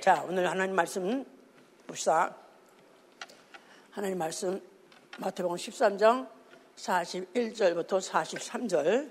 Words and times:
자, 0.00 0.24
오늘 0.28 0.48
하나님 0.48 0.76
말씀 0.76 1.26
봅시다. 1.84 2.32
하나님 3.90 4.16
말씀 4.16 4.62
마태복음 5.18 5.56
13장 5.56 6.28
41절부터 6.76 8.00
43절. 8.00 9.10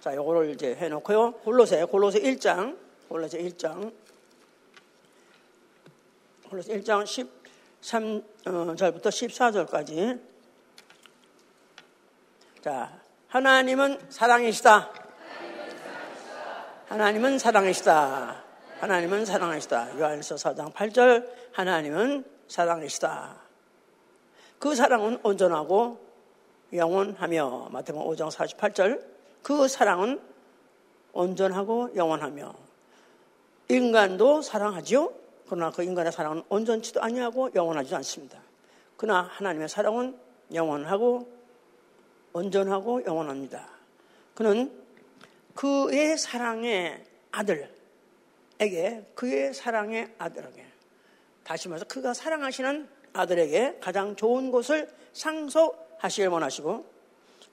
자, 0.00 0.16
요거를 0.16 0.50
이제 0.50 0.74
해 0.74 0.88
놓고요. 0.88 1.34
골로새, 1.34 1.84
골로새 1.84 2.20
1장, 2.20 2.76
골로새 3.08 3.38
1장, 3.44 3.94
골로새 6.48 6.80
1장 6.80 7.04
13절부터 7.80 9.02
14절까지. 9.02 10.20
자, 12.60 13.00
하나님은 13.28 14.00
사랑이시다. 14.10 14.90
하나님은 14.90 14.98
사랑이시다. 15.78 16.84
하나님은 16.88 17.38
사랑 17.38 18.43
하시다. 19.50 19.98
요한일서 19.98 20.34
4장 20.34 20.70
8절 20.74 21.26
하나님은 21.52 22.22
사랑이시다. 22.48 23.34
그 24.58 24.74
사랑은 24.74 25.20
온전하고 25.22 25.98
영원하며 26.70 27.68
마태복음 27.70 28.06
5장 28.14 28.30
48절 28.30 29.02
그 29.42 29.68
사랑은 29.68 30.20
온전하고 31.14 31.96
영원하며 31.96 32.54
인간도 33.70 34.42
사랑하지요. 34.42 35.12
그러나 35.46 35.70
그 35.70 35.82
인간의 35.82 36.12
사랑은 36.12 36.42
온전치도 36.50 37.00
아니하고 37.00 37.54
영원하지도 37.54 37.96
않습니다. 37.96 38.38
그러나 38.98 39.22
하나님의 39.32 39.70
사랑은 39.70 40.14
영원하고 40.52 41.32
온전하고 42.34 43.06
영원합니다. 43.06 43.66
그는 44.34 44.70
그의 45.54 46.18
사랑의 46.18 47.02
아들 47.30 47.73
에게 48.60 49.04
그의 49.14 49.54
사랑의 49.54 50.14
아들에게. 50.18 50.64
다시 51.44 51.68
말해서 51.68 51.86
그가 51.86 52.14
사랑하시는 52.14 52.88
아들에게 53.12 53.78
가장 53.80 54.16
좋은 54.16 54.50
곳을 54.50 54.88
상속하시길 55.12 56.28
원하시고 56.28 56.84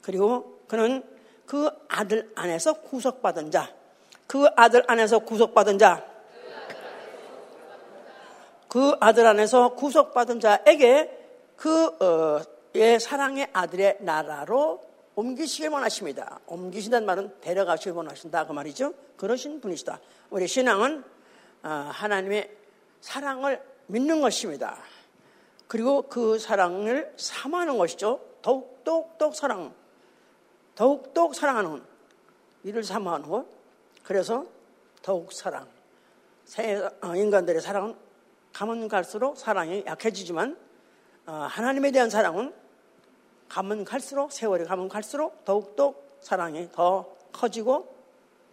그리고 0.01 0.59
그는 0.67 1.03
그 1.45 1.69
아들 1.87 2.31
안에서 2.35 2.81
구속받은 2.81 3.51
자, 3.51 3.73
그 4.25 4.47
아들 4.55 4.83
안에서 4.87 5.19
구속받은 5.19 5.77
자, 5.77 6.05
그 8.67 8.95
아들 9.01 9.27
안에서 9.27 9.75
구속받은 9.75 10.39
자에게 10.39 11.17
그의 11.57 12.99
사랑의 12.99 13.49
아들의 13.51 13.97
나라로 13.99 14.81
옮기시길 15.15 15.69
원하십니다. 15.69 16.39
옮기신다는 16.47 17.05
말은 17.05 17.41
데려가시길 17.41 17.91
원하신다 17.91 18.47
그 18.47 18.53
말이죠. 18.53 18.93
그러신 19.17 19.61
분이시다. 19.61 19.99
우리 20.29 20.47
신앙은 20.47 21.03
어, 21.63 21.69
하나님의 21.69 22.49
사랑을 23.01 23.61
믿는 23.87 24.21
것입니다. 24.21 24.77
그리고 25.67 26.03
그 26.03 26.39
사랑을 26.39 27.13
사모하는 27.17 27.77
것이죠. 27.77 28.19
더욱 28.41 28.83
똑똑 28.83 29.35
사랑, 29.35 29.73
더욱 30.75 31.13
똑 31.13 31.35
사랑하는 31.35 31.81
이를 32.63 32.83
사모하는 32.83 33.29
것. 33.29 33.45
그래서 34.03 34.45
더욱 35.01 35.31
사랑. 35.31 35.67
어, 37.01 37.15
인간들의 37.15 37.61
사랑은 37.61 37.95
가면 38.53 38.87
갈수록 38.87 39.37
사랑이 39.37 39.83
약해지지만 39.85 40.57
어, 41.25 41.31
하나님에 41.49 41.91
대한 41.91 42.09
사랑은 42.09 42.53
가면 43.51 43.83
갈수록 43.83 44.31
세월이 44.31 44.63
가면 44.63 44.87
갈수록 44.87 45.43
더욱더 45.43 45.93
사랑이 46.21 46.69
더 46.71 47.05
커지고 47.33 47.93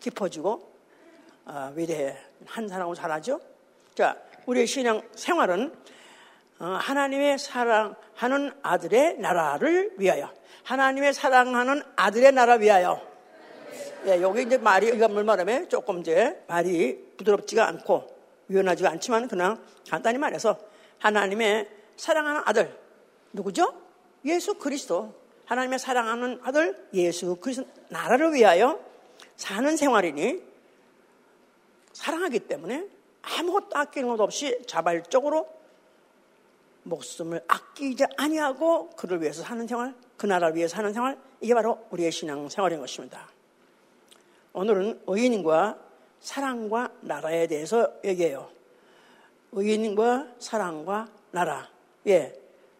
깊어지고 0.00 0.72
어, 1.44 1.72
위대한 1.76 2.68
사랑을 2.68 2.96
잘하죠. 2.96 3.40
자, 3.94 4.16
우리의 4.46 4.66
신앙 4.66 5.00
생활은 5.14 5.72
어, 6.58 6.64
하나님의 6.64 7.38
사랑하는 7.38 8.52
아들의 8.60 9.18
나라를 9.18 9.94
위하여 9.98 10.32
하나님의 10.64 11.14
사랑하는 11.14 11.80
아들의 11.94 12.32
나라 12.32 12.54
위하여 12.54 13.00
예, 14.06 14.20
여기 14.20 14.42
이제 14.42 14.58
말이 14.58 14.88
이거 14.88 15.06
뭘 15.06 15.22
말하면 15.22 15.68
조금 15.68 16.00
이제 16.00 16.42
말이 16.48 17.14
부드럽지가 17.16 17.68
않고 17.68 18.16
유연하지가 18.50 18.90
않지만 18.90 19.28
그냥 19.28 19.62
간단히 19.88 20.18
말해서 20.18 20.58
하나님의 20.98 21.68
사랑하는 21.96 22.42
아들 22.44 22.76
누구죠? 23.32 23.87
예수 24.24 24.54
그리스도 24.54 25.14
하나님의 25.46 25.78
사랑하는 25.78 26.40
아들 26.42 26.88
예수 26.92 27.36
그리스도 27.36 27.66
나라를 27.88 28.34
위하여 28.34 28.78
사는 29.36 29.76
생활이니 29.76 30.42
사랑하기 31.92 32.40
때문에 32.40 32.86
아무것도 33.22 33.70
아끼는 33.72 34.08
것 34.08 34.20
없이 34.20 34.60
자발적으로 34.66 35.48
목숨을 36.84 37.42
아끼지 37.46 38.04
아니하고 38.16 38.90
그를 38.90 39.20
위해서 39.20 39.42
사는 39.42 39.66
생활, 39.66 39.94
그 40.16 40.26
나라를 40.26 40.56
위해서 40.56 40.76
사는 40.76 40.92
생활, 40.92 41.18
이게 41.40 41.54
바로 41.54 41.86
우리의 41.90 42.10
신앙 42.10 42.48
생활인 42.48 42.80
것입니다. 42.80 43.28
오늘은 44.52 45.02
의인과 45.06 45.78
사랑과 46.20 46.90
나라에 47.00 47.46
대해서 47.46 47.92
얘기해요. 48.04 48.50
의인과 49.52 50.34
사랑과 50.38 51.08
나라. 51.30 51.68
예. 52.06 52.34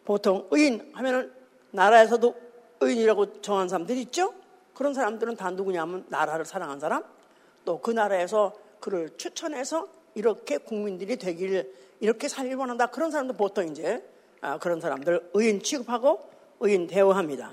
보통 0.09 0.49
의인 0.51 0.91
하면은 0.95 1.31
나라에서도 1.71 2.35
의인이라고 2.81 3.43
정한 3.43 3.69
사람들이 3.69 4.01
있죠? 4.05 4.33
그런 4.73 4.95
사람들은 4.95 5.37
다 5.37 5.51
누구냐면 5.51 6.07
나라를 6.09 6.47
사랑한 6.47 6.81
사람, 6.81 7.05
또 7.67 7.79
그 7.83 7.91
나라에서 7.91 8.55
그를 8.81 9.11
추천해서 9.19 9.87
이렇게 10.15 10.57
국민들이 10.57 11.19
되길, 11.19 11.71
이렇게 12.01 12.27
살길 12.27 12.57
원한다. 12.57 12.87
그런 12.87 13.11
사람들 13.11 13.37
보통 13.37 13.69
이제 13.69 14.03
아, 14.41 14.57
그런 14.57 14.81
사람들 14.81 15.29
의인 15.35 15.63
취급하고 15.63 16.27
의인 16.61 16.87
대우합니다. 16.87 17.53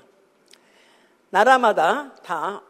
나라마다 1.28 2.14
다 2.22 2.62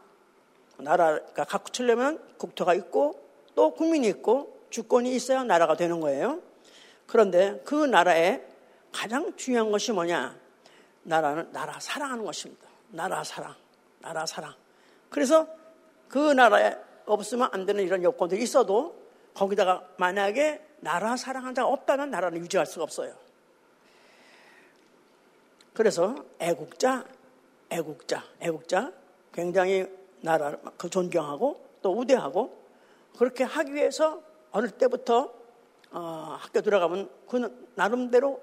나라가 0.79 1.45
갖추려면 1.45 2.19
국토가 2.37 2.73
있고 2.73 3.21
또 3.55 3.73
국민이 3.73 4.09
있고 4.09 4.59
주권이 4.69 5.15
있어야 5.15 5.45
나라가 5.45 5.77
되는 5.77 6.01
거예요. 6.01 6.41
그런데 7.05 7.61
그 7.63 7.85
나라에 7.85 8.56
가장 8.91 9.35
중요한 9.35 9.71
것이 9.71 9.91
뭐냐? 9.91 10.35
나라는 11.03 11.51
나라 11.51 11.79
사랑하는 11.79 12.25
것입니다. 12.25 12.67
나라 12.89 13.23
사랑, 13.23 13.55
나라 13.99 14.25
사랑. 14.25 14.53
그래서 15.09 15.47
그 16.07 16.33
나라에 16.33 16.75
없으면 17.05 17.49
안 17.51 17.65
되는 17.65 17.83
이런 17.83 18.03
요건들이 18.03 18.43
있어도 18.43 18.95
거기다가 19.33 19.87
만약에 19.97 20.65
나라 20.79 21.15
사랑하는 21.15 21.55
자가 21.55 21.67
없다면 21.69 22.11
나라는 22.11 22.39
유지할 22.39 22.65
수가 22.65 22.83
없어요. 22.83 23.15
그래서 25.73 26.15
애국자, 26.39 27.05
애국자, 27.69 28.23
애국자 28.39 28.91
굉장히 29.31 29.87
나라를 30.21 30.59
그 30.77 30.89
존경하고 30.89 31.63
또 31.81 31.97
우대하고 31.97 32.57
그렇게 33.17 33.43
하기 33.43 33.73
위해서 33.73 34.21
어릴 34.51 34.71
때부터 34.71 35.31
어, 35.91 36.37
학교 36.39 36.61
들어가면 36.61 37.09
그 37.29 37.69
나름대로 37.75 38.41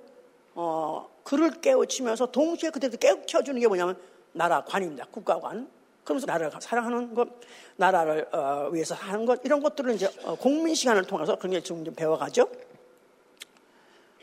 어, 0.55 1.09
그를 1.23 1.51
깨우치면서 1.51 2.27
동시에 2.27 2.71
그때도 2.71 2.99
깨우쳐주는 2.99 3.61
게 3.61 3.67
뭐냐면 3.67 3.99
나라 4.33 4.65
관입니다. 4.65 5.07
국가관. 5.11 5.69
그러면서 6.05 6.27
나라를 6.27 6.51
사랑하는 6.61 7.15
것, 7.15 7.29
나라를 7.77 8.29
어, 8.35 8.69
위해서 8.71 8.95
하는 8.95 9.25
것 9.25 9.41
이런 9.45 9.63
것들을 9.63 9.95
이제 9.95 10.09
어, 10.25 10.35
국민 10.35 10.75
시간을 10.75 11.05
통해서 11.05 11.37
그런 11.37 11.53
게 11.53 11.63
지금 11.63 11.85
좀 11.85 11.95
배워가죠. 11.95 12.49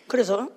그래서 0.07 0.47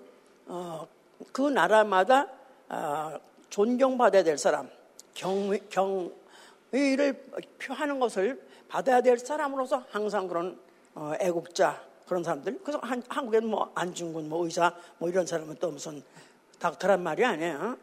어, 0.46 0.86
그 1.32 1.42
나라마다 1.42 2.28
어, 2.68 3.18
존경받아야 3.48 4.22
될 4.22 4.36
사람, 4.36 4.68
경, 5.14 5.56
경의를 5.70 7.30
표하는 7.58 7.98
것을 8.00 8.42
받아야 8.68 9.00
될 9.00 9.18
사람으로서 9.18 9.84
항상 9.90 10.28
그런 10.28 10.58
어, 10.94 11.12
애국자 11.20 11.82
그런 12.06 12.22
사람들. 12.22 12.60
그래서 12.62 12.78
한, 12.82 13.02
한국에는 13.08 13.48
뭐 13.48 13.70
안중근, 13.74 14.28
뭐 14.28 14.44
의사, 14.44 14.74
뭐 14.98 15.08
이런 15.08 15.26
사람은 15.26 15.56
또 15.60 15.70
무슨 15.70 16.02
닥터란 16.58 17.02
말이 17.02 17.24
아니에요. 17.24 17.76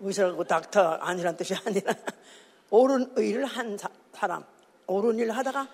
의사라고 0.00 0.44
닥터 0.44 0.80
아니란 0.80 1.36
뜻이 1.36 1.54
아니라 1.54 1.94
옳은 2.70 3.12
의를 3.16 3.44
한 3.44 3.78
사, 3.78 4.26
람 4.26 4.44
옳은 4.86 5.18
일을 5.18 5.36
하다가 5.36 5.68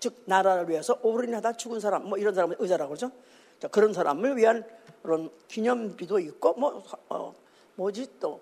즉 0.00 0.22
나라를 0.24 0.68
위해서 0.68 0.98
옳은 1.02 1.28
일을 1.28 1.36
하다 1.36 1.52
죽은 1.52 1.80
사람, 1.80 2.08
뭐 2.08 2.18
이런 2.18 2.34
사람을 2.34 2.56
의사라고 2.58 2.90
그러죠. 2.90 3.10
자, 3.58 3.68
그런 3.68 3.92
사람을 3.92 4.36
위한 4.36 4.64
그런 5.02 5.30
기념비도 5.48 6.18
있고 6.18 6.54
뭐 6.54 6.82
어, 7.08 7.34
뭐지 7.76 8.18
또 8.18 8.40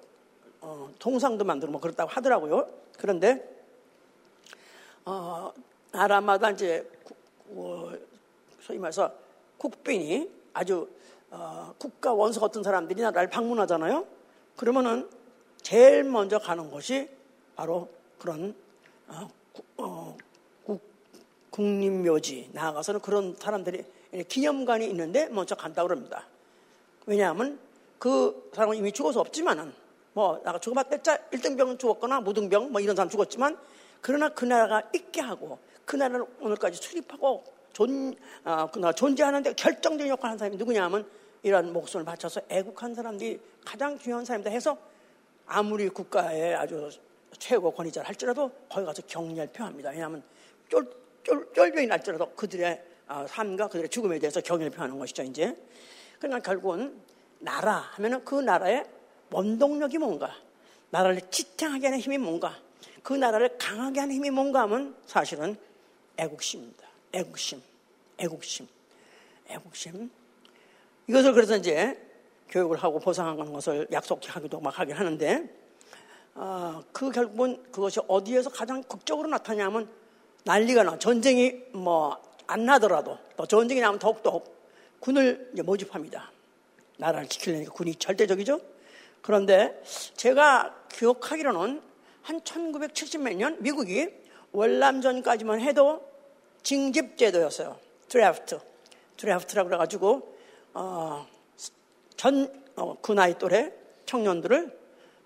어, 0.60 0.90
동상도 0.98 1.44
만들고 1.44 1.72
뭐 1.72 1.80
그렇다고 1.80 2.10
하더라고요. 2.10 2.68
그런데 2.96 3.56
어, 5.04 5.52
나라마다 5.92 6.50
이제 6.50 6.88
어, 7.50 7.92
소위 8.68 8.78
말해서 8.78 9.10
국빈이 9.56 10.30
아주 10.52 10.88
어, 11.30 11.74
국가 11.78 12.12
원수 12.12 12.38
같은 12.38 12.62
사람들이 12.62 13.00
나라를 13.00 13.30
방문하잖아요. 13.30 14.06
그러면은 14.56 15.08
제일 15.62 16.04
먼저 16.04 16.38
가는 16.38 16.70
곳이 16.70 17.08
바로 17.56 17.88
그런 18.18 18.54
어, 19.08 19.28
국, 19.54 19.66
어, 19.78 20.16
국, 20.64 20.82
국립묘지 21.50 22.50
나아가서는 22.52 23.00
그런 23.00 23.34
사람들이 23.36 23.84
기념관이 24.28 24.86
있는데 24.90 25.28
먼저 25.28 25.54
간다 25.54 25.82
그럽니다. 25.82 26.26
왜냐하면 27.06 27.58
그 27.98 28.50
사람은 28.52 28.76
이미 28.76 28.92
죽어서 28.92 29.20
없지만은 29.20 29.72
뭐 30.12 30.42
나가 30.44 30.58
죽어봤자 30.58 31.30
1등병 31.30 31.78
죽었거나 31.78 32.20
무등병 32.20 32.70
뭐 32.70 32.82
이런 32.82 32.94
사람 32.94 33.08
죽었지만 33.08 33.58
그러나 34.02 34.28
그 34.28 34.44
나라가 34.44 34.82
있게 34.94 35.22
하고 35.22 35.58
그 35.86 35.96
나라를 35.96 36.26
오늘까지 36.40 36.76
수립하고 36.82 37.57
존, 37.78 38.12
나라 38.42 38.92
존재하는데 38.92 39.52
결정적인 39.52 40.10
역할을 40.10 40.32
한 40.32 40.38
사람이 40.38 40.56
누구냐 40.56 40.82
하면 40.84 41.08
이런 41.44 41.72
목숨을 41.72 42.04
바쳐서 42.04 42.40
애국한 42.48 42.92
사람들이 42.92 43.40
가장 43.64 43.96
중요한 43.96 44.24
사람이다 44.24 44.50
해서 44.50 44.76
아무리 45.46 45.88
국가의 45.88 46.56
아주 46.56 46.90
최고 47.38 47.70
권위자를 47.70 48.08
할지라도 48.08 48.50
거기 48.68 48.84
가서 48.84 49.02
격려를 49.06 49.52
표합니다. 49.52 49.90
왜냐하면 49.90 50.24
쫄, 50.68 50.90
쫄, 51.22 51.48
쫄병이 51.54 51.86
날지라도 51.86 52.30
그들의 52.30 52.82
아, 53.06 53.26
삶과 53.28 53.68
그들의 53.68 53.88
죽음에 53.90 54.18
대해서 54.18 54.40
격려를 54.40 54.70
표하는 54.70 54.98
것이죠, 54.98 55.22
이제. 55.22 55.56
그러니까 56.18 56.40
결국은 56.40 57.00
나라 57.38 57.76
하면은 57.92 58.24
그 58.24 58.34
나라의 58.34 58.84
원동력이 59.30 59.98
뭔가, 59.98 60.34
나라를 60.90 61.20
지탱하게 61.30 61.86
하는 61.86 62.00
힘이 62.00 62.18
뭔가, 62.18 62.60
그 63.02 63.14
나라를 63.14 63.56
강하게 63.56 64.00
하는 64.00 64.14
힘이 64.16 64.30
뭔가 64.30 64.62
하면 64.62 64.96
사실은 65.06 65.56
애국심입니다. 66.18 66.88
애국심, 67.12 67.62
애국심, 68.18 68.66
애국심. 69.48 70.10
이것을 71.06 71.32
그래서 71.32 71.56
이제 71.56 71.98
교육을 72.48 72.76
하고 72.78 72.98
보상하는 72.98 73.52
것을 73.52 73.86
약속하기도 73.92 74.60
막 74.60 74.78
하긴 74.78 74.94
하는데, 74.94 75.48
어, 76.34 76.82
그 76.92 77.10
결국은 77.10 77.62
그것이 77.70 78.00
어디에서 78.06 78.50
가장 78.50 78.82
극적으로 78.82 79.28
나타나냐면 79.28 79.88
난리가 80.44 80.82
나. 80.84 80.98
전쟁이 80.98 81.62
뭐 81.72 82.28
안 82.48 82.64
나더라도 82.64 83.18
또 83.36 83.46
전쟁이 83.46 83.80
나면 83.80 83.98
더욱더 83.98 84.42
군을 85.00 85.52
모집합니다. 85.64 86.32
나라를 86.96 87.28
지키려니까 87.28 87.72
군이 87.72 87.94
절대적이죠. 87.94 88.60
그런데 89.22 89.80
제가 90.16 90.74
기억하기로는 90.90 91.82
한 92.22 92.40
1970몇 92.40 93.36
년 93.36 93.62
미국이 93.62 94.08
월남전까지만 94.52 95.60
해도 95.60 96.02
징집제도였어요. 96.62 97.78
드래프트. 98.08 98.58
드래프트라고 99.16 99.68
그래가지고, 99.68 100.36
어, 100.74 101.26
전, 102.16 102.52
어, 102.76 102.96
그 103.00 103.12
나이 103.12 103.38
또래 103.38 103.72
청년들을 104.06 104.78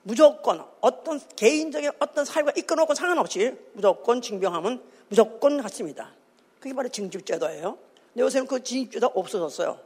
무조건 0.02 0.64
어떤 0.80 1.20
개인적인 1.36 1.92
어떤 2.00 2.24
사유가 2.24 2.52
이끌어놓고 2.56 2.94
상관없이 2.94 3.56
무조건 3.72 4.20
징병하면 4.20 4.82
무조건 5.08 5.62
갔습니다. 5.62 6.12
그게 6.58 6.74
바로 6.74 6.88
징집제도예요. 6.88 7.78
근데 8.12 8.24
요새는 8.24 8.46
그 8.46 8.62
징집제도 8.62 9.06
없어졌어요. 9.06 9.78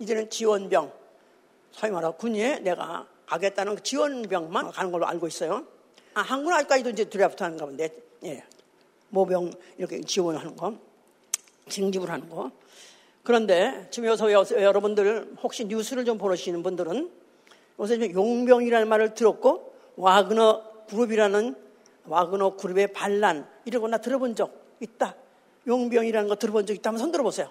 이제는 0.00 0.30
지원병, 0.30 0.92
소위 1.72 1.92
말하고 1.92 2.16
군에 2.16 2.60
내가 2.60 3.06
가겠다는 3.26 3.76
그 3.76 3.82
지원병만 3.82 4.70
가는 4.70 4.90
걸로 4.90 5.06
알고 5.06 5.26
있어요. 5.26 5.66
아, 6.14 6.22
한국은 6.22 6.56
아직까지도 6.56 6.90
이제 6.90 7.04
드래프트 7.04 7.42
하는가 7.42 7.66
본데, 7.66 7.94
예. 8.24 8.44
모병 9.10 9.50
이렇게 9.76 10.00
지원하는 10.00 10.56
거, 10.56 10.74
징집을 11.68 12.10
하는 12.10 12.28
거. 12.28 12.50
그런데 13.22 13.86
지금 13.90 14.08
여기서 14.08 14.62
여러분들 14.62 15.34
혹시 15.42 15.64
뉴스를 15.66 16.04
좀 16.04 16.18
보시는 16.18 16.62
분들은 16.62 17.10
요새 17.78 18.00
용병이라는 18.12 18.88
말을 18.88 19.14
들었고 19.14 19.74
와그너 19.96 20.86
그룹이라는 20.88 21.54
와그너 22.06 22.56
그룹의 22.56 22.92
반란 22.92 23.46
이러거나 23.64 23.98
들어본 23.98 24.34
적 24.34 24.52
있다. 24.80 25.14
용병이라는 25.66 26.28
거 26.28 26.36
들어본 26.36 26.66
적 26.66 26.74
있다면 26.74 26.98
손 26.98 27.12
들어보세요. 27.12 27.50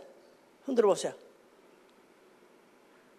손 0.66 0.75
들어보세요. 0.75 1.14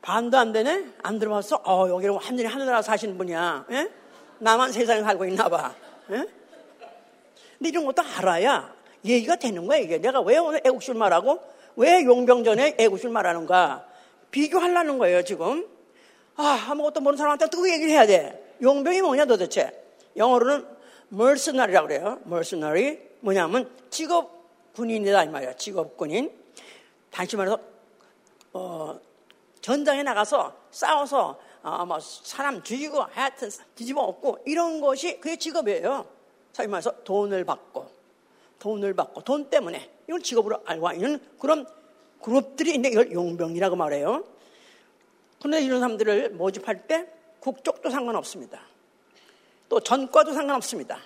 반도 0.03 0.39
안 0.39 0.53
되네? 0.53 0.87
안 1.03 1.19
들어봤어? 1.19 1.63
어, 1.65 1.89
여기는 1.89 2.15
완전히 2.15 2.45
하늘나라 2.45 2.83
사시는 2.83 3.19
분이야. 3.19 3.67
예? 3.71 3.91
나만 4.39 4.73
세상에 4.73 5.03
살고 5.03 5.27
있나 5.27 5.49
봐. 5.49 5.75
예? 6.11 6.27
근데 7.59 7.69
이런 7.69 7.85
것도 7.85 8.03
알아야 8.03 8.75
얘기가 9.05 9.37
되는 9.37 9.67
거야, 9.67 9.79
이게. 9.79 9.99
내가 9.99 10.21
왜 10.21 10.39
오늘 10.39 10.61
애국술 10.65 10.95
말하고 10.95 11.41
왜 11.77 12.05
용병전에 12.05 12.77
애국술 12.79 13.11
말하는가? 13.11 13.87
비교하려는 14.31 14.99
거예요, 14.99 15.23
지금. 15.23 15.69
아, 16.37 16.67
아무것도 16.71 17.01
모르는 17.01 17.17
사람한테 17.19 17.49
또그 17.51 17.71
얘기를 17.71 17.91
해야 17.93 18.07
돼. 18.07 18.57
용병이 18.63 19.03
뭐냐 19.03 19.25
도대체? 19.27 19.73
영어로는 20.17 20.67
mercenary라고 21.13 21.89
그래요. 21.89 22.19
mercenary. 22.27 22.99
뭐냐면 23.21 23.71
직업 23.91 24.75
군인이다 24.75 25.25
이 25.25 25.29
말이야. 25.29 25.55
직업 25.55 25.97
군인. 25.97 26.31
다시 27.11 27.37
말해서 27.37 27.59
어, 28.53 28.99
전장에 29.61 30.03
나가서 30.03 30.55
싸워서 30.71 31.39
어, 31.63 31.85
뭐 31.85 31.99
사람 32.01 32.63
죽이고 32.63 33.03
하여튼 33.11 33.51
뒤집어 33.75 34.03
엎고 34.03 34.39
이런 34.47 34.81
것이 34.81 35.19
그게 35.21 35.37
직업이에요. 35.37 36.07
소위 36.53 36.69
말해서 36.69 37.03
돈을 37.05 37.45
받고 37.45 37.98
돈을 38.59 38.95
받고 38.95 39.23
돈 39.23 39.51
때문에 39.51 39.91
이걸 40.09 40.21
직업으로 40.21 40.63
알고 40.65 40.93
있는 40.93 41.21
그런 41.39 41.67
그룹들이 42.21 42.75
있는데 42.75 42.91
이걸 42.91 43.13
용병이라고 43.13 43.77
말해요. 43.77 44.25
그런데 45.39 45.63
이런 45.63 45.81
사람들을 45.81 46.31
모집할 46.31 46.87
때 46.87 47.09
국적도 47.41 47.91
상관없습니다. 47.91 48.61
또 49.69 49.81
전과도 49.81 50.33
상관없습니다. 50.33 50.99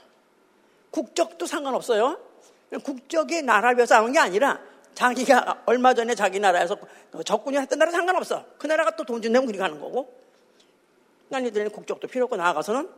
국적도 0.91 1.47
상관없어요. 1.47 2.19
국적이 2.85 3.43
나라를 3.43 3.77
위해서 3.77 3.97
하는 3.97 4.13
게 4.13 4.19
아니라 4.19 4.61
자기가 4.95 5.65
얼마 5.67 5.95
전에 5.95 6.15
자기 6.15 6.39
나라에서 6.39 6.77
적군이 7.25 7.59
했던 7.59 7.79
나라 7.79 7.91
상관없어. 7.91 8.45
그 8.59 8.67
나라가 8.67 8.95
또 8.97 9.05
돈 9.05 9.21
준다면 9.21 9.47
그리 9.47 9.59
가는 9.59 9.79
거고. 9.81 10.23
난이들은 11.29 11.71
국적도 11.71 12.09
필요 12.09 12.25
없고 12.25 12.37
나아가서는 12.37 12.89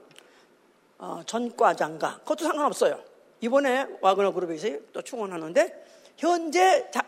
어, 0.98 1.22
전과장가 1.24 2.18
그것도 2.18 2.44
상관없어요. 2.44 3.00
이번에 3.44 3.86
와그너 4.00 4.32
그룹에서 4.32 4.68
또 4.94 5.02
충원하는데 5.02 5.84
현재 6.16 6.88
자, 6.90 7.02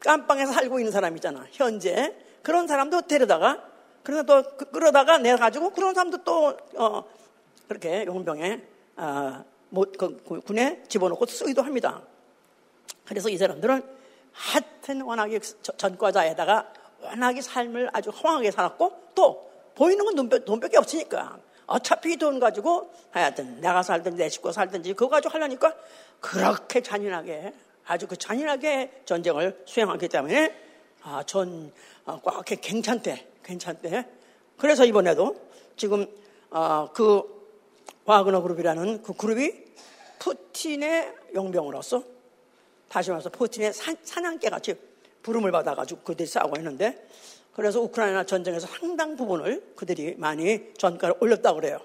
깜빵에서 0.00 0.52
살고 0.52 0.78
있는 0.78 0.92
사람 0.92 1.16
있잖아. 1.16 1.46
현재 1.52 2.14
그런 2.42 2.68
사람도 2.68 3.02
데려다가 3.02 3.64
그러나 4.02 4.24
또 4.24 4.42
그, 4.58 4.70
끌어다가 4.70 5.16
내 5.16 5.34
가지고 5.36 5.70
그런 5.70 5.94
사람도 5.94 6.18
또 6.24 6.54
어, 6.76 7.02
그렇게 7.66 8.04
용병에 8.04 8.62
어, 8.96 9.44
군에 10.44 10.82
집어넣고 10.86 11.24
쓰기도 11.24 11.62
합니다. 11.62 12.02
그래서 13.06 13.30
이 13.30 13.38
사람들은 13.38 13.82
하여튼 14.32 15.00
워낙에 15.00 15.40
전과자에다가 15.78 16.72
워낙에 17.00 17.40
삶을 17.40 17.88
아주 17.94 18.10
허황하게 18.10 18.50
살았고 18.50 19.12
또 19.14 19.50
보이는 19.74 20.04
건 20.04 20.14
돈밖, 20.14 20.44
돈밖에 20.44 20.76
없으니까 20.76 21.38
어차피 21.68 22.16
돈 22.16 22.40
가지고 22.40 22.90
하여튼 23.10 23.60
내가 23.60 23.82
살든지 23.82 24.16
내 24.18 24.28
식구 24.28 24.50
살든지 24.52 24.94
그거 24.94 25.10
가지고 25.10 25.34
하려니까 25.34 25.74
그렇게 26.20 26.80
잔인하게 26.80 27.52
아주 27.86 28.06
그 28.06 28.16
잔인하게 28.16 29.02
전쟁을 29.04 29.62
수행하기 29.66 30.08
때문에 30.08 30.54
아, 31.02 31.22
전 31.24 31.72
어, 32.04 32.20
꽉 32.22 32.44
괜찮대 32.44 33.26
괜찮대. 33.44 34.06
그래서 34.56 34.84
이번에도 34.84 35.36
지금 35.76 36.06
어, 36.50 36.90
그 36.92 37.22
와그너 38.04 38.42
그룹이라는 38.42 39.02
그 39.02 39.12
그룹이 39.12 39.52
푸틴의 40.18 41.14
용병으로서 41.34 42.02
다시 42.88 43.10
말해서 43.10 43.28
푸틴의 43.28 43.74
사, 43.74 43.94
사냥개 44.02 44.48
같이 44.48 44.74
부름을 45.22 45.52
받아가지고 45.52 46.00
그들이 46.00 46.26
싸우고 46.26 46.56
있는데 46.58 47.06
그래서 47.58 47.80
우크라이나 47.80 48.22
전쟁에서 48.22 48.68
상당 48.68 49.16
부분을 49.16 49.72
그들이 49.74 50.14
많이 50.16 50.72
전가를 50.74 51.16
올렸다고 51.18 51.58
그래요. 51.58 51.80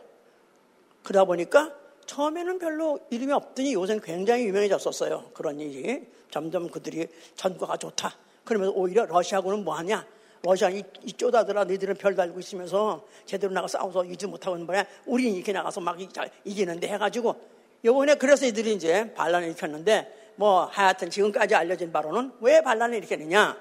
그러다 1.02 1.26
보니까 1.26 1.74
처음에는 2.06 2.60
별로 2.60 3.00
이름이 3.10 3.34
없더니 3.34 3.74
요새는 3.74 4.04
굉장히 4.04 4.46
유명해졌었어요. 4.46 5.32
그런 5.34 5.60
일이. 5.60 6.06
점점 6.30 6.70
그들이 6.70 7.08
전과가 7.36 7.78
좋다. 7.78 8.16
그러면서 8.46 8.72
오히려 8.76 9.08
러시아군은 9.08 9.64
뭐하냐? 9.64 10.06
러시아 10.44 10.70
이, 10.70 10.84
이 11.06 11.12
쪼다더라 11.12 11.64
너희들은 11.64 11.96
별 11.96 12.16
달고 12.16 12.40
있으면서 12.40 13.08
제대로 13.26 13.52
나가 13.52 13.68
싸워서 13.68 14.06
이기지 14.06 14.28
못하고 14.28 14.56
있는 14.56 14.68
거야. 14.68 14.86
우리는 15.08 15.34
이렇게 15.34 15.54
나가서 15.54 15.82
막 15.82 15.98
이기는데 16.46 16.88
해가지고 16.88 17.36
요번에 17.84 18.14
그래서 18.14 18.46
이들이 18.46 18.76
이제 18.76 19.12
반란을 19.16 19.48
일으켰는데 19.48 20.34
뭐 20.36 20.66
하여튼 20.66 21.10
지금까지 21.10 21.56
알려진 21.56 21.92
바로는 21.92 22.34
왜 22.42 22.62
반란을 22.62 23.00
일으켰느냐. 23.00 23.58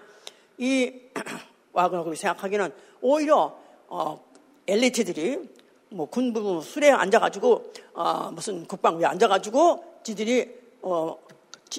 이 0.59 1.09
와그너그룹이 1.73 2.17
생각하기는 2.17 2.73
오히려 3.01 3.57
어, 3.89 4.25
엘리트들이 4.67 5.51
뭐 5.91 6.07
군부 6.07 6.63
수레에 6.63 6.91
앉아가지고 6.91 7.73
어, 7.95 8.31
무슨 8.33 8.67
국방부에 8.67 9.07
앉아가지고 9.07 10.01
지들이 10.03 10.55
어, 10.83 11.19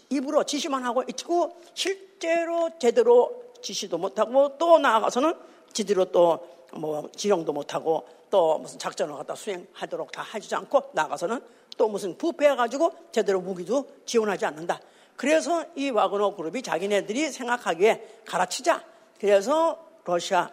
입으로 0.09 0.43
지시만 0.43 0.83
하고 0.83 1.03
있고 1.03 1.57
실제로 1.73 2.69
제대로 2.79 3.43
지시도 3.61 3.97
못하고 3.97 4.57
또 4.57 4.79
나아가서는 4.79 5.33
지대로 5.73 6.05
또 6.05 6.53
뭐 6.75 7.09
지령도 7.15 7.53
못하고 7.53 8.07
또 8.29 8.57
무슨 8.59 8.79
작전을 8.79 9.15
갖다 9.15 9.35
수행하도록 9.35 10.11
다 10.11 10.21
하지 10.21 10.53
않고 10.55 10.91
나가서는 10.93 11.39
또 11.77 11.87
무슨 11.87 12.17
부패해가지고 12.17 12.91
제대로 13.11 13.41
무기도 13.41 13.87
지원하지 14.05 14.45
않는다. 14.45 14.79
그래서 15.15 15.63
이 15.75 15.89
와그너 15.89 16.35
그룹이 16.35 16.61
자기네들이 16.61 17.31
생각하기에 17.31 18.21
가르치자. 18.25 18.83
그래서 19.23 19.79
러시아 20.03 20.51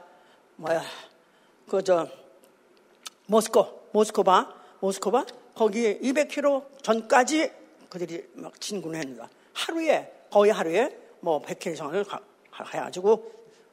뭐야 0.54 0.80
그저 1.68 2.06
모스코 3.26 3.88
모스코바 3.90 4.54
모스코바 4.78 5.26
거기 5.56 5.98
200km 5.98 6.80
전까지 6.80 7.50
그들이 7.88 8.28
막 8.34 8.60
진군했는다. 8.60 9.28
하루에 9.54 10.12
거의 10.30 10.52
하루에 10.52 10.96
뭐 11.18 11.42
100km 11.42 11.72
이상을 11.72 12.04
해가지고 12.72 13.32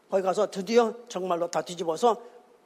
거기 0.10 0.24
가서 0.24 0.50
드디어 0.50 0.96
정말로 1.08 1.48
다 1.52 1.62
뒤집어서 1.62 2.20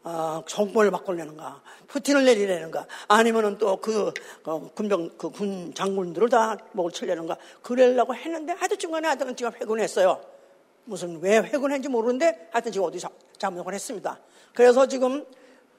어, 0.05 0.41
정권을 0.47 0.89
바꾸려는가, 0.89 1.61
푸틴을 1.87 2.23
내리려는가, 2.23 2.87
아니면은 3.09 3.57
또그 3.57 4.13
어, 4.45 4.71
군병 4.73 5.17
그 5.17 5.29
군 5.29 5.73
장군들을 5.73 6.29
다 6.29 6.57
목을 6.71 6.91
치려는가, 6.93 7.35
그러려고 7.61 8.15
했는데 8.15 8.53
하여튼 8.53 8.79
중간에 8.79 9.09
하여튼 9.09 9.35
지금 9.35 9.51
회군했어요. 9.53 10.40
무슨 10.85 11.19
왜 11.21 11.37
회군했는지 11.37 11.89
모르는데 11.89 12.49
하여튼 12.51 12.71
지금 12.71 12.87
어디 12.87 12.99
잘못을 13.37 13.73
했습니다. 13.73 14.19
그래서 14.53 14.87
지금 14.87 15.25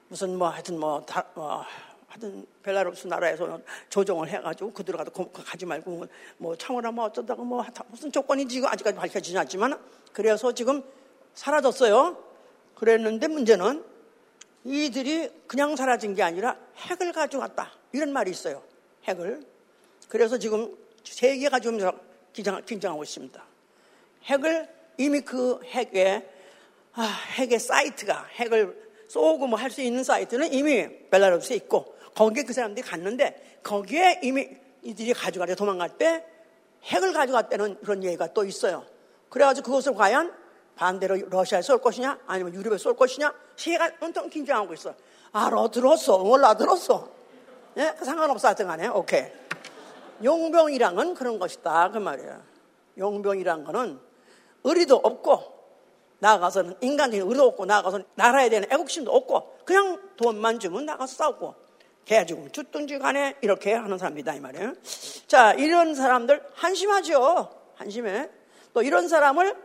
무슨 0.07 0.37
뭐 0.37 0.49
하여튼 0.49 0.79
뭐, 0.79 1.01
다, 1.05 1.25
뭐 1.33 1.63
하여튼 2.07 2.45
벨라루스 2.61 3.07
나라에서 3.07 3.59
조정을 3.89 4.29
해가지고 4.29 4.71
그들어 4.71 4.97
가도 4.97 5.31
가지 5.31 5.65
말고 5.65 6.05
뭐 6.37 6.55
참으라 6.55 6.91
뭐 6.91 7.05
어쩌다가 7.05 7.43
뭐 7.43 7.65
무슨 7.87 8.11
조건인지 8.11 8.61
아직까지 8.65 8.95
밝혀지지 8.97 9.37
않지만 9.37 9.79
그래서 10.11 10.51
지금 10.51 10.83
사라졌어요. 11.33 12.17
그랬는데 12.75 13.27
문제는 13.27 13.83
이들이 14.65 15.29
그냥 15.47 15.75
사라진 15.75 16.13
게 16.15 16.23
아니라 16.23 16.57
핵을 16.77 17.11
가져갔다. 17.11 17.71
이런 17.91 18.13
말이 18.13 18.31
있어요. 18.31 18.61
핵을. 19.05 19.43
그래서 20.07 20.37
지금 20.37 20.75
세계가 21.03 21.59
긴장, 21.59 22.63
긴장하고 22.65 23.03
있습니다. 23.03 23.43
핵을 24.25 24.69
이미 24.97 25.21
그 25.21 25.59
핵에, 25.65 26.27
아, 26.93 27.01
핵의 27.35 27.59
사이트가 27.59 28.25
핵을 28.35 28.81
쏘고 29.07 29.47
뭐 29.47 29.59
할 29.59 29.69
수 29.71 29.81
있는 29.81 30.03
사이트는 30.03 30.53
이미 30.53 30.87
벨라루스에 31.09 31.55
있고 31.57 31.95
거기에 32.15 32.43
그 32.43 32.53
사람들이 32.53 32.85
갔는데 32.85 33.59
거기에 33.63 34.19
이미 34.23 34.49
이들이 34.81 35.13
가져가려 35.13 35.55
도망갈 35.55 35.97
때 35.97 36.25
핵을 36.83 37.13
가져갔다는 37.13 37.79
그런 37.81 38.03
얘기가 38.03 38.33
또 38.33 38.43
있어요. 38.43 38.85
그래가지고 39.29 39.65
그것을 39.65 39.93
과연 39.93 40.33
반대로 40.75 41.15
러시아에 41.29 41.61
쏠 41.61 41.79
것이냐 41.79 42.19
아니면 42.25 42.53
유럽에 42.53 42.77
쏠 42.77 42.95
것이냐 42.95 43.33
세계가 43.55 43.91
엄청 44.01 44.29
긴장하고 44.29 44.73
있어. 44.73 44.93
알아 45.31 45.67
들었어. 45.69 46.19
몰라 46.19 46.55
들었어. 46.55 47.09
예? 47.77 47.95
상관없어 48.03 48.47
하여튼 48.49 48.67
간에 48.67 48.87
오케이. 48.87 49.25
용병이랑은 50.23 51.13
그런 51.15 51.39
것이다 51.39 51.91
그 51.91 51.97
말이에요. 51.99 52.41
용병이란 52.97 53.63
거는 53.63 53.99
의리도 54.63 54.95
없고 55.03 55.53
나가서는 56.19 56.75
인간적인 56.81 57.25
의리도 57.27 57.47
없고 57.47 57.65
나가서 57.65 58.01
나라에 58.15 58.49
대한 58.49 58.65
애국심도 58.71 59.11
없고 59.11 59.59
그냥 59.65 60.01
돈만 60.17 60.59
주면 60.59 60.85
나가서 60.85 61.15
싸우고 61.15 61.55
개 62.05 62.25
죽으면 62.25 62.51
죽든지 62.51 62.99
간에 62.99 63.35
이렇게 63.41 63.73
하는 63.73 63.97
사람이다 63.97 64.33
이 64.35 64.39
말이에요. 64.39 64.73
자 65.27 65.53
이런 65.53 65.95
사람들 65.95 66.43
한심하죠. 66.53 67.49
한심해. 67.75 68.29
또 68.73 68.81
이런 68.81 69.07
사람을 69.07 69.55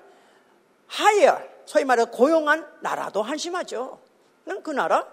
하이어 0.87 1.41
소위 1.67 1.85
말해 1.85 2.05
고용한 2.05 2.67
나라도 2.81 3.23
한심하죠. 3.23 4.01
그 4.63 4.71
나라 4.71 5.07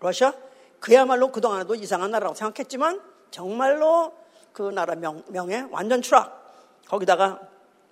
러시아 0.00 0.34
그야말로 0.80 1.32
그동안에도 1.32 1.74
이상한 1.74 2.10
나라라고 2.10 2.34
생각했지만 2.34 3.00
정말로 3.30 4.12
그 4.52 4.62
나라 4.62 4.94
명, 4.94 5.22
명예 5.28 5.66
완전 5.70 6.02
추락 6.02 6.52
거기다가 6.86 7.40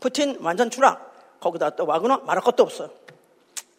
푸틴 0.04 0.36
완전 0.42 0.68
추락 0.68 1.40
거기다 1.40 1.70
또 1.70 1.86
와그너 1.86 2.18
말할 2.18 2.44
것도 2.44 2.62
없어요. 2.62 2.90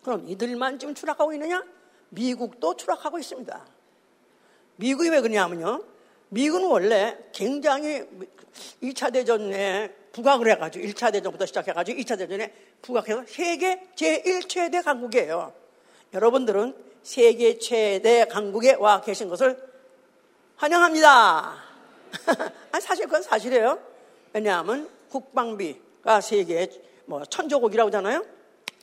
그럼 0.01 0.27
이들만 0.27 0.79
지금 0.79 0.95
추락하고 0.95 1.33
있느냐? 1.33 1.63
미국도 2.09 2.77
추락하고 2.77 3.19
있습니다. 3.19 3.65
미국이 4.77 5.09
왜 5.09 5.21
그러냐면요. 5.21 5.83
미국은 6.29 6.67
원래 6.67 7.15
굉장히 7.31 8.03
2차 8.81 9.13
대전에 9.13 9.93
부각을 10.13 10.49
해가지고 10.49 10.83
1차 10.87 11.11
대전부터 11.13 11.45
시작해가지고 11.45 11.99
2차 12.01 12.17
대전에 12.17 12.51
부각해서 12.81 13.23
세계 13.27 13.87
제1최대 13.95 14.83
강국이에요. 14.83 15.53
여러분들은 16.11 16.75
세계 17.03 17.59
최대 17.59 18.25
강국에 18.25 18.73
와 18.79 19.01
계신 19.01 19.29
것을 19.29 19.61
환영합니다. 20.55 21.55
사실 22.81 23.05
그건 23.05 23.21
사실이에요. 23.21 23.77
왜냐하면 24.33 24.89
국방비 25.09 25.84
가 26.05 26.21
세계 26.21 26.69
뭐 27.05 27.25
천조국이라고 27.25 27.87
하잖아요. 27.87 28.23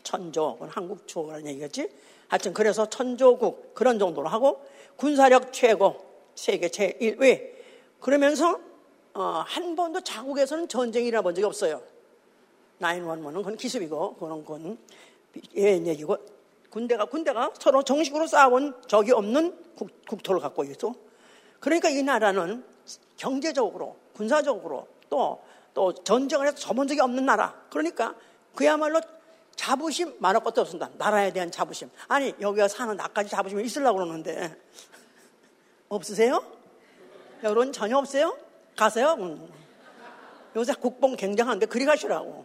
천조, 0.02 0.58
한국 0.68 1.06
조라는 1.06 1.46
얘기겠지. 1.46 1.88
하여튼 2.26 2.52
그래서 2.52 2.90
천조국 2.90 3.74
그런 3.74 4.00
정도로 4.00 4.26
하고 4.26 4.66
군사력 4.96 5.52
최고 5.52 6.04
세계 6.34 6.66
제1위 6.66 7.52
그러면서 8.00 8.58
어, 9.14 9.44
한 9.46 9.76
번도 9.76 10.00
자국에서는 10.00 10.66
전쟁이 10.66 11.06
일어본 11.06 11.36
적이 11.36 11.46
없어요. 11.46 11.80
911은 12.80 13.34
그건 13.34 13.56
기습이고 13.56 14.14
그런 14.16 14.44
건 14.44 14.76
예언 15.54 15.86
얘기고 15.86 16.16
군대가 16.70 17.04
군대가 17.04 17.52
서로 17.56 17.84
정식으로 17.84 18.26
싸운 18.26 18.74
적이 18.88 19.12
없는 19.12 19.56
국, 19.76 19.90
국토를 20.08 20.40
갖고 20.40 20.64
있어. 20.64 20.92
그러니까 21.60 21.88
이 21.88 22.02
나라는 22.02 22.64
경제적으로 23.16 23.94
군사적으로 24.14 24.88
또 25.08 25.40
또 25.74 25.92
전쟁을 25.94 26.46
해서 26.46 26.56
접은 26.56 26.86
적이 26.86 27.00
없는 27.00 27.24
나라. 27.24 27.54
그러니까 27.70 28.14
그야말로 28.54 29.00
자부심 29.56 30.16
말할 30.18 30.42
것도 30.42 30.60
없습니다. 30.62 30.90
나라에 30.98 31.32
대한 31.32 31.50
자부심. 31.50 31.90
아니 32.08 32.34
여기가 32.40 32.68
사는 32.68 32.96
나까지 32.96 33.30
자부심이 33.30 33.64
있으려고 33.64 33.98
그러는데 33.98 34.56
없으세요? 35.88 36.44
여러분 37.42 37.72
전혀 37.72 37.96
없어요? 37.96 38.36
가세요? 38.76 39.16
음. 39.18 39.48
요새 40.56 40.74
국뽕 40.74 41.16
굉장한데 41.16 41.66
그리 41.66 41.84
가시라고. 41.84 42.44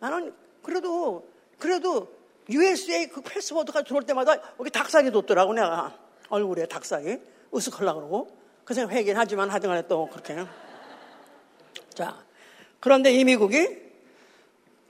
나는 0.00 0.34
그래도 0.62 1.28
그래도 1.58 2.08
USA 2.48 3.06
그 3.08 3.20
패스포드가 3.20 3.82
들어올 3.82 4.04
때마다 4.04 4.36
여기 4.58 4.70
닭살이 4.70 5.10
돋더라고 5.10 5.52
내가 5.52 5.96
얼굴에 6.28 6.66
닭살이 6.66 7.20
으쓱하려고 7.52 7.94
그러고 7.94 8.36
그래서 8.64 8.88
회긴 8.88 9.16
하지만 9.16 9.50
하여튼간에 9.50 9.86
또 9.86 10.08
그렇게 10.08 10.44
자 11.94 12.24
그런데 12.80 13.12
이 13.12 13.24
미국이 13.24 13.68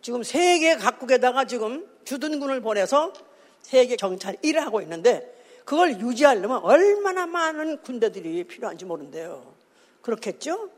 지금 0.00 0.22
세계 0.22 0.76
각국에다가 0.76 1.44
지금 1.44 1.86
주둔군을 2.04 2.60
보내서 2.60 3.12
세계 3.60 3.96
경찰 3.96 4.36
일을 4.42 4.62
하고 4.62 4.80
있는데 4.80 5.32
그걸 5.64 6.00
유지하려면 6.00 6.58
얼마나 6.64 7.26
많은 7.26 7.82
군대들이 7.82 8.44
필요한지 8.44 8.84
모른대요. 8.84 9.54
그렇겠죠? 10.00 10.70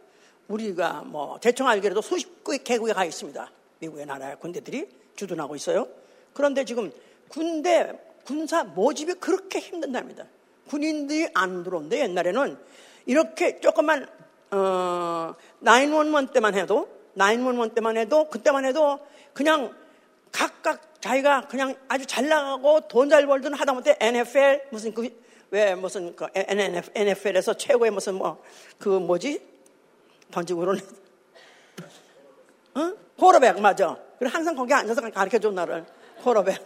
우리가 0.49 1.03
뭐 1.07 1.39
대충 1.41 1.67
알기로도 1.69 2.03
수십 2.03 2.45
개국에 2.45 2.93
가 2.93 3.05
있습니다. 3.05 3.51
미국의 3.79 4.05
나라의 4.07 4.39
군대들이 4.39 4.87
주둔하고 5.17 5.57
있어요. 5.57 5.89
그런데 6.35 6.65
지금 6.65 6.93
군대 7.29 7.99
군사 8.25 8.65
모집이 8.65 9.15
그렇게 9.15 9.59
힘든답니다. 9.59 10.27
군인들이 10.69 11.29
안 11.35 11.63
들어온데 11.63 12.01
옛날에는 12.01 12.59
이렇게 13.07 13.61
조금만 13.61 14.07
어, 14.51 15.35
911 15.65 16.33
때만 16.33 16.55
해도 16.55 16.89
911 17.17 17.75
때만 17.75 17.97
해도 17.97 18.29
그때만 18.29 18.65
해도 18.65 18.99
그냥 19.33 19.75
각각 20.33 21.01
자기가 21.01 21.43
그냥 21.49 21.75
아주 21.89 22.07
잘 22.07 22.29
나가고 22.29 22.89
돈 22.89 23.09
잘 23.09 23.27
벌든 23.27 23.55
하다못해 23.55 23.97
NFL 24.01 24.69
무슨 24.71 24.93
그 24.95 25.25
왜 25.55 25.73
무슨 25.77 26.17
그 26.17 26.27
NFL에서 26.35 27.55
최고의 27.55 27.93
무슨 27.93 28.15
뭐 28.15 28.43
그 28.79 28.89
뭐지 28.89 29.41
그러는 30.33 30.81
어? 32.75 32.93
코러백 33.17 33.61
맞아. 33.61 33.97
그리고 34.19 34.35
항상 34.35 34.57
거기 34.57 34.75
앉아서 34.75 35.01
가르쳐 35.11 35.39
준 35.39 35.55
나를 35.55 35.87
코러백. 36.25 36.61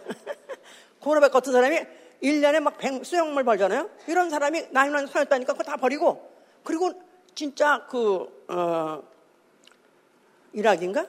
코러백 1.01 1.31
같은 1.31 1.53
사람이 1.53 1.79
1년에 2.23 2.59
막 2.61 2.79
100, 2.79 3.05
수영물 3.05 3.43
벌잖아요. 3.43 3.91
이런 4.07 4.31
사람이 4.31 4.69
나이만 4.71 5.05
서였다니까 5.05 5.53
그거 5.53 5.63
다 5.63 5.77
버리고 5.77 6.27
그리고 6.63 6.91
진짜 7.39 7.85
그 7.89 8.45
어, 8.49 9.01
이락인가? 10.51 11.07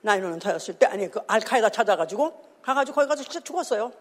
나이는 0.00 0.38
터였을 0.38 0.78
때 0.78 0.86
아니 0.86 1.10
그 1.10 1.20
알카에다 1.26 1.68
찾아가지고 1.68 2.42
가가지고 2.62 2.94
거기 2.94 3.06
가서 3.06 3.22
진짜 3.22 3.40
죽었어요. 3.40 3.92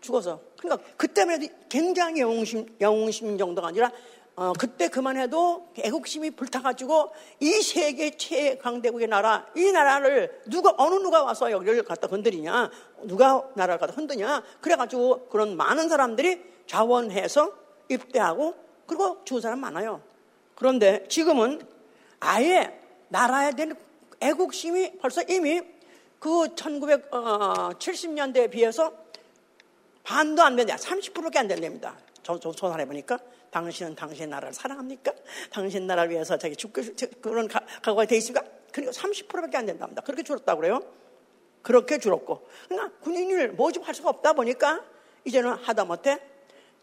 죽어서. 0.00 0.40
그러니까 0.58 0.88
그때만 0.96 1.42
해도 1.42 1.54
굉장히 1.68 2.22
영웅심, 2.22 2.76
영웅심 2.80 3.36
정도가 3.36 3.68
아니라 3.68 3.92
어, 4.34 4.54
그때 4.58 4.88
그만해도 4.88 5.68
애국심이 5.76 6.30
불타가지고 6.30 7.12
이 7.40 7.50
세계 7.60 8.16
최강대국의 8.16 9.08
나라, 9.08 9.46
이 9.54 9.72
나라를 9.72 10.40
누가, 10.48 10.74
어느 10.78 10.94
누가 10.94 11.22
와서 11.22 11.50
여기를 11.50 11.82
갖다 11.82 12.08
건드리냐, 12.08 12.70
누가 13.02 13.46
나라를 13.56 13.78
갖다 13.78 13.92
흔드냐, 13.92 14.42
그래가지고 14.62 15.26
그런 15.26 15.54
많은 15.58 15.90
사람들이 15.90 16.42
자원해서 16.66 17.52
입대하고 17.90 18.54
그리고 18.86 19.22
죽은 19.24 19.42
사람 19.42 19.60
많아요. 19.60 20.13
그런데 20.54 21.06
지금은 21.08 21.60
아예 22.20 22.80
나라에 23.08 23.52
대한 23.52 23.74
애국심이 24.20 24.98
벌써 24.98 25.22
이미 25.28 25.60
그 26.18 26.54
1970년대에 26.54 28.50
비해서 28.50 28.92
반도 30.02 30.42
안 30.42 30.56
된다. 30.56 30.76
30%밖에 30.76 31.38
안 31.38 31.48
된답니다. 31.48 31.96
저, 32.22 32.38
저, 32.38 32.52
조사해 32.52 32.86
보니까 32.86 33.18
당신은 33.50 33.94
당신의 33.94 34.28
나라를 34.28 34.54
사랑합니까? 34.54 35.12
당신 35.50 35.86
나라를 35.86 36.10
위해서 36.10 36.36
자기 36.38 36.56
죽고 36.56 36.82
그런 37.20 37.46
각오가 37.48 38.04
돼 38.06 38.16
있습니까? 38.16 38.44
그리고 38.72 38.90
30%밖에 38.90 39.56
안 39.56 39.66
된답니다. 39.66 40.02
그렇게 40.02 40.22
줄었다고 40.22 40.60
그래요. 40.60 40.80
그렇게 41.62 41.98
줄었고. 41.98 42.46
그러니까 42.68 42.98
군인을 43.00 43.52
모집할 43.52 43.94
수가 43.94 44.10
없다 44.10 44.32
보니까 44.32 44.84
이제는 45.24 45.52
하다못해 45.52 46.18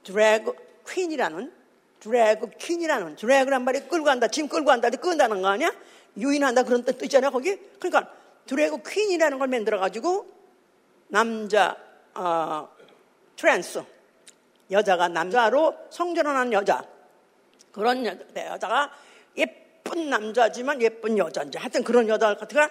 drag 0.04 0.56
queen이라는 0.88 1.61
drag 2.02 2.50
queen이라는 2.58 3.16
drag란 3.16 3.64
말이 3.64 3.80
끌고 3.82 4.06
간다. 4.06 4.28
짐 4.28 4.48
끌고 4.48 4.66
간다. 4.66 4.90
끈다는 4.90 5.42
거 5.42 5.48
아니야? 5.48 5.72
유인한다 6.18 6.64
그런 6.64 6.84
뜻 6.84 7.02
있잖아요. 7.04 7.32
거기. 7.32 7.56
그러니까 7.80 8.12
drag 8.48 8.82
queen이라는 8.84 9.38
걸 9.40 9.48
만들어 9.48 9.80
가지고 9.80 10.28
남자 11.08 11.78
어, 12.16 12.68
trans 13.36 13.84
여자가 14.72 15.10
남자로 15.10 15.76
성전환하는 15.90 16.52
여자 16.54 16.84
그런 17.72 18.06
여, 18.06 18.16
여자가 18.36 18.92
예쁜 19.38 20.10
남자지만 20.10 20.82
예쁜 20.82 21.18
여자인지 21.18 21.58
하여튼 21.58 21.84
그런 21.84 22.08
여자 22.08 22.36
같은 22.36 22.60
거 22.60 22.70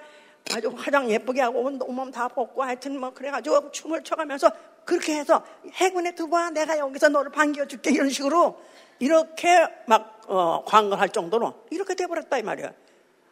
아주 0.57 0.73
화장 0.77 1.09
예쁘게 1.09 1.41
하고 1.43 1.61
온몸 1.61 2.11
다 2.11 2.29
벗고 2.29 2.63
하여튼 2.63 2.99
뭐 2.99 3.11
그래가지고 3.11 3.71
춤을 3.71 4.03
춰가면서 4.03 4.51
그렇게 4.85 5.17
해서 5.17 5.45
해군에 5.73 6.15
들어와 6.15 6.51
내가 6.51 6.79
여기서 6.79 7.11
너를 7.11 7.31
반겨 7.31 7.67
줄게 7.67 7.91
이런 7.93 8.09
식으로 8.09 8.59
이렇게 9.01 9.67
막 9.87 10.23
어, 10.29 10.63
광고를 10.65 11.01
할 11.01 11.09
정도로 11.09 11.65
이렇게 11.71 11.95
돼버렸다 11.95 12.39
이 12.39 12.43
말이야. 12.43 12.73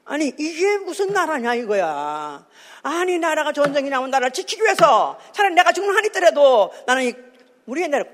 아니 0.05 0.33
이게 0.39 0.79
무슨 0.79 1.13
나라냐 1.13 1.55
이거야. 1.55 2.47
아니 2.83 3.19
나라가 3.19 3.53
전쟁이 3.53 3.91
나면 3.91 4.11
나라를 4.11 4.33
지키기 4.33 4.63
위해서 4.63 5.19
차라리 5.33 5.55
내가 5.55 5.71
죽는 5.73 5.95
한이 5.95 6.09
있더라도 6.09 6.73
나는 6.87 7.05
이, 7.05 7.15
우리 7.67 7.83
옛날에 7.83 8.05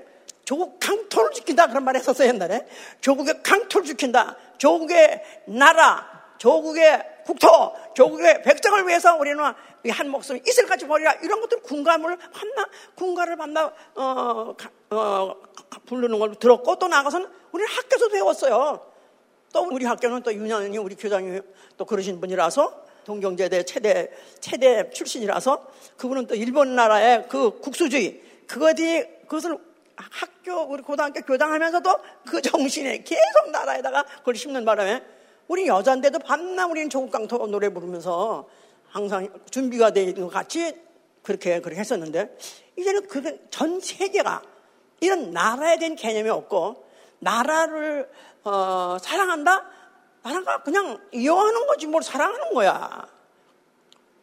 조국 0.43 0.79
강토를 0.79 1.31
지킨다 1.31 1.67
그런 1.67 1.83
말 1.83 1.95
했었어요 1.95 2.27
옛날에. 2.27 2.67
조국의 3.01 3.41
강토를 3.41 3.87
지킨다. 3.87 4.35
조국의 4.57 5.23
나라, 5.47 6.14
조국의 6.37 7.23
국토, 7.25 7.47
조국의 7.95 8.43
백성을 8.43 8.87
위해서 8.87 9.15
우리는 9.15 9.43
한 9.89 10.09
목숨 10.09 10.37
이슬까지 10.37 10.87
버리라 10.87 11.13
이런 11.23 11.41
것들 11.41 11.61
군감을 11.61 12.17
받나 12.17 12.65
군가를 12.95 13.35
받나 13.35 13.71
어, 13.95 14.55
어, 14.91 15.35
부르는 15.85 16.19
걸 16.19 16.35
들었고 16.35 16.75
또 16.77 16.87
나가서는 16.87 17.27
우리는 17.51 17.71
학교에서 17.71 18.09
배웠어요. 18.09 18.91
또 19.53 19.67
우리 19.71 19.85
학교는 19.85 20.23
또 20.23 20.33
윤현이 20.33 20.77
우리 20.77 20.95
교장이 20.95 21.39
또 21.77 21.85
그러신 21.85 22.19
분이라서 22.19 22.85
동경제대 23.05 23.63
최대 23.63 24.11
최대 24.39 24.89
출신이라서 24.89 25.67
그분은 25.97 26.27
또 26.27 26.35
일본 26.35 26.75
나라의 26.75 27.27
그 27.29 27.59
국수주의 27.59 28.21
그것이 28.47 29.07
그것을 29.27 29.57
학교 29.95 30.63
우리 30.63 30.81
고등학교 30.81 31.21
교장하면서도 31.21 31.97
그 32.27 32.41
정신에 32.41 33.03
계속 33.03 33.51
나라에다가 33.51 34.03
그걸 34.03 34.35
심는 34.35 34.65
바람에 34.65 35.01
우리 35.47 35.67
여자인데도 35.67 36.19
밤낮 36.19 36.65
우리는 36.65 36.89
조국강토 36.89 37.47
노래 37.47 37.69
부르면서 37.69 38.47
항상 38.89 39.29
준비가 39.51 39.91
돼 39.91 40.03
있는 40.03 40.23
것 40.23 40.29
같이 40.29 40.75
그렇게 41.21 41.59
그렇게 41.59 41.79
했었는데 41.79 42.37
이제는 42.77 43.07
그게 43.07 43.39
전 43.49 43.79
세계가 43.79 44.41
이런 45.01 45.31
나라에 45.31 45.77
대한 45.77 45.95
개념이 45.95 46.29
없고 46.29 46.85
나라를 47.19 48.09
어, 48.43 48.97
사랑한다? 49.01 49.65
나라가 50.23 50.63
그냥 50.63 50.99
이용하는 51.11 51.67
거지 51.67 51.87
뭘 51.87 52.01
사랑하는 52.01 52.53
거야. 52.53 53.07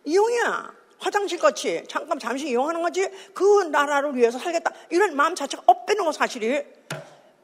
이용이야. 0.05 0.73
화장실 0.99 1.38
같이 1.38 1.83
잠깐 1.88 2.18
잠시 2.18 2.49
이용하는 2.49 2.83
거지 2.83 3.09
그 3.35 3.64
나라를 3.64 4.14
위해서 4.16 4.38
살겠다. 4.38 4.73
이런 4.90 5.16
마음 5.16 5.35
자체가 5.35 5.62
없대는 5.66 6.05
거 6.05 6.12
사실이. 6.12 6.64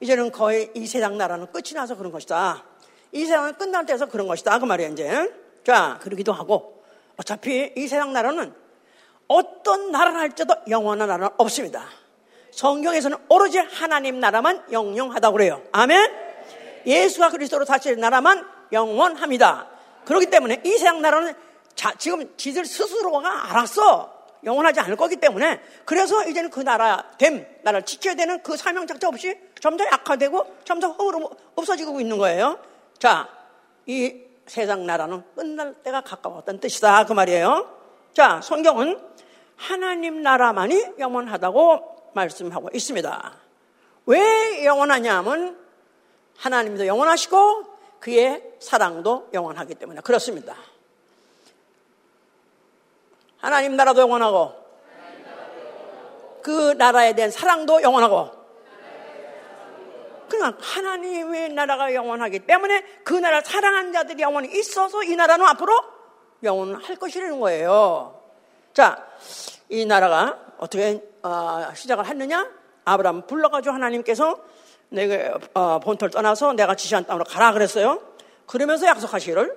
이제는 0.01 0.31
거의 0.31 0.71
이 0.75 0.87
세상 0.87 1.19
나라는 1.19 1.51
끝이 1.51 1.75
나서 1.75 1.97
그런 1.97 2.13
것이다. 2.13 2.65
이 3.13 3.25
세상은 3.25 3.55
끝날 3.55 3.87
때서 3.87 4.07
그런 4.07 4.27
것이다. 4.27 4.59
그 4.59 4.65
말이야, 4.65 4.89
이제. 4.89 5.33
자, 5.65 5.99
그러기도 6.03 6.33
하고. 6.33 6.83
어차피 7.17 7.73
이 7.77 7.89
세상 7.89 8.13
나라는 8.13 8.55
어떤 9.27 9.91
나라를 9.91 10.19
할지도 10.19 10.55
영원한 10.69 11.09
나라는 11.09 11.29
없습니다. 11.37 11.85
성경에서는 12.53 13.17
오로지 13.29 13.59
하나님 13.59 14.21
나라만 14.21 14.65
영영하다고 14.73 15.37
그래요. 15.37 15.63
아멘? 15.73 16.11
예수가 16.87 17.31
그리스도로 17.31 17.65
다스릴 17.65 17.99
나라만 17.99 18.47
영원합니다. 18.73 19.69
그렇기 20.05 20.27
때문에 20.27 20.63
이 20.65 20.71
세상 20.71 21.03
나라는 21.03 21.35
자, 21.75 21.93
지금 21.99 22.33
지들 22.37 22.65
스스로가 22.65 23.51
알았어. 23.51 24.17
영원하지 24.45 24.81
않을 24.81 24.97
거기 24.97 25.17
때문에 25.17 25.61
그래서 25.85 26.25
이제는 26.25 26.51
그 26.51 26.61
나라 26.61 27.05
됨, 27.19 27.47
나라를 27.63 27.85
지켜야 27.85 28.15
되는 28.15 28.41
그 28.43 28.57
사명 28.57 28.87
작자 28.87 29.09
없이 29.09 29.37
점점 29.61 29.87
약화되고 29.89 30.59
점점 30.65 30.93
허으로 30.93 31.31
없어지고 31.57 32.01
있는 32.01 32.19
거예요. 32.19 32.59
자, 32.99 33.29
이 33.87 34.23
세상 34.47 34.87
나라는 34.87 35.23
끝날 35.35 35.75
때가 35.83 36.01
가까웠다는 36.01 36.61
뜻이다. 36.61 37.05
그 37.07 37.13
말이에요. 37.13 37.71
자, 38.13 38.41
성경은 38.41 38.99
하나님 39.57 40.23
나라만이 40.23 40.95
영원하다고 40.99 42.11
말씀하고 42.15 42.71
있습니다. 42.73 43.33
왜 44.07 44.65
영원하냐면 44.65 45.59
하나님도 46.39 46.87
영원하시고 46.87 47.65
그의 48.01 48.43
사랑도 48.61 49.29
영원하기 49.33 49.75
때문에 49.75 50.01
그렇습니다. 50.01 50.55
하나님 53.39 53.77
나라도 53.77 54.01
영원하고 54.01 54.55
그 56.43 56.73
나라에 56.73 57.15
대한 57.15 57.31
사랑도 57.31 57.83
영원하고 57.83 58.38
그러니까 60.29 60.59
하나님의 60.61 61.51
나라가 61.51 61.93
영원하기 61.93 62.41
때문에 62.41 62.83
그 63.05 63.15
나라 63.15 63.41
사랑한 63.41 63.93
자들이 63.93 64.23
영원히 64.23 64.49
있어서 64.59 65.03
이 65.03 65.17
나라는 65.17 65.45
앞으로 65.47 65.73
영원할 66.43 66.97
것이라는 66.97 67.41
거예요. 67.41 68.21
자, 68.73 69.07
이 69.69 69.85
나라가 69.85 70.39
어떻게 70.59 71.03
어, 71.23 71.67
시작을 71.75 72.07
했느냐? 72.07 72.49
아브라함 72.85 73.27
불러가지고 73.27 73.75
하나님께서 73.75 74.39
내가 74.89 75.39
어, 75.55 75.81
본토를 75.81 76.11
떠나서 76.11 76.53
내가 76.55 76.75
지시한 76.75 77.07
땅으로 77.07 77.25
가라 77.25 77.53
그랬어요. 77.53 78.01
그러면서 78.47 78.87
약속하시기를 78.87 79.57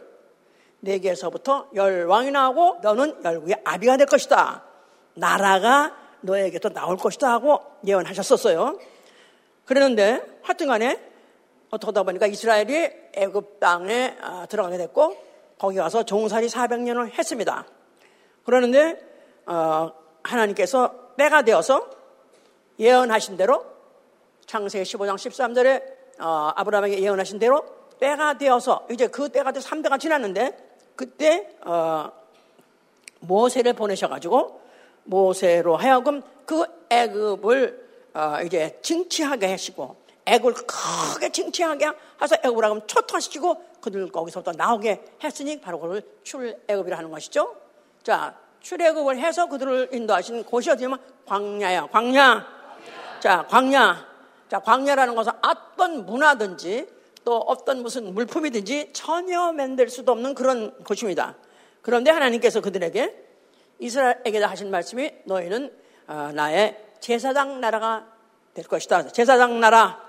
내게서부터 0.82 1.70
열 1.76 2.06
왕이 2.06 2.32
나오고 2.32 2.80
너는 2.82 3.24
열국의 3.24 3.62
아비가 3.64 3.98
될 3.98 4.08
것이다. 4.08 4.64
나라가 5.14 5.96
너에게도 6.22 6.70
나올 6.70 6.98
것이다 6.98 7.32
하고 7.32 7.62
예언하셨었어요. 7.86 8.78
그랬는데 9.72 10.22
하여튼간에 10.42 11.00
어떻게 11.70 11.88
하다 11.88 12.04
보니까 12.04 12.28
이스라엘이 12.28 12.92
애굽 13.14 13.62
땅에 13.62 14.18
아, 14.20 14.46
들어가게 14.48 14.78
됐고 14.78 15.16
거기 15.58 15.78
가서 15.78 16.04
종살이 16.04 16.48
400년을 16.48 17.18
했습니다. 17.18 17.66
그러는데 18.44 19.00
어, 19.46 19.94
하나님께서 20.24 21.14
때가 21.16 21.44
되어서 21.44 21.90
예언하신 22.80 23.38
대로 23.38 23.66
창세기 24.46 24.84
15장 24.84 25.16
13절에 25.16 25.82
어, 26.20 26.52
아브라함에게 26.54 27.02
예언하신 27.02 27.40
대로 27.40 27.64
때가 28.02 28.38
되어서 28.38 28.86
이제 28.92 29.08
그 29.08 29.30
때가 29.30 29.54
돼서 29.54 29.70
3대가 29.70 29.98
지났는데 29.98 30.58
그때 30.98 31.48
어, 31.64 32.12
모세를 33.22 33.72
보내셔가지고 33.72 34.60
모세로 35.06 35.78
하여금 35.78 36.22
그 36.46 36.66
애굽을 36.90 37.91
어, 38.14 38.38
이제 38.46 38.78
징치하게 38.82 39.48
하시고 39.48 39.96
애굽을 40.26 40.54
크게 40.54 41.32
징치하게 41.32 41.92
해서 42.22 42.36
애굽을 42.44 42.64
하면 42.66 42.88
초토화시키고 42.88 43.72
그들 43.82 44.12
거기서부터 44.12 44.52
나오게 44.52 45.04
했으니 45.24 45.60
바로 45.60 45.80
그걸 45.80 46.04
출애굽이라 46.24 46.98
하는 46.98 47.10
것이죠. 47.10 47.56
자, 48.04 48.36
출애굽을 48.62 49.18
해서 49.18 49.48
그들을 49.48 49.90
인도하신 49.92 50.44
곳이 50.44 50.70
어디냐면 50.70 51.00
광야야. 51.26 51.88
광야. 51.88 52.48
자, 53.20 53.46
광야. 53.50 54.08
자, 54.50 54.60
광야라는 54.60 55.16
것은 55.16 55.32
어떤 55.42 56.06
문화든지 56.06 56.88
또 57.24 57.38
어떤 57.38 57.82
무슨 57.82 58.14
물품이든지 58.14 58.92
전혀 58.94 59.52
만들 59.52 59.90
수도 59.90 60.12
없는 60.12 60.34
그런 60.36 60.74
곳입니다. 60.84 61.36
그런데 61.82 62.12
하나님께서 62.12 62.62
그들에게 62.62 63.16
이스라엘에게 63.80 64.40
하신 64.44 64.70
말씀이 64.70 65.12
너희는 65.26 65.74
어, 66.08 66.32
나의 66.34 66.78
제사장 67.02 67.60
나라가 67.60 68.06
될 68.54 68.66
것이다. 68.66 69.08
제사장 69.08 69.60
나라. 69.60 70.00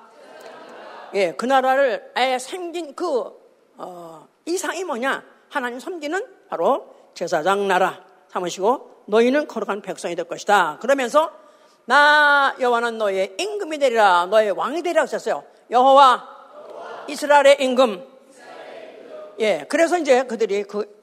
예, 1.15 1.33
그 1.33 1.47
나라를 1.47 2.13
아예 2.15 2.39
생긴 2.39 2.95
그 2.95 3.33
어, 3.77 4.29
이상이 4.45 4.85
뭐냐? 4.85 5.25
하나님 5.49 5.81
섬기는 5.81 6.25
바로 6.49 6.95
제사장 7.15 7.67
나라. 7.67 8.05
삼으시고 8.29 9.05
너희는 9.07 9.49
거룩한 9.49 9.83
백성이 9.83 10.15
될 10.15 10.27
것이다. 10.27 10.79
그러면서 10.81 11.31
나 11.87 12.55
여호와는 12.61 12.99
너의 12.99 13.35
임금이 13.39 13.79
되리라 13.79 14.27
너의 14.27 14.53
왕이 14.53 14.83
되리라 14.83 15.03
하셨어요. 15.03 15.45
여호와 15.71 16.29
이스라엘의 17.09 17.57
임금 17.61 18.07
예, 19.41 19.67
그래서 19.69 19.99
이제 19.99 20.25
그들이 20.25 20.65
그 20.65 21.03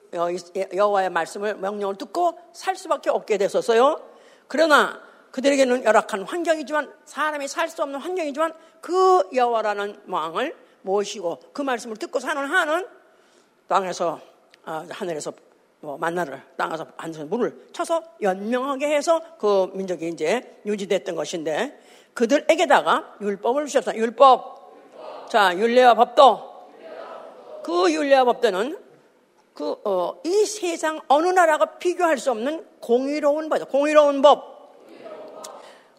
여호와의 0.74 1.10
말씀을 1.10 1.56
명령을 1.56 1.96
듣고 1.96 2.38
살 2.52 2.76
수밖에 2.76 3.10
없게 3.10 3.38
됐었어요. 3.38 4.00
그러나 4.48 5.09
그들에게는 5.30 5.84
열악한 5.84 6.22
환경이지만 6.22 6.92
사람이 7.04 7.48
살 7.48 7.68
수 7.68 7.82
없는 7.82 8.00
환경이지만 8.00 8.52
그 8.80 9.28
여호와라는 9.32 10.02
왕을 10.08 10.56
모시고 10.82 11.40
그 11.52 11.62
말씀을 11.62 11.96
듣고 11.96 12.18
사는 12.20 12.44
한은 12.44 12.86
땅에서 13.68 14.20
아, 14.64 14.84
하늘에서 14.90 15.32
뭐 15.80 15.96
만나를 15.96 16.42
땅에서 16.56 16.86
한손 16.96 17.28
물을 17.30 17.68
쳐서 17.72 18.02
연명하게 18.20 18.94
해서 18.94 19.22
그 19.38 19.70
민족이 19.72 20.08
이제 20.08 20.60
유지됐던 20.66 21.14
것인데 21.14 21.80
그들에게다가 22.14 23.16
율법을 23.20 23.66
주셨다. 23.66 23.96
율법. 23.96 25.28
자, 25.30 25.56
율례와 25.56 25.94
법도. 25.94 26.50
그 27.62 27.92
율례와 27.92 28.24
법도는 28.24 28.78
그, 29.54 29.76
어, 29.84 30.18
이 30.24 30.44
세상 30.44 31.00
어느 31.08 31.28
나라가 31.28 31.78
비교할 31.78 32.18
수 32.18 32.30
없는 32.30 32.66
공의로운 32.80 33.48
법, 33.48 33.68
공의로운 33.70 34.22
법. 34.22 34.59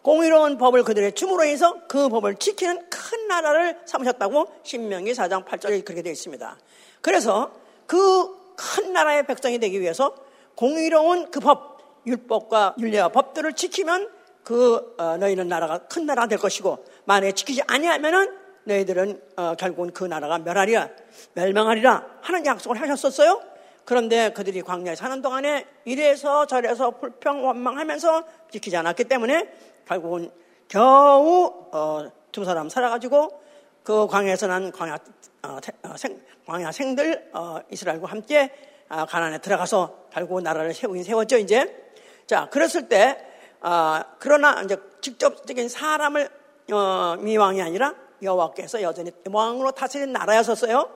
공의로운 0.02 0.58
법을 0.58 0.84
그들의 0.84 1.14
줌으로 1.14 1.44
해서 1.44 1.76
그 1.88 2.08
법을 2.08 2.36
지키는 2.36 2.88
큰 2.90 3.28
나라를 3.28 3.78
삼으셨다고 3.86 4.46
신명기 4.62 5.12
4장 5.12 5.44
8절에 5.44 5.84
그렇게 5.84 6.02
되어 6.02 6.12
있습니다. 6.12 6.58
그래서 7.00 7.52
그 7.86 8.42
큰 8.56 8.92
나라의 8.92 9.26
백성이 9.26 9.58
되기 9.58 9.80
위해서 9.80 10.14
공의로운 10.54 11.30
그 11.30 11.40
법, 11.40 12.02
율법과 12.06 12.76
율례와 12.78 13.08
법들을 13.08 13.52
지키면 13.54 14.10
그 14.44 14.94
어, 14.98 15.16
너희는 15.16 15.48
나라가 15.48 15.78
큰 15.78 16.06
나라가 16.06 16.28
될 16.28 16.38
것이고 16.38 16.84
만약에 17.04 17.32
지키지 17.32 17.62
아니하면은 17.66 18.36
너희들은 18.64 19.20
어, 19.36 19.54
결국은 19.58 19.92
그 19.92 20.04
나라가 20.04 20.38
멸하리라 20.38 20.88
멸망하리라 21.34 22.06
하는 22.20 22.46
약속을 22.46 22.80
하셨었어요. 22.80 23.40
그런데 23.84 24.32
그들이 24.32 24.62
광야에 24.62 24.94
사는 24.94 25.20
동안에 25.22 25.66
이래서 25.84 26.46
저래서 26.46 26.92
불평 26.92 27.44
원망하면서 27.44 28.24
지키지 28.52 28.76
않았기 28.76 29.04
때문에 29.04 29.52
결국은 29.86 30.30
겨우 30.68 31.68
어, 31.72 32.10
두 32.30 32.44
사람 32.44 32.68
살아가지고 32.68 33.42
그 33.82 34.06
광야에서 34.06 34.46
난 34.46 34.72
광야 34.72 34.98
어, 35.42 35.58
어, 35.82 35.96
생, 35.96 36.20
광야 36.46 36.72
생들 36.72 37.30
어, 37.34 37.60
이스라엘과 37.70 38.08
함께 38.08 38.50
아, 38.88 39.06
가난에 39.06 39.38
들어가서 39.38 40.06
결국 40.10 40.42
나라를 40.42 40.74
세우긴 40.74 41.02
세웠죠 41.02 41.38
이제. 41.38 41.92
자 42.26 42.48
그랬을 42.50 42.88
때 42.88 43.18
아, 43.60 44.04
그러나 44.18 44.62
이제 44.62 44.76
직접적인 45.00 45.68
사람을 45.68 46.28
어, 46.72 47.16
미왕이 47.18 47.60
아니라 47.60 47.94
여호와께서 48.22 48.82
여전히 48.82 49.10
왕으로 49.30 49.72
다스린 49.72 50.12
나라였었어요. 50.12 50.88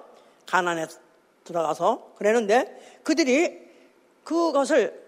가난에 0.46 0.86
들어가서 1.44 2.12
그랬는데 2.16 3.00
그들이 3.02 3.66
그것을 4.24 5.06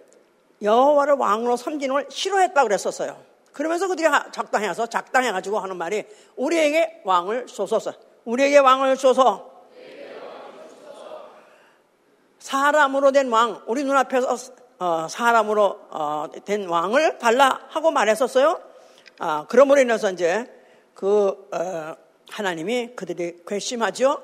여호와를 0.63 1.15
왕으로 1.15 1.57
섬기는 1.57 1.93
걸 1.93 2.07
싫어했다 2.11 2.63
그랬었어요. 2.63 3.28
그러면서 3.59 3.89
그들이 3.89 4.07
작당해서 4.31 4.87
작당해가지고 4.87 5.59
하는 5.59 5.77
말이 5.77 6.05
우리에게 6.37 7.01
왕을 7.03 7.49
쏘소서. 7.49 7.93
우리에게 8.25 8.59
왕을 8.59 8.97
쏘소. 8.97 9.51
사람으로 12.39 13.11
된 13.11 13.29
왕, 13.33 13.61
우리 13.67 13.83
눈앞에서 13.83 14.37
어, 14.79 15.09
사람으로 15.11 15.81
어, 15.91 16.27
된 16.45 16.69
왕을 16.69 17.19
달라 17.19 17.67
하고 17.71 17.91
말했었어요. 17.91 18.61
아, 19.19 19.45
그러므로 19.49 19.81
인해서 19.81 20.13
이제 20.13 20.47
그 20.95 21.49
어, 21.53 21.97
하나님이 22.31 22.95
그들이 22.95 23.39
괘씸하죠. 23.45 24.23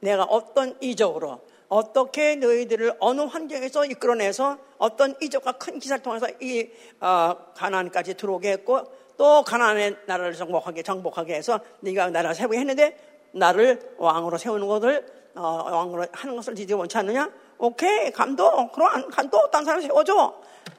내가 0.00 0.22
어떤 0.24 0.74
이적으로 0.80 1.42
어떻게 1.70 2.34
너희들을 2.34 2.94
어느 2.98 3.20
환경에서 3.22 3.86
이끌어내서 3.86 4.58
어떤 4.76 5.14
이적과 5.22 5.52
큰 5.52 5.78
기사를 5.78 6.02
통해서 6.02 6.26
이 6.40 6.68
어, 7.00 7.36
가나안까지 7.54 8.14
들어오게 8.14 8.50
했고 8.50 8.82
또 9.16 9.44
가나안의 9.44 9.96
나라를 10.06 10.34
정복하게 10.34 10.82
정복하게 10.82 11.34
해서 11.34 11.60
네가 11.80 12.10
나라를 12.10 12.34
세우게 12.34 12.58
했는데 12.58 12.98
나를 13.32 13.94
왕으로 13.98 14.36
세우는 14.36 14.66
것을 14.66 15.06
어, 15.36 15.42
왕으로 15.42 16.06
하는 16.10 16.36
것을 16.36 16.54
니들 16.54 16.74
원치 16.74 16.98
않느냐? 16.98 17.30
오케이, 17.58 18.10
감독. 18.10 18.72
그럼 18.72 19.08
감독, 19.08 19.48
딴 19.52 19.64
사람 19.64 19.80
세워줘. 19.80 20.34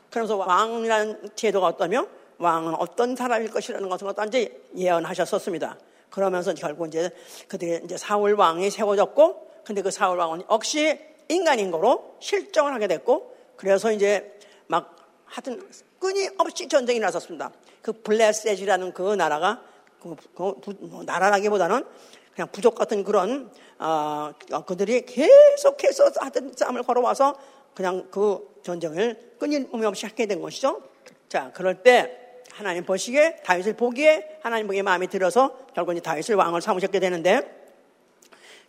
그러면서 0.10 0.36
왕이라는 0.36 1.30
제도가 1.36 1.68
어떠며 1.68 2.06
왕은 2.38 2.76
어떤 2.76 3.16
사람일 3.16 3.50
것이라는 3.50 3.88
것을 3.88 4.08
어떤지 4.08 4.62
예언하셨었습니다. 4.76 5.78
그러면서 6.10 6.54
결국 6.54 6.88
이제 6.88 7.10
그들이 7.48 7.80
이제 7.86 7.96
사울 7.96 8.34
왕이 8.34 8.70
세워졌고, 8.70 9.51
근데 9.64 9.82
그 9.82 9.92
사울 9.92 10.18
왕은 10.18 10.44
역시 10.50 11.00
인간인 11.30 11.72
거로 11.72 12.16
실정을 12.20 12.74
하게 12.74 12.88
됐고, 12.88 13.36
그래서 13.56 13.92
이제 13.92 14.38
막 14.68 14.96
하여튼 15.26 15.62
끊임없이 16.00 16.68
전쟁이 16.68 17.00
났었습니다. 17.00 17.52
그 17.82 17.94
블레셋이라는 17.94 18.94
그 18.94 19.16
나라가 19.16 19.62
그, 20.02 20.16
그, 20.36 20.56
뭐 20.80 21.04
나라라기보다는 21.04 21.86
그냥 22.34 22.50
부족 22.52 22.76
같은 22.76 23.04
그런 23.04 23.52
어, 23.78 24.34
그들이 24.66 25.06
계속해서 25.06 26.12
하던 26.20 26.54
싸움을 26.56 26.84
걸어와서 26.84 27.36
그냥 27.74 28.08
그 28.12 28.60
전쟁을 28.64 29.36
끊임없이 29.40 30.06
하게 30.06 30.26
된 30.26 30.42
것이죠. 30.42 30.82
자, 31.30 31.52
그럴 31.54 31.84
때 31.84 32.18
하나님 32.52 32.84
보시기에 32.84 33.38
다윗을 33.44 33.74
보기에 33.74 34.40
하나님 34.42 34.68
보기에 34.68 34.82
마음이 34.82 35.08
들어서 35.08 35.58
결국 35.74 35.94
이제 35.94 36.02
다윗을 36.02 36.36
왕을 36.36 36.62
삼으셨게 36.62 37.00
되는데 37.00 37.61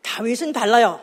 다윗은 0.03 0.53
달라요. 0.53 1.01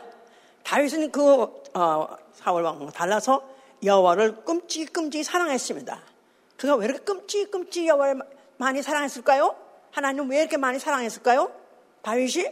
다윗은 0.62 1.10
그 1.10 1.62
어, 1.74 2.16
사울 2.32 2.62
왕과 2.62 2.92
달라서 2.92 3.42
여호와를 3.82 4.44
끔찍끔찍 4.44 5.24
사랑했습니다. 5.24 6.00
그가 6.56 6.76
왜 6.76 6.86
이렇게 6.86 7.02
끔찍끔찍 7.02 7.86
여호와를 7.86 8.20
많이 8.56 8.82
사랑했을까요? 8.82 9.56
하나님 9.90 10.28
왜 10.30 10.40
이렇게 10.40 10.56
많이 10.56 10.78
사랑했을까요? 10.78 11.50
다윗이 12.02 12.46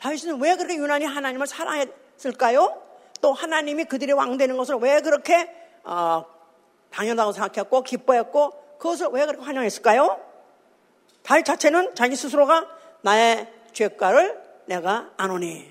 다윗은 0.00 0.40
왜 0.40 0.56
그렇게 0.56 0.76
유난히 0.76 1.06
하나님을 1.06 1.46
사랑했을까요? 1.46 2.82
또 3.20 3.32
하나님이 3.32 3.84
그들의 3.84 4.14
왕 4.14 4.36
되는 4.36 4.56
것을 4.56 4.76
왜 4.76 5.00
그렇게 5.00 5.50
어, 5.84 6.24
당연하다고 6.90 7.32
생각했고 7.32 7.82
기뻐했고 7.82 8.50
그것을 8.78 9.08
왜 9.12 9.24
그렇게 9.26 9.44
환영했을까요? 9.44 10.20
다윗 11.22 11.44
자체는 11.44 11.94
자기 11.94 12.16
스스로가 12.16 12.66
나의 13.02 13.46
죄가를 13.72 14.41
내가 14.66 15.12
아노니 15.16 15.66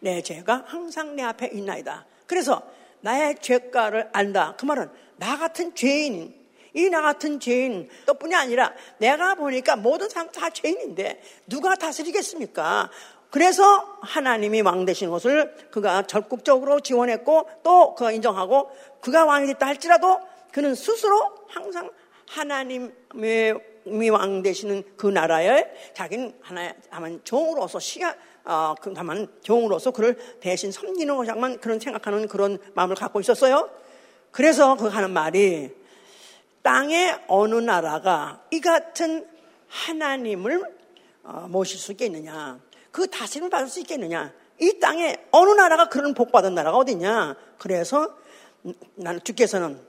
내 0.00 0.22
죄가 0.22 0.64
항상 0.66 1.16
내 1.16 1.22
앞에 1.22 1.50
있나이다. 1.52 2.06
그래서 2.26 2.62
나의 3.00 3.36
죄가를 3.40 4.10
안다. 4.12 4.54
그 4.58 4.64
말은 4.64 4.90
나 5.16 5.36
같은 5.38 5.74
죄인 5.74 6.34
이 6.74 6.90
나 6.90 7.00
같은 7.00 7.40
죄인 7.40 7.88
또뿐이 8.04 8.34
아니라 8.34 8.72
내가 8.98 9.34
보니까 9.34 9.76
모든 9.76 10.10
사람 10.10 10.30
다 10.30 10.50
죄인인데 10.50 11.22
누가 11.46 11.74
다스리겠습니까? 11.74 12.90
그래서 13.30 13.98
하나님이 14.02 14.60
왕 14.60 14.84
되신 14.84 15.10
것을 15.10 15.54
그가 15.70 16.02
적극적으로 16.02 16.80
지원했고 16.80 17.48
또 17.62 17.94
그가 17.94 18.12
인정하고 18.12 18.70
그가 19.00 19.24
왕이 19.24 19.46
됐다 19.46 19.66
할지라도 19.66 20.20
그는 20.52 20.74
스스로 20.74 21.34
항상 21.48 21.90
하나님의 22.28 23.54
왕 24.12 24.42
되시는 24.42 24.82
그 24.96 25.06
나라에 25.06 25.66
자기는 25.94 26.34
하나의 26.42 26.74
종으로서 27.24 27.78
시야 27.78 28.14
어, 28.46 28.74
그 28.80 28.94
다만 28.94 29.28
종으로서 29.42 29.90
그를 29.90 30.16
대신 30.40 30.70
섬기는 30.70 31.16
것만 31.16 31.58
그런 31.58 31.80
생각하는 31.80 32.28
그런 32.28 32.58
마음을 32.74 32.94
갖고 32.94 33.20
있었어요. 33.20 33.68
그래서 34.30 34.76
그 34.76 34.86
하는 34.86 35.12
말이 35.12 35.74
땅의 36.62 37.24
어느 37.28 37.56
나라가 37.56 38.44
이 38.50 38.60
같은 38.60 39.26
하나님을 39.68 40.62
어, 41.24 41.46
모실 41.48 41.78
수 41.78 41.92
있겠느냐. 41.92 42.60
그 42.92 43.08
다스림을 43.08 43.50
받을 43.50 43.68
수 43.68 43.80
있겠느냐? 43.80 44.32
이 44.60 44.78
땅에 44.80 45.16
어느 45.32 45.50
나라가 45.50 45.88
그런 45.88 46.14
복 46.14 46.32
받은 46.32 46.54
나라가 46.54 46.78
어디냐? 46.78 47.36
그래서 47.58 48.16
나는 48.94 49.20
주께서는 49.22 49.80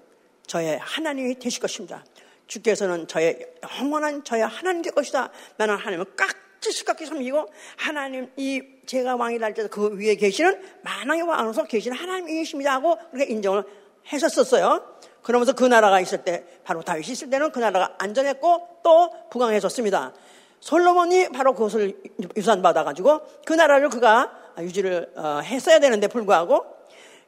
저의 0.45 0.79
하나님이 0.79 1.39
되실 1.39 1.61
것입니다. 1.61 2.03
주께서는 2.47 3.07
저의 3.07 3.53
영원한 3.79 4.23
저의 4.23 4.43
하나님 4.43 4.81
될 4.81 4.93
것이다. 4.93 5.29
나는 5.57 5.75
하나님을 5.75 6.15
깍 6.15 6.46
지시깝게 6.59 7.05
섬기고 7.05 7.47
하나님 7.75 8.31
이 8.37 8.61
제가 8.85 9.15
왕이 9.15 9.37
날때그 9.39 9.97
위에 9.97 10.15
계시는 10.15 10.61
만왕의 10.83 11.23
왕으로서 11.23 11.65
계시는 11.65 11.97
하나님이십니다 11.97 12.73
하고 12.73 12.97
그렇게 13.11 13.31
인정을 13.31 13.63
했었었어요. 14.11 14.97
그러면서 15.21 15.53
그 15.53 15.65
나라가 15.65 15.99
있을 15.99 16.23
때 16.23 16.45
바로 16.63 16.81
다윗이 16.81 17.11
있을 17.11 17.29
때는 17.29 17.51
그 17.51 17.59
나라가 17.59 17.95
안전했고 17.97 18.79
또 18.83 19.13
부강해졌습니다. 19.29 20.13
솔로몬이 20.59 21.29
바로 21.29 21.53
그것을 21.53 22.01
유산받아가지고 22.35 23.21
그 23.45 23.53
나라를 23.53 23.89
그가 23.89 24.31
유지를 24.59 25.11
어, 25.15 25.39
했어야 25.43 25.79
되는데 25.79 26.07
불구하고 26.07 26.65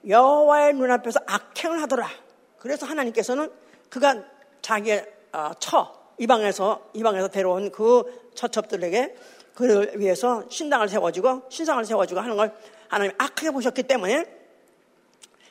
여호와의 0.07 0.73
눈앞에서 0.73 1.19
악행을 1.27 1.81
하더라. 1.83 2.09
그래서 2.57 2.85
하나님께서는 2.85 3.51
그가 3.89 4.23
자기의 4.61 5.05
어, 5.33 5.51
처 5.59 5.98
이방에서 6.19 6.89
이방에서 6.93 7.29
데려온 7.29 7.71
그 7.71 8.31
처첩들에게 8.35 9.15
그를 9.55 9.99
위해서 9.99 10.43
신당을 10.49 10.87
세워주고 10.87 11.43
신상을 11.49 11.83
세워주고 11.83 12.21
하는 12.21 12.37
걸 12.37 12.53
하나님 12.87 13.13
악하게 13.17 13.51
보셨기 13.51 13.83
때문에 13.83 14.25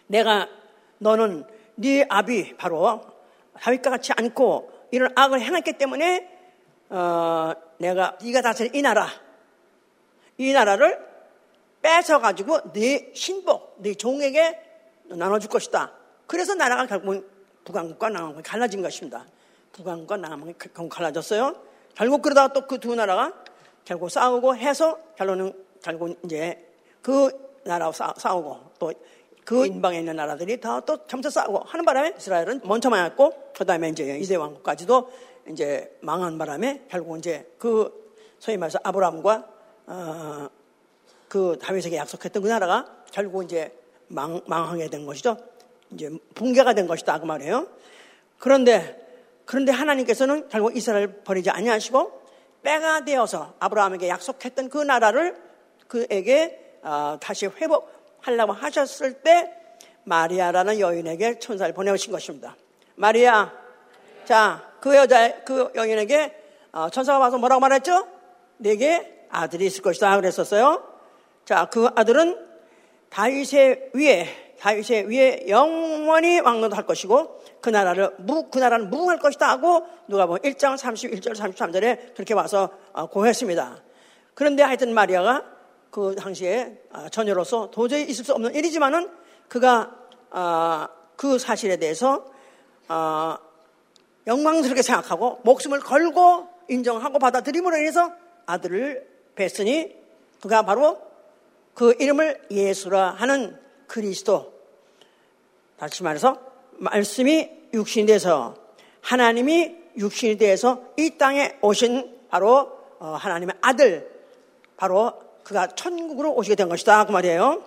내가 0.07 0.49
너는 0.99 1.45
네 1.75 2.07
아비 2.09 2.57
바로 2.57 3.03
다윗과 3.61 3.91
같이 3.91 4.13
않고 4.17 4.73
이런 4.91 5.11
악을 5.15 5.41
행했기 5.41 5.75
때문에 5.75 6.39
어, 6.91 7.53
내가 7.79 8.17
네가 8.23 8.41
다스린 8.41 8.75
이 8.75 8.83
나라 8.83 9.09
이 10.39 10.53
나라를 10.53 11.07
뺏어 11.83 12.19
가지고 12.19 12.73
네 12.73 13.11
신복, 13.15 13.77
네 13.79 13.95
종에게 13.95 14.59
나눠줄 15.05 15.51
것이다. 15.51 15.93
그래서 16.27 16.55
나라가 16.55 16.87
결국 16.87 17.31
북왕국과 17.65 18.09
남왕국이 18.11 18.43
갈라진 18.43 18.83
것입니다. 18.83 19.25
북왕국과 19.83 20.17
남왕국이 20.17 20.55
결국 20.75 20.89
갈라졌어요. 20.91 21.55
결국 21.95 22.23
그러다가 22.23 22.53
또 22.53 22.67
그 22.67 22.79
두 22.79 22.95
나라가 22.95 23.33
결국 23.85 24.11
싸우고 24.11 24.57
해서 24.57 24.99
결론은 25.17 25.53
결국 25.83 26.19
이제 26.25 26.67
그 27.03 27.31
나라와 27.65 27.93
싸우고 27.93 28.59
또 28.79 28.93
그 29.45 29.65
인방에 29.65 30.01
있는 30.01 30.15
나라들이 30.17 30.61
다 30.61 30.81
또 30.81 31.07
점차 31.07 31.31
싸우고 31.31 31.61
하는 31.61 31.85
바람에 31.87 32.13
이스라엘은 32.19 32.61
먼저 32.65 32.91
망했고 32.91 33.53
그 33.57 33.65
다음에 33.65 33.89
이제 33.89 34.19
이세 34.19 34.37
왕국까지도 34.37 35.11
이제 35.49 35.97
망한 36.03 36.37
바람에 36.37 36.85
결국 36.91 37.17
이제 37.17 37.51
그 37.57 38.13
소위 38.39 38.59
말해서 38.59 38.79
아브라함과 38.83 39.49
어, 39.87 40.49
그 41.29 41.59
다윗에게 41.63 41.97
약속했던 41.97 42.43
그 42.43 42.49
나라가 42.49 42.95
결국 43.11 43.43
이제 43.45 43.75
망, 44.09 44.43
망하게 44.47 44.91
된 44.91 45.07
것이죠. 45.07 45.39
이제 45.93 46.11
붕괴가 46.35 46.75
된 46.75 46.87
것이다 46.87 47.19
그 47.19 47.25
말이에요. 47.25 47.67
그런데 48.39 49.08
그런데 49.49 49.73
하나님께서는 49.73 50.47
결국 50.51 50.77
이스라엘 50.77 51.23
버리지 51.25 51.49
아니하시고 51.49 52.21
빼가 52.63 53.07
되어서 53.07 53.55
아브라함에게 53.61 54.07
약속했던 54.07 54.69
그 54.69 54.77
나라를 54.77 55.35
그에게 55.87 56.79
어, 56.83 57.17
다시 57.19 57.47
회복하려고 57.47 58.53
하셨을 58.53 59.23
때 59.23 59.51
마리아라는 60.05 60.81
여인에게 60.81 61.39
천사를 61.39 61.73
보내신 61.73 62.13
것입니다. 62.13 62.57
마리아, 62.97 63.51
자, 64.27 64.71
그 64.83 64.95
여자, 64.95 65.43
그 65.45 65.73
여인에게 65.75 66.37
어, 66.73 66.91
천사가 66.91 67.19
와서 67.19 67.39
뭐라고 67.39 67.61
말했죠? 67.61 68.07
내게 68.59 69.25
아들이 69.31 69.65
있을 69.65 69.81
것이다 69.81 70.15
그랬었어요. 70.17 70.87
자, 71.47 71.71
그 71.73 71.89
아들은 71.97 72.37
다윗의 73.09 73.93
위에, 73.95 74.57
다윗의 74.61 75.09
위에 75.09 75.47
영원히 75.49 76.39
왕노할 76.39 76.85
것이고 76.85 77.41
그 77.61 77.71
나라를 77.71 78.15
무, 78.19 78.49
그 78.51 78.59
나라는 78.59 78.91
무궁할 78.91 79.19
것이다 79.19 79.49
하고 79.49 79.87
누가 80.07 80.27
보면 80.27 80.43
1장 80.43 80.77
31절 80.77 81.35
33절에 81.35 82.15
그렇게 82.15 82.35
와서 82.35 82.71
어, 82.93 83.07
고했습니다. 83.07 83.83
그런데 84.35 84.63
하여튼 84.63 84.95
마리아가 84.95 85.45
그 85.91 86.15
당시에 86.17 86.81
어, 86.93 87.09
처녀로서 87.09 87.71
도저히 87.71 88.05
있을 88.05 88.25
수 88.25 88.33
없는 88.33 88.55
일이지만은 88.55 89.11
그가 89.49 89.95
어, 90.31 90.87
그 91.17 91.39
사실에 91.39 91.77
대해서 91.77 92.25
영광스럽게 94.27 94.83
생각하고 94.83 95.41
목숨을 95.43 95.81
걸고 95.81 96.49
인정하고 96.69 97.19
받아들임으로 97.19 97.77
인해서 97.77 98.13
아들을 98.47 99.07
뵀으니 99.35 99.97
그가 100.41 100.63
바로 100.63 101.01
그 101.75 101.95
이름을 101.99 102.47
예수라 102.51 103.11
하는 103.13 103.59
그리스도 103.87 104.53
다시 105.79 106.03
말해서 106.03 106.48
말씀이 106.79 107.51
육신이 107.75 108.07
돼서 108.07 108.55
하나님이 109.01 109.77
육신이 109.97 110.39
돼서 110.39 110.83
이 110.97 111.19
땅에 111.19 111.59
오신 111.61 112.29
바로 112.31 112.79
어, 112.99 113.17
하나님의 113.19 113.57
아들 113.61 114.11
바로 114.77 115.13
그가 115.43 115.69
천국으로 115.69 116.35
오시게 116.35 116.55
된 116.55 116.69
것이다 116.69 117.05
그 117.07 117.13
말이에요. 117.13 117.63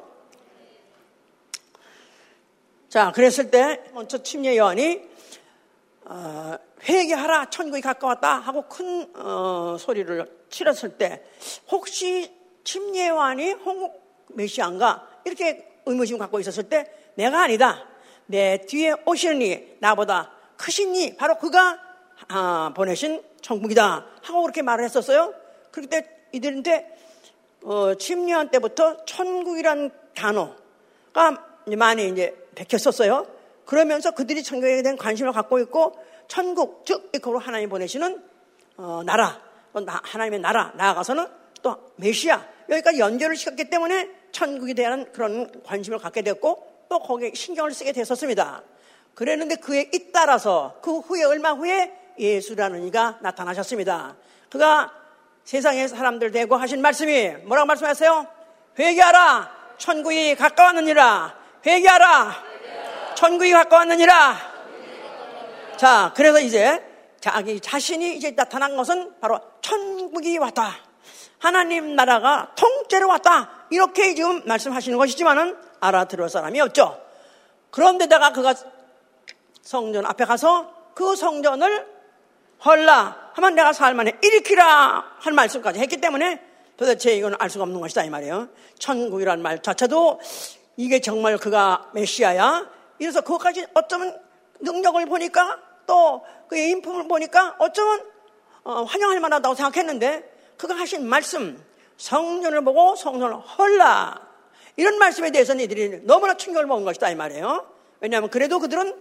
자 2.89 3.11
그랬을 3.11 3.51
때 3.51 3.83
먼저 3.93 4.21
침례 4.21 4.57
요한이 4.57 5.01
어, 6.05 6.57
회개하라 6.83 7.49
천국이 7.49 7.81
가까웠다 7.81 8.39
하고 8.39 8.63
큰 8.63 9.09
어, 9.15 9.77
소리를 9.79 10.25
치렀을 10.49 10.97
때 10.97 11.23
혹시 11.69 12.33
침례 12.63 13.09
요한이 13.09 13.51
홍국 13.51 14.27
메시안가 14.29 15.21
이렇게 15.25 15.67
의무심 15.85 16.17
갖고 16.17 16.39
있었을 16.39 16.69
때 16.69 16.91
내가 17.15 17.43
아니다. 17.43 17.90
내 18.31 18.57
뒤에 18.65 18.95
오시니 19.05 19.77
나보다 19.79 20.31
크시니 20.57 21.17
바로 21.17 21.35
그가 21.35 21.79
아, 22.29 22.71
보내신 22.75 23.21
천국이다 23.41 24.05
하고 24.21 24.41
그렇게 24.41 24.61
말을 24.61 24.85
했었어요. 24.85 25.33
그때 25.71 26.07
이들한테 26.31 26.97
어, 27.63 27.93
침례한 27.95 28.49
때부터 28.49 29.05
천국이란 29.05 29.91
단어가 30.15 31.45
많이 31.77 32.07
이제 32.07 32.35
베꼈었어요. 32.55 33.27
그러면서 33.65 34.11
그들이 34.11 34.43
천국에 34.43 34.81
대한 34.81 34.97
관심을 34.97 35.31
갖고 35.31 35.59
있고 35.59 35.93
천국 36.27 36.85
즉 36.85 37.11
이거로 37.13 37.39
하나님 37.39 37.69
보내시는 37.69 38.23
어, 38.77 39.01
나라 39.05 39.41
하나님의 39.73 40.39
나라 40.39 40.71
나아가서는 40.75 41.27
또 41.61 41.77
메시아 41.97 42.45
여기까지 42.69 42.99
연결을 42.99 43.35
시켰기 43.35 43.69
때문에 43.69 44.09
천국에 44.31 44.73
대한 44.73 45.11
그런 45.11 45.61
관심을 45.63 45.99
갖게 45.99 46.21
됐고 46.21 46.70
또 46.91 46.99
거기에 46.99 47.31
신경을 47.33 47.73
쓰게 47.73 47.93
됐었습니다. 47.93 48.63
그랬는데 49.15 49.55
그에 49.55 49.89
잇따라서 49.93 50.75
그 50.81 50.99
후에 50.99 51.23
얼마 51.23 51.53
후에 51.53 51.89
예수라는 52.19 52.85
이가 52.85 53.17
나타나셨습니다. 53.21 54.17
그가 54.49 54.91
세상의 55.45 55.87
사람들 55.87 56.31
대고 56.31 56.57
하신 56.57 56.81
말씀이 56.81 57.29
뭐라고 57.45 57.67
말씀하세요? 57.67 58.27
회개하라 58.77 59.75
천국이 59.77 60.35
가까웠느니라 60.35 61.33
회개하라 61.65 62.43
천국이 63.15 63.53
가까웠느니라 63.53 64.37
자 65.77 66.11
그래서 66.13 66.41
이제 66.41 66.83
자기 67.21 67.61
자신이 67.61 68.17
이제 68.17 68.35
나타난 68.35 68.75
것은 68.75 69.13
바로 69.21 69.39
천국이 69.61 70.37
왔다 70.37 70.75
하나님 71.39 71.95
나라가 71.95 72.51
통째로 72.55 73.07
왔다 73.07 73.65
이렇게 73.69 74.13
지금 74.13 74.45
말씀하시는 74.45 74.97
것이지만은 74.97 75.70
알아들을 75.81 76.29
사람이 76.29 76.61
없죠. 76.61 77.01
그런데다가 77.71 78.31
그가 78.31 78.55
성전 79.61 80.05
앞에 80.05 80.25
가서 80.25 80.73
그 80.93 81.15
성전을 81.15 81.87
헐라 82.63 83.31
하면 83.33 83.55
내가 83.55 83.73
살만해 83.73 84.13
일으키라 84.21 85.15
할 85.19 85.33
말씀까지 85.33 85.79
했기 85.79 85.97
때문에 85.97 86.41
도대체 86.77 87.15
이건 87.15 87.35
알 87.39 87.49
수가 87.49 87.63
없는 87.63 87.79
것이다 87.79 88.03
이 88.03 88.09
말이에요. 88.09 88.49
천국이라는 88.79 89.43
말 89.43 89.61
자체도 89.61 90.19
이게 90.77 90.99
정말 90.99 91.37
그가 91.37 91.89
메시아야. 91.93 92.67
이래서 92.99 93.21
그것까지 93.21 93.67
어쩌면 93.73 94.17
능력을 94.59 95.05
보니까 95.07 95.59
또 95.87 96.23
그의 96.47 96.69
인품을 96.69 97.07
보니까 97.07 97.55
어쩌면 97.59 98.03
어, 98.63 98.83
환영할 98.83 99.19
만하다고 99.19 99.55
생각했는데 99.55 100.53
그가 100.57 100.75
하신 100.75 101.07
말씀 101.07 101.63
성전을 101.97 102.63
보고 102.63 102.95
성전을 102.95 103.37
헐라 103.37 104.30
이런 104.75 104.97
말씀에 104.97 105.31
대해서는 105.31 105.63
이들이 105.65 106.01
너무나 106.03 106.35
충격을 106.35 106.65
먹은 106.67 106.85
것이다 106.85 107.09
이 107.09 107.15
말이에요. 107.15 107.65
왜냐하면 107.99 108.29
그래도 108.29 108.59
그들은 108.59 108.95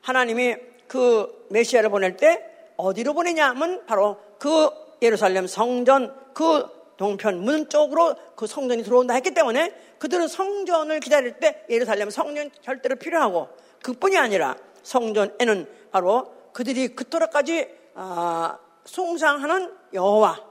하나님이 0.00 0.56
그 0.88 1.46
메시아를 1.50 1.90
보낼 1.90 2.16
때 2.16 2.44
어디로 2.76 3.14
보내냐면 3.14 3.84
바로 3.86 4.18
그 4.38 4.70
예루살렘 5.02 5.46
성전 5.46 6.14
그 6.34 6.66
동편 6.96 7.40
문 7.40 7.68
쪽으로 7.68 8.14
그 8.34 8.46
성전이 8.46 8.82
들어온다 8.82 9.14
했기 9.14 9.32
때문에 9.32 9.74
그들은 9.98 10.28
성전을 10.28 11.00
기다릴 11.00 11.38
때 11.38 11.64
예루살렘 11.70 12.10
성전 12.10 12.50
절대로 12.62 12.96
필요하고 12.96 13.48
그뿐이 13.82 14.18
아니라 14.18 14.56
성전에는 14.82 15.66
바로 15.90 16.34
그들이 16.52 16.88
그토록까지 16.94 17.68
아, 17.94 18.58
송상하는 18.84 19.72
여호와 19.92 20.44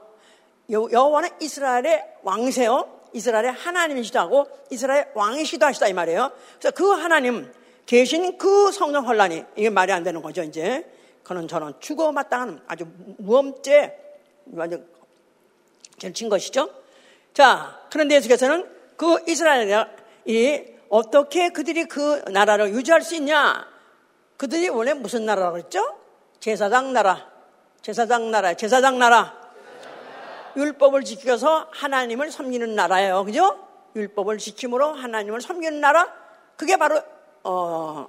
여호와는 0.70 1.30
이스라엘의 1.40 2.04
왕세요 2.22 2.99
이스라엘의 3.12 3.52
하나님이시도 3.52 4.18
하고 4.18 4.46
이스라엘 4.70 5.08
왕이시도 5.14 5.66
하시다 5.66 5.88
이 5.88 5.92
말이에요. 5.92 6.32
그래서 6.58 6.74
그 6.74 6.88
하나님 6.90 7.50
대신 7.86 8.38
그 8.38 8.70
성령 8.72 9.06
혼란이 9.06 9.44
이게 9.56 9.70
말이 9.70 9.92
안 9.92 10.02
되는 10.02 10.22
거죠 10.22 10.42
이제. 10.42 10.86
그는 11.22 11.46
저는 11.46 11.74
죽어 11.80 12.12
마땅한 12.12 12.62
아주 12.66 12.86
무엄죄 13.18 13.96
완전 14.52 14.84
진 16.12 16.28
것이죠. 16.28 16.70
자 17.34 17.80
그런데 17.90 18.16
예수께서는 18.16 18.68
그 18.96 19.24
이스라엘이 19.28 20.70
어떻게 20.88 21.50
그들이 21.50 21.84
그 21.84 22.22
나라를 22.30 22.74
유지할 22.74 23.02
수 23.02 23.14
있냐? 23.14 23.66
그들이 24.36 24.68
원래 24.68 24.92
무슨 24.92 25.24
나라라고 25.24 25.58
했죠? 25.58 25.96
제사장 26.40 26.92
나라, 26.92 27.30
제사장 27.80 28.30
나라, 28.30 28.54
제사장 28.54 28.98
나라. 28.98 29.39
율법을 30.56 31.04
지켜서 31.04 31.68
하나님을 31.70 32.30
섬기는 32.30 32.74
나라예요. 32.74 33.24
그죠? 33.24 33.58
율법을 33.96 34.38
지킴으로 34.38 34.92
하나님을 34.92 35.40
섬기는 35.40 35.80
나라? 35.80 36.12
그게 36.56 36.76
바로, 36.76 37.02
어, 37.44 38.08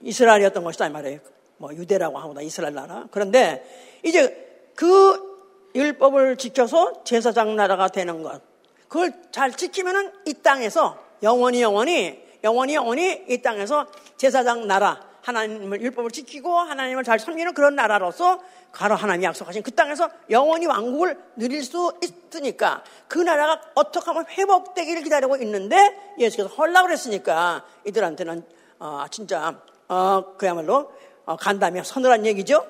이스라엘이었던 0.00 0.64
것이다. 0.64 0.86
이 0.86 0.90
말이에요. 0.90 1.20
뭐, 1.58 1.72
유대라고 1.72 2.18
하고나 2.18 2.42
이스라엘 2.42 2.74
나라. 2.74 3.06
그런데 3.10 3.64
이제 4.02 4.70
그 4.74 5.34
율법을 5.74 6.36
지켜서 6.36 7.04
제사장 7.04 7.56
나라가 7.56 7.88
되는 7.88 8.22
것. 8.22 8.40
그걸 8.88 9.12
잘 9.32 9.52
지키면은 9.52 10.12
이 10.26 10.34
땅에서 10.34 10.98
영원히 11.22 11.62
영원히 11.62 12.22
영원히 12.44 12.74
영원히 12.74 13.24
이 13.28 13.42
땅에서 13.42 13.86
제사장 14.16 14.66
나라 14.66 15.00
하나님을 15.22 15.80
율법을 15.80 16.10
지키고 16.10 16.52
하나님을 16.52 17.02
잘 17.02 17.18
섬기는 17.18 17.54
그런 17.54 17.74
나라로서 17.74 18.40
가로 18.74 18.96
하나님이 18.96 19.24
약속하신 19.26 19.62
그 19.62 19.70
땅에서 19.70 20.10
영원히 20.30 20.66
왕국을 20.66 21.16
누릴 21.36 21.62
수 21.62 21.96
있으니까 22.02 22.82
그 23.06 23.18
나라가 23.18 23.60
어떻게 23.74 24.04
하면 24.06 24.26
회복되기를 24.28 25.02
기다리고 25.04 25.36
있는데 25.36 26.14
예수께서 26.18 26.48
헐라고 26.48 26.88
그랬으니까 26.88 27.64
이들한테는 27.86 28.44
어, 28.80 29.04
진짜 29.10 29.60
어, 29.88 30.34
그야말로 30.36 30.92
어, 31.24 31.36
간담이 31.36 31.82
서늘한 31.84 32.26
얘기죠. 32.26 32.66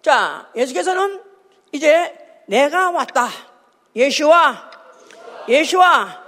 자, 0.00 0.50
예수께서는 0.56 1.22
이제 1.70 2.42
내가 2.48 2.90
왔다. 2.90 3.28
예수와 3.94 4.70
예수와 5.48 6.22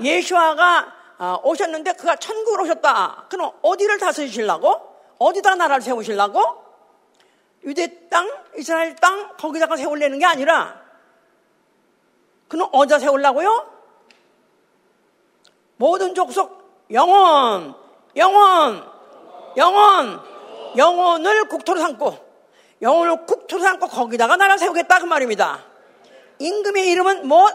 예수와가 0.00 0.92
어, 1.18 1.40
오셨는데 1.44 1.92
그가 1.92 2.16
천국으로 2.16 2.64
오셨다. 2.64 3.26
그럼 3.30 3.52
어디를 3.62 3.98
다스리시려고? 3.98 4.96
어디다 5.18 5.54
나라를 5.54 5.82
세우시려고? 5.82 6.65
유대 7.66 8.08
땅, 8.08 8.30
이스라엘 8.56 8.94
땅, 8.96 9.36
거기다가 9.36 9.76
세우려는 9.76 10.18
게 10.18 10.24
아니라, 10.24 10.80
그는 12.48 12.66
어디다 12.70 13.00
세우려고요? 13.00 13.72
모든 15.76 16.14
족속, 16.14 16.86
영원, 16.92 17.74
영원, 18.14 18.88
영원, 19.56 20.20
영원을 20.76 21.48
국토로 21.48 21.80
삼고, 21.80 22.26
영원을 22.82 23.26
국토로 23.26 23.62
삼고 23.62 23.88
거기다가 23.88 24.36
나라 24.36 24.56
세우겠다 24.56 25.00
그 25.00 25.04
말입니다. 25.04 25.64
임금의 26.38 26.88
이름은 26.90 27.26
뭐? 27.26 27.48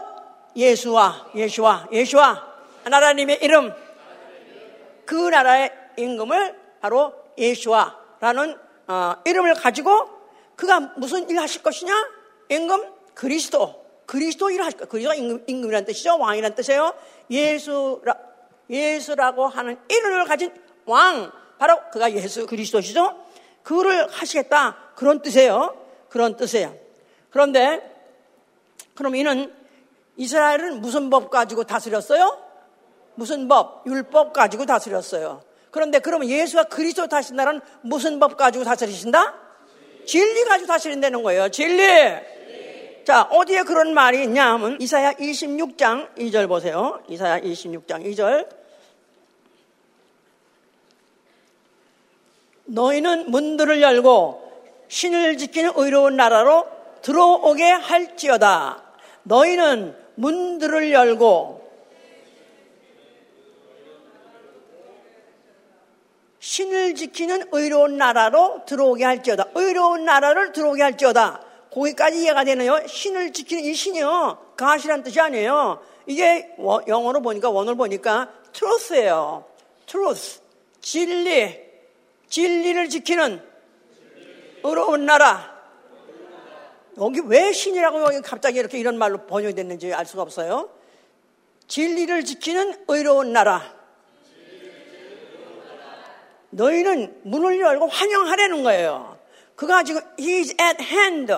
예수와, 0.54 1.28
예수와, 1.34 1.88
예수와, 1.90 2.46
하나님의 2.84 3.38
이름. 3.42 3.74
그 5.06 5.14
나라의 5.14 5.72
임금을 5.96 6.60
바로 6.80 7.14
예수와라는 7.38 8.58
어, 8.88 9.14
이름을 9.24 9.54
가지고 9.54 10.08
그가 10.56 10.80
무슨 10.96 11.28
일 11.30 11.38
하실 11.38 11.62
것이냐? 11.62 11.92
임금 12.48 12.92
그리스도. 13.14 13.82
그리스도 14.06 14.50
일을 14.50 14.64
하실 14.64 14.78
것. 14.78 14.88
그리스도가 14.88 15.14
임금, 15.14 15.44
임금이라는 15.46 15.86
뜻이죠. 15.86 16.18
왕이라는 16.18 16.54
뜻이에요. 16.54 16.94
예수라, 17.30 18.16
예수라고 18.68 19.46
하는 19.46 19.78
이름을 19.88 20.24
가진 20.26 20.52
왕. 20.86 21.32
바로 21.58 21.78
그가 21.92 22.12
예수 22.12 22.46
그리스도시죠. 22.46 23.24
그를 23.62 24.10
하시겠다. 24.10 24.76
그런 24.96 25.22
뜻이에요. 25.22 25.76
그런 26.08 26.36
뜻이에요. 26.36 26.74
그런데 27.30 27.90
그럼 28.94 29.14
이는 29.14 29.52
이스라엘은 30.16 30.80
무슨 30.80 31.08
법 31.08 31.30
가지고 31.30 31.64
다스렸어요? 31.64 32.38
무슨 33.14 33.48
법? 33.48 33.86
율법 33.86 34.32
가지고 34.32 34.66
다스렸어요. 34.66 35.42
그런데 35.72 35.98
그러면 35.98 36.28
예수가 36.28 36.64
그리스도 36.64 37.08
다신다는 37.08 37.60
무슨 37.80 38.20
법 38.20 38.36
가지고 38.36 38.62
다스리신다? 38.62 39.34
진리 40.06 40.44
가지고 40.44 40.68
다스린다는 40.68 41.22
거예요. 41.22 41.48
진리. 41.48 41.82
자, 43.04 43.22
어디에 43.22 43.62
그런 43.62 43.94
말이 43.94 44.22
있냐 44.22 44.52
하면 44.52 44.78
이사야 44.80 45.14
26장 45.14 46.14
2절 46.14 46.46
보세요. 46.46 47.02
이사야 47.08 47.40
26장 47.40 48.04
2절. 48.04 48.48
너희는 52.66 53.30
문들을 53.30 53.80
열고 53.80 54.52
신을 54.88 55.38
지키는 55.38 55.72
의로운 55.76 56.16
나라로 56.16 56.66
들어오게 57.00 57.64
할지어다. 57.64 58.82
너희는 59.22 59.96
문들을 60.16 60.92
열고 60.92 61.61
신을 66.42 66.96
지키는 66.96 67.50
의로운 67.52 67.96
나라로 67.96 68.64
들어오게 68.66 69.04
할지어다. 69.04 69.50
의로운 69.54 70.04
나라를 70.04 70.50
들어오게 70.50 70.82
할지어다. 70.82 71.40
거기까지 71.70 72.20
이해가 72.20 72.42
되네요. 72.42 72.84
신을 72.84 73.32
지키는 73.32 73.62
이 73.62 73.72
신이요. 73.72 74.54
가시란 74.56 75.04
뜻이 75.04 75.20
아니에요. 75.20 75.80
이게 76.06 76.52
영어로 76.88 77.22
보니까 77.22 77.48
원어로 77.48 77.76
보니까 77.76 78.32
truth예요. 78.52 79.44
Truth. 79.86 80.40
진리. 80.80 81.60
진리를 82.28 82.88
지키는 82.88 83.40
의로운 84.64 85.06
나라. 85.06 85.48
여기 86.98 87.20
왜 87.24 87.52
신이라고 87.52 88.02
여기 88.02 88.20
갑자기 88.20 88.58
이렇게 88.58 88.80
이런 88.80 88.98
말로 88.98 89.26
번역이 89.26 89.54
됐는지 89.54 89.94
알 89.94 90.04
수가 90.06 90.22
없어요. 90.22 90.70
진리를 91.68 92.24
지키는 92.24 92.86
의로운 92.88 93.32
나라. 93.32 93.81
너희는 96.52 97.20
문을 97.24 97.60
열고 97.60 97.88
환영하라는 97.88 98.62
거예요. 98.62 99.18
그가 99.56 99.82
지금 99.82 100.00
He's 100.16 100.50
at 100.60 100.82
hand. 100.82 101.32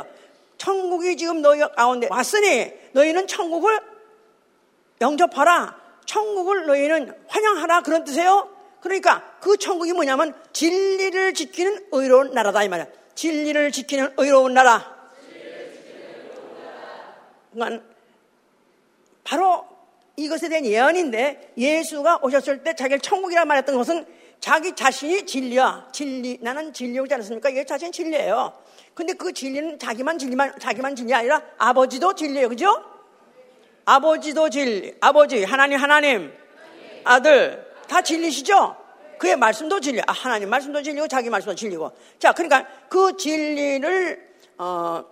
천국이 0.58 1.16
지금 1.16 1.42
너희 1.42 1.60
가운데 1.60 2.08
왔으니 2.10 2.72
너희는 2.92 3.26
천국을 3.26 3.80
영접하라. 5.00 5.76
천국을 6.06 6.66
너희는 6.66 7.12
환영하라. 7.28 7.82
그런 7.82 8.04
뜻이에요. 8.04 8.50
그러니까 8.80 9.38
그 9.40 9.56
천국이 9.56 9.92
뭐냐면 9.92 10.34
진리를 10.52 11.34
지키는 11.34 11.86
의로운 11.92 12.32
나라다 12.32 12.64
이 12.64 12.68
말이야. 12.68 12.86
진리를 13.14 13.72
지키는 13.72 14.14
의로운 14.16 14.54
나라. 14.54 14.94
그러니까 17.52 17.84
바로 19.22 19.66
이것에 20.16 20.48
대한 20.48 20.64
예언인데 20.66 21.52
예수가 21.56 22.20
오셨을 22.22 22.62
때 22.62 22.74
자기를 22.74 23.00
천국이라 23.00 23.44
말했던 23.44 23.76
것은 23.76 24.06
자기 24.44 24.74
자신이 24.74 25.24
진리야. 25.24 25.88
진리. 25.90 26.36
나는 26.42 26.70
진리오지 26.70 27.14
않았습니까? 27.14 27.56
얘 27.56 27.64
자신이 27.64 27.90
진리예요. 27.90 28.52
근데 28.92 29.14
그 29.14 29.32
진리는 29.32 29.78
자기만 29.78 30.18
진리만, 30.18 30.58
자기만 30.58 30.94
진리 30.94 31.14
아니라 31.14 31.40
아버지도 31.56 32.14
진리예요. 32.14 32.50
그죠? 32.50 32.84
아버지도 33.86 34.50
진리. 34.50 34.94
아버지, 35.00 35.44
하나님, 35.44 35.78
하나님, 35.78 36.30
아들, 37.04 37.72
다 37.88 38.02
진리시죠? 38.02 38.76
그의 39.16 39.36
말씀도 39.38 39.80
진리. 39.80 40.02
아, 40.02 40.12
하나님 40.12 40.50
말씀도 40.50 40.82
진리고 40.82 41.08
자기 41.08 41.30
말씀도 41.30 41.54
진리고. 41.54 41.92
자, 42.18 42.32
그러니까 42.32 42.68
그 42.90 43.16
진리를, 43.16 44.28
어, 44.58 45.04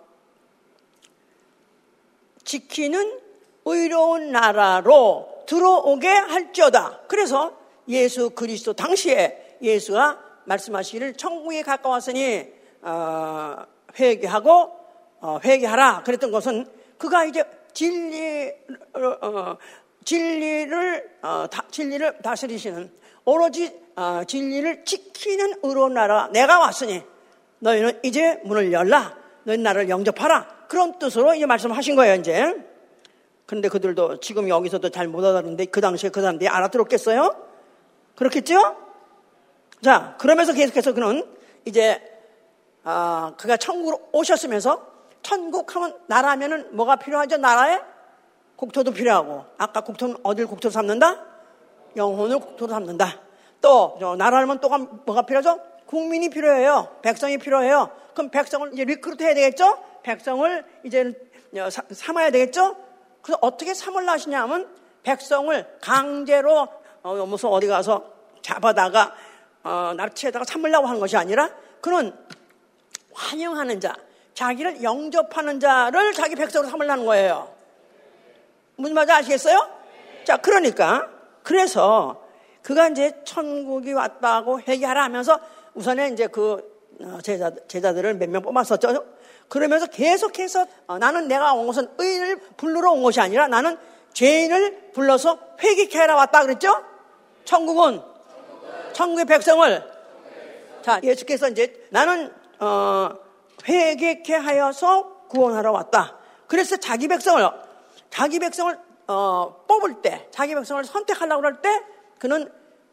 지키는 2.44 3.18
의로운 3.64 4.30
나라로 4.30 5.44
들어오게 5.46 6.06
할지어다. 6.06 7.04
그래서 7.08 7.61
예수 7.88 8.30
그리스도 8.30 8.72
당시에 8.72 9.58
예수가 9.62 10.18
말씀하시기를 10.44 11.14
천국에 11.14 11.62
가까웠으니 11.62 12.46
어, 12.82 13.56
회개하고 13.98 14.70
어, 15.20 15.40
회개하라 15.44 16.02
그랬던 16.02 16.30
것은 16.30 16.66
그가 16.98 17.24
이제 17.24 17.44
진리 17.72 18.52
어, 18.94 19.56
진리를 20.04 21.10
진리를 21.70 22.18
다스리시는 22.22 22.90
오로지 23.24 23.72
어, 23.96 24.22
진리를 24.26 24.84
지키는 24.84 25.60
의로운 25.62 25.94
나라 25.94 26.28
내가 26.32 26.58
왔으니 26.58 27.02
너희는 27.60 28.00
이제 28.02 28.40
문을 28.44 28.72
열라. 28.72 29.16
너희 29.44 29.58
나를 29.58 29.88
영접하라. 29.88 30.66
그런 30.68 30.98
뜻으로 30.98 31.34
이제 31.34 31.46
말씀하신 31.46 31.96
거예요 31.96 32.14
이제. 32.16 32.54
그런데 33.46 33.68
그들도 33.68 34.20
지금 34.20 34.48
여기서도 34.48 34.88
잘 34.90 35.06
못 35.08 35.24
알아듣는데 35.24 35.66
그 35.66 35.80
당시에 35.80 36.10
그 36.10 36.20
사람들이 36.20 36.48
알아들었겠어요? 36.48 37.51
그렇겠죠? 38.14 38.76
자, 39.82 40.16
그러면서 40.18 40.52
계속해서 40.52 40.94
그는 40.94 41.26
이제, 41.64 42.00
아, 42.84 43.34
그가 43.38 43.56
천국으로 43.56 44.08
오셨으면서 44.12 44.86
천국 45.22 45.74
하면, 45.74 45.98
나라면은 46.06 46.74
뭐가 46.76 46.96
필요하죠? 46.96 47.36
나라에? 47.38 47.80
국토도 48.56 48.92
필요하고. 48.92 49.44
아까 49.58 49.80
국토는 49.80 50.16
어딜 50.22 50.46
국토로 50.46 50.70
삼는다? 50.70 51.24
영혼을 51.96 52.38
국토로 52.38 52.72
삼는다. 52.72 53.20
또, 53.60 53.98
나라면 54.18 54.60
또 54.60 54.68
뭐가 54.68 55.22
필요하죠? 55.22 55.60
국민이 55.86 56.30
필요해요. 56.30 56.96
백성이 57.02 57.38
필요해요. 57.38 57.90
그럼 58.14 58.30
백성을 58.30 58.72
이제 58.72 58.84
recruit 58.84 59.22
해야 59.22 59.34
되겠죠? 59.34 59.78
백성을 60.02 60.64
이제 60.84 61.12
삼아야 61.90 62.30
되겠죠? 62.30 62.76
그래서 63.20 63.38
어떻게 63.40 63.74
삼을라 63.74 64.12
하시냐 64.12 64.46
면 64.46 64.68
백성을 65.02 65.78
강제로 65.80 66.68
어, 67.02 67.14
무슨 67.26 67.48
어디 67.48 67.66
가서 67.66 68.04
잡아다가 68.42 69.14
어, 69.64 69.92
납치에다가 69.96 70.44
삼으려고 70.44 70.86
하는 70.86 71.00
것이 71.00 71.16
아니라 71.16 71.50
그는 71.80 72.12
환영하는 73.12 73.80
자, 73.80 73.94
자기를 74.34 74.82
영접하는 74.82 75.60
자를 75.60 76.12
자기 76.12 76.34
백성으로 76.34 76.70
삼으려는 76.70 77.04
거예요. 77.06 77.52
무슨 78.76 78.94
말인지 78.94 79.12
아시겠어요? 79.12 79.68
자, 80.24 80.36
그러니까 80.38 81.08
그래서 81.42 82.22
그가 82.62 82.88
이제 82.88 83.12
천국이 83.24 83.92
왔다고 83.92 84.60
회개하라 84.60 85.02
하면서 85.04 85.38
우선에 85.74 86.08
이제 86.08 86.26
그 86.28 86.72
어, 87.00 87.18
제자, 87.22 87.50
제자들을 87.68 88.14
몇 88.14 88.28
명 88.28 88.42
뽑았었죠. 88.42 89.04
그러면서 89.48 89.86
계속해서 89.86 90.66
어, 90.86 90.98
나는 90.98 91.28
내가 91.28 91.52
온 91.52 91.66
것은 91.66 91.88
의를 91.98 92.36
부르러 92.56 92.92
온 92.92 93.02
것이 93.02 93.20
아니라 93.20 93.48
나는 93.48 93.76
죄인을 94.12 94.92
불러서 94.92 95.38
회개케 95.60 95.98
하러 95.98 96.16
왔다 96.16 96.42
그랬죠? 96.42 96.72
천국은 97.44 98.02
천국의 98.92 99.24
백성을 99.24 99.92
자 100.82 101.00
예수께서 101.02 101.48
이제 101.48 101.86
나는 101.90 102.32
어, 102.58 103.10
회개케 103.66 104.34
하여서 104.34 105.26
구원하러 105.28 105.72
왔다. 105.72 106.18
그래서 106.46 106.76
자기 106.76 107.08
백성을 107.08 107.42
자기 108.10 108.38
백성을 108.38 108.78
어, 109.08 109.64
뽑을 109.66 110.02
때 110.02 110.28
자기 110.30 110.54
백성을 110.54 110.84
선택하려고 110.84 111.44
할 111.44 111.62
때 111.62 111.82
그는 112.18 112.50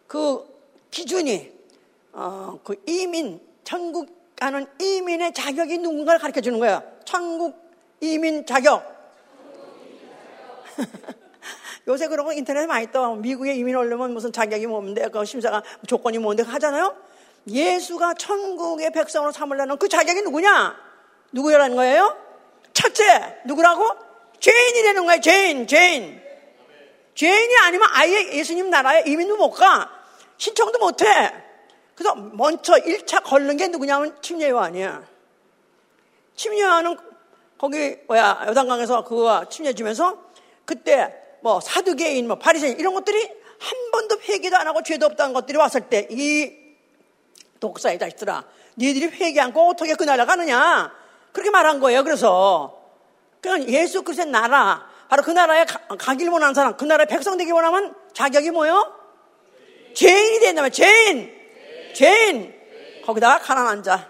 그 0.08 0.44
기준이 0.92 1.52
어, 2.14 2.60
그 2.64 2.82
이민 2.88 3.40
천국 3.64 4.18
가는 4.36 4.66
이민의 4.80 5.34
자격이 5.34 5.78
누군가를 5.80 6.20
가르쳐 6.20 6.42
주는 6.42 6.60
거예요. 6.60 6.82
천국 7.06 7.56
이민 8.02 8.46
자격. 8.46 8.84
요새 11.90 12.08
그러고 12.08 12.32
인터넷에 12.32 12.68
많이 12.68 12.92
떠. 12.92 13.16
미국에 13.16 13.56
이민 13.56 13.76
오려면 13.76 14.14
무슨 14.14 14.32
자격이 14.32 14.68
뭔데, 14.68 15.08
그 15.10 15.26
심사가 15.26 15.64
조건이 15.88 16.20
뭔데 16.20 16.44
하잖아요? 16.44 16.96
예수가 17.48 18.14
천국의 18.14 18.92
백성으로 18.92 19.32
삼으려는 19.32 19.78
그 19.78 19.90
자격이 19.90 20.22
누구냐? 20.22 20.76
누구라는 21.32 21.76
거예요? 21.76 22.16
첫째, 22.74 23.40
누구라고? 23.46 23.84
죄인이라는 24.40 25.06
거예요, 25.06 25.22
죄인, 25.22 25.68
죄인. 25.68 26.22
죄인이 27.16 27.54
아니면 27.64 27.88
아예 27.92 28.34
예수님 28.34 28.70
나라에 28.70 29.04
이민도 29.08 29.36
못 29.38 29.52
가. 29.52 29.90
신청도 30.38 30.78
못 30.78 31.02
해. 31.02 31.34
그래서 31.96 32.16
먼저 32.16 32.76
1차 32.76 33.24
걸는 33.24 33.58
게 33.58 33.68
누구냐면 33.68 34.16
침례 34.22 34.50
요한이야. 34.50 35.04
침례 36.36 36.62
요한은 36.62 36.98
거기 37.58 37.98
뭐야 38.08 38.46
여단강에서 38.48 39.04
그거 39.04 39.50
침례 39.50 39.74
주면서 39.74 40.18
그때 40.64 41.14
뭐 41.42 41.60
사두개인, 41.60 42.28
뭐 42.28 42.38
바리새인 42.38 42.80
이런 42.80 42.94
것들이 42.94 43.20
한 43.60 43.92
번도 43.92 44.22
회개도 44.22 44.56
안 44.56 44.68
하고 44.68 44.84
죄도 44.84 45.06
없다는 45.06 45.34
것들이 45.34 45.58
왔을 45.58 45.82
때 45.90 46.08
이 46.10 46.60
독사의 47.60 48.00
자식들아, 48.00 48.44
니들이 48.78 49.08
회개 49.08 49.40
않고 49.40 49.70
어떻게 49.70 49.96
그 49.96 50.04
나라 50.04 50.26
가느냐? 50.26 50.92
그렇게 51.34 51.50
말한 51.50 51.80
거예요. 51.80 52.04
그래서 52.04 52.82
그러니까 53.42 53.72
예수 53.72 54.02
그리스도의 54.04 54.32
나라, 54.32 54.88
바로 55.10 55.24
그 55.24 55.32
나라에 55.32 55.66
가, 55.66 56.16
길 56.16 56.30
원하는 56.30 56.54
사람, 56.54 56.76
그 56.78 56.86
나라의 56.86 57.08
백성 57.08 57.38
되기 57.38 57.52
원하면 57.52 57.94
자격이 58.14 58.52
뭐요? 58.52 58.96
죄인이 59.94 60.40
된다면 60.40 60.72
죄인, 60.72 61.34
죄인. 61.94 62.60
거기다가 63.06 63.40
가난한 63.40 63.84
자, 63.84 64.09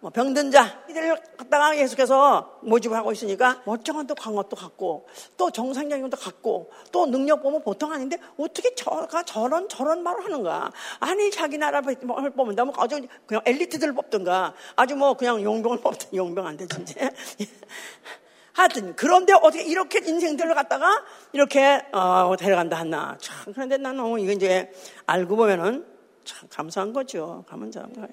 뭐 0.00 0.10
병든 0.10 0.52
자 0.52 0.84
이들을 0.88 1.16
갖다가 1.36 1.76
예수께서 1.76 2.60
모집을 2.62 2.96
하고 2.96 3.10
있으니까 3.10 3.62
멀쩡한 3.64 4.06
또 4.06 4.14
강것도 4.14 4.54
갖고 4.54 5.08
또 5.36 5.50
정상적인 5.50 6.08
것도 6.08 6.16
갖고 6.16 6.70
또 6.92 7.06
능력 7.06 7.42
보면 7.42 7.62
보통 7.62 7.92
아닌데 7.92 8.16
어떻게 8.38 8.74
저가 8.76 9.24
저런 9.24 9.68
저런 9.68 10.04
말을 10.04 10.24
하는가 10.24 10.70
아니 11.00 11.30
자기 11.32 11.58
나라를 11.58 11.96
보면 12.36 12.54
너무 12.54 12.72
아주 12.76 13.00
그냥 13.26 13.42
엘리트들을 13.44 13.92
뽑든가 13.94 14.54
아주 14.76 14.94
뭐 14.94 15.14
그냥 15.14 15.42
용병을 15.42 15.80
뽑든 15.80 16.10
용병 16.16 16.46
안 16.46 16.56
되지 16.56 16.80
이제 16.82 17.10
하여튼 18.54 18.94
그런데 18.96 19.32
어떻게 19.34 19.62
이렇게 19.62 20.00
인생들을 20.04 20.54
갖다가 20.54 21.04
이렇게 21.32 21.84
어, 21.92 22.34
데려간다 22.36 22.76
하나. 22.76 23.16
참 23.20 23.52
그런데 23.52 23.76
난 23.76 23.96
너무 23.96 24.18
이거 24.18 24.32
이제 24.32 24.72
알고 25.06 25.36
보면은 25.36 25.86
참 26.24 26.48
감사한 26.50 26.92
거죠. 26.92 27.44
감사한 27.48 27.92
거야. 27.92 28.08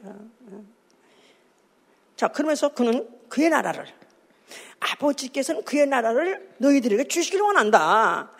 자, 2.16 2.30
그러면서 2.30 2.70
그는 2.70 3.08
그의 3.30 3.50
나라를, 3.50 3.86
아버지께서는 4.80 5.64
그의 5.64 5.88
나라를 5.88 6.50
너희들에게 6.58 7.08
주시길 7.08 7.42
원한다. 7.42 8.32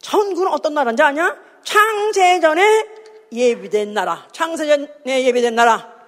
천국은 0.00 0.48
어떤 0.48 0.74
나라인지 0.74 1.02
아냐? 1.02 1.38
창세전에 1.62 2.86
예비된 3.32 3.92
나라. 3.92 4.26
창세전에 4.32 5.24
예비된 5.24 5.54
나라. 5.54 5.98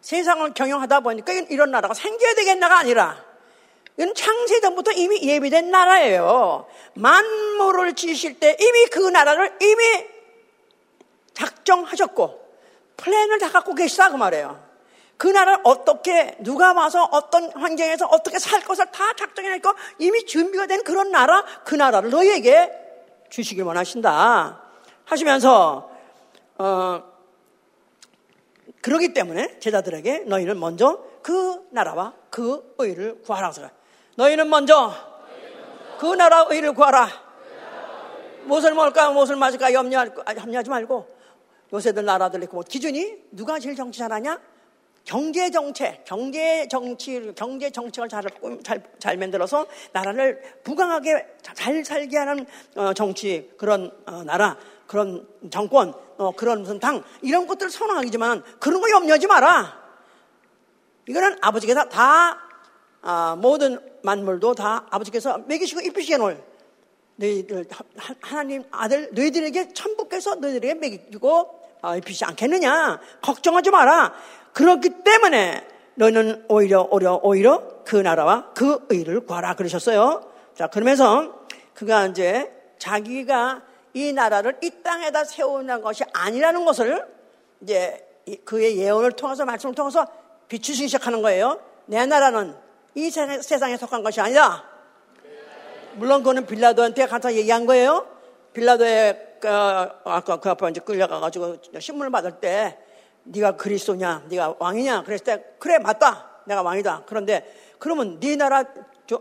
세상을 0.00 0.52
경영하다 0.52 1.00
보니까 1.00 1.32
이런 1.32 1.70
나라가 1.70 1.94
생겨야 1.94 2.34
되겠나가 2.34 2.78
아니라 2.78 3.24
이건 3.96 4.14
창세전부터 4.14 4.92
이미 4.92 5.22
예비된 5.22 5.70
나라예요. 5.70 6.66
만물을 6.94 7.94
지으실 7.94 8.40
때 8.40 8.56
이미 8.58 8.86
그 8.86 8.98
나라를 8.98 9.56
이미 9.60 10.06
작정하셨고 11.34 12.41
플랜을 12.96 13.38
다 13.38 13.50
갖고 13.50 13.74
계시다 13.74 14.10
그 14.10 14.16
말이에요. 14.16 14.72
그 15.16 15.28
나라를 15.28 15.60
어떻게 15.64 16.36
누가 16.40 16.72
와서 16.72 17.08
어떤 17.12 17.50
환경에서 17.52 18.06
어떻게 18.06 18.38
살 18.38 18.60
것을 18.62 18.86
다 18.86 19.12
작정해놓고 19.14 19.72
이미 19.98 20.26
준비가 20.26 20.66
된 20.66 20.82
그런 20.82 21.10
나라 21.10 21.44
그 21.64 21.74
나라를 21.74 22.10
너희에게 22.10 22.72
주시길 23.30 23.62
원하신다 23.62 24.60
하시면서 25.04 25.90
어 26.58 27.02
그러기 28.80 29.14
때문에 29.14 29.58
제자들에게 29.60 30.24
너희는 30.26 30.58
먼저 30.58 31.04
그 31.22 31.66
나라와 31.70 32.14
그 32.30 32.74
의를 32.78 33.22
구하라. 33.22 33.52
너희는 34.16 34.50
먼저 34.50 34.92
그 35.98 36.06
나라 36.14 36.46
의를 36.50 36.72
구하라. 36.72 37.08
무엇을 38.44 38.74
먹을까, 38.74 39.10
무엇을 39.10 39.36
마실까 39.36 39.72
염려하지 39.72 40.68
말고 40.68 41.08
요새들 41.72 42.04
나라들 42.04 42.42
있고 42.44 42.56
뭐 42.56 42.64
기준이 42.64 43.16
누가 43.30 43.58
제일 43.58 43.74
정치 43.74 43.98
잘하냐? 43.98 44.40
경제 45.04 45.50
정책, 45.50 46.04
경제 46.04 46.68
정치, 46.68 47.32
경제 47.34 47.70
정책을 47.70 48.08
잘, 48.08 48.22
잘, 48.62 48.82
잘 48.98 49.16
만들어서 49.16 49.66
나라를 49.92 50.40
부강하게 50.62 51.26
잘 51.42 51.84
살게 51.84 52.16
하는 52.16 52.46
어, 52.76 52.92
정치 52.92 53.50
그런 53.56 53.90
어, 54.06 54.22
나라, 54.22 54.56
그런 54.86 55.26
정권, 55.50 55.92
어, 56.18 56.30
그런 56.32 56.60
무슨 56.60 56.78
당 56.78 57.02
이런 57.20 57.46
것들을 57.46 57.70
선호하기지만 57.70 58.44
그런 58.60 58.80
거 58.80 58.90
염려하지 58.90 59.26
마라. 59.26 59.82
이거는 61.08 61.36
아버지께서 61.40 61.88
다 61.88 62.38
아, 63.00 63.36
모든 63.36 63.80
만물도 64.02 64.54
다 64.54 64.86
아버지께서 64.90 65.38
먹이시고 65.38 65.80
입히시게 65.80 66.16
놓을 66.16 66.40
너희들 67.16 67.66
하나님 68.20 68.62
아들 68.70 69.10
너희들에게 69.12 69.72
천부께서 69.72 70.36
너희들에게 70.36 70.74
먹이고 70.74 71.28
어, 71.30 71.61
입히지 71.96 72.24
않겠느냐? 72.24 73.00
걱정하지 73.22 73.70
마라. 73.70 74.12
그렇기 74.52 75.02
때문에 75.04 75.66
너는 75.94 76.46
오히려 76.48 76.88
오히려 76.90 77.20
오히려 77.22 77.82
그 77.84 77.96
나라와 77.96 78.52
그 78.54 78.86
의를 78.88 79.26
구하라 79.26 79.54
그러셨어요. 79.54 80.30
자 80.54 80.68
그러면서 80.68 81.46
그가 81.74 82.06
이제 82.06 82.50
자기가 82.78 83.62
이 83.94 84.12
나라를 84.12 84.58
이 84.62 84.70
땅에다 84.82 85.24
세우는 85.24 85.82
것이 85.82 86.04
아니라는 86.12 86.64
것을 86.64 87.04
이제 87.60 88.06
그의 88.44 88.78
예언을 88.78 89.12
통해서 89.12 89.44
말씀을 89.44 89.74
통해서 89.74 90.06
비추기 90.48 90.86
시작하는 90.88 91.22
거예요. 91.22 91.60
내 91.86 92.04
나라는 92.06 92.54
이 92.94 93.10
세상에 93.10 93.76
속한 93.76 94.02
것이 94.02 94.20
아니다. 94.20 94.64
물론 95.94 96.20
그거는 96.20 96.46
빌라도한테 96.46 97.06
가서 97.06 97.34
얘기한 97.34 97.66
거예요. 97.66 98.06
빌라도의 98.54 99.31
그, 99.42 99.48
아까 99.48 100.36
그 100.36 100.50
앞에 100.50 100.68
이제 100.70 100.80
끌려가 100.80 101.18
가지고 101.18 101.56
신문을 101.76 102.12
받을 102.12 102.38
때 102.38 102.78
네가 103.24 103.56
그리스도냐, 103.56 104.22
네가 104.28 104.54
왕이냐 104.60 105.02
그랬을 105.02 105.24
때 105.24 105.44
그래 105.58 105.78
맞다, 105.78 106.42
내가 106.44 106.62
왕이다. 106.62 107.02
그런데 107.06 107.52
그러면 107.80 108.20
네 108.20 108.36
나라 108.36 108.62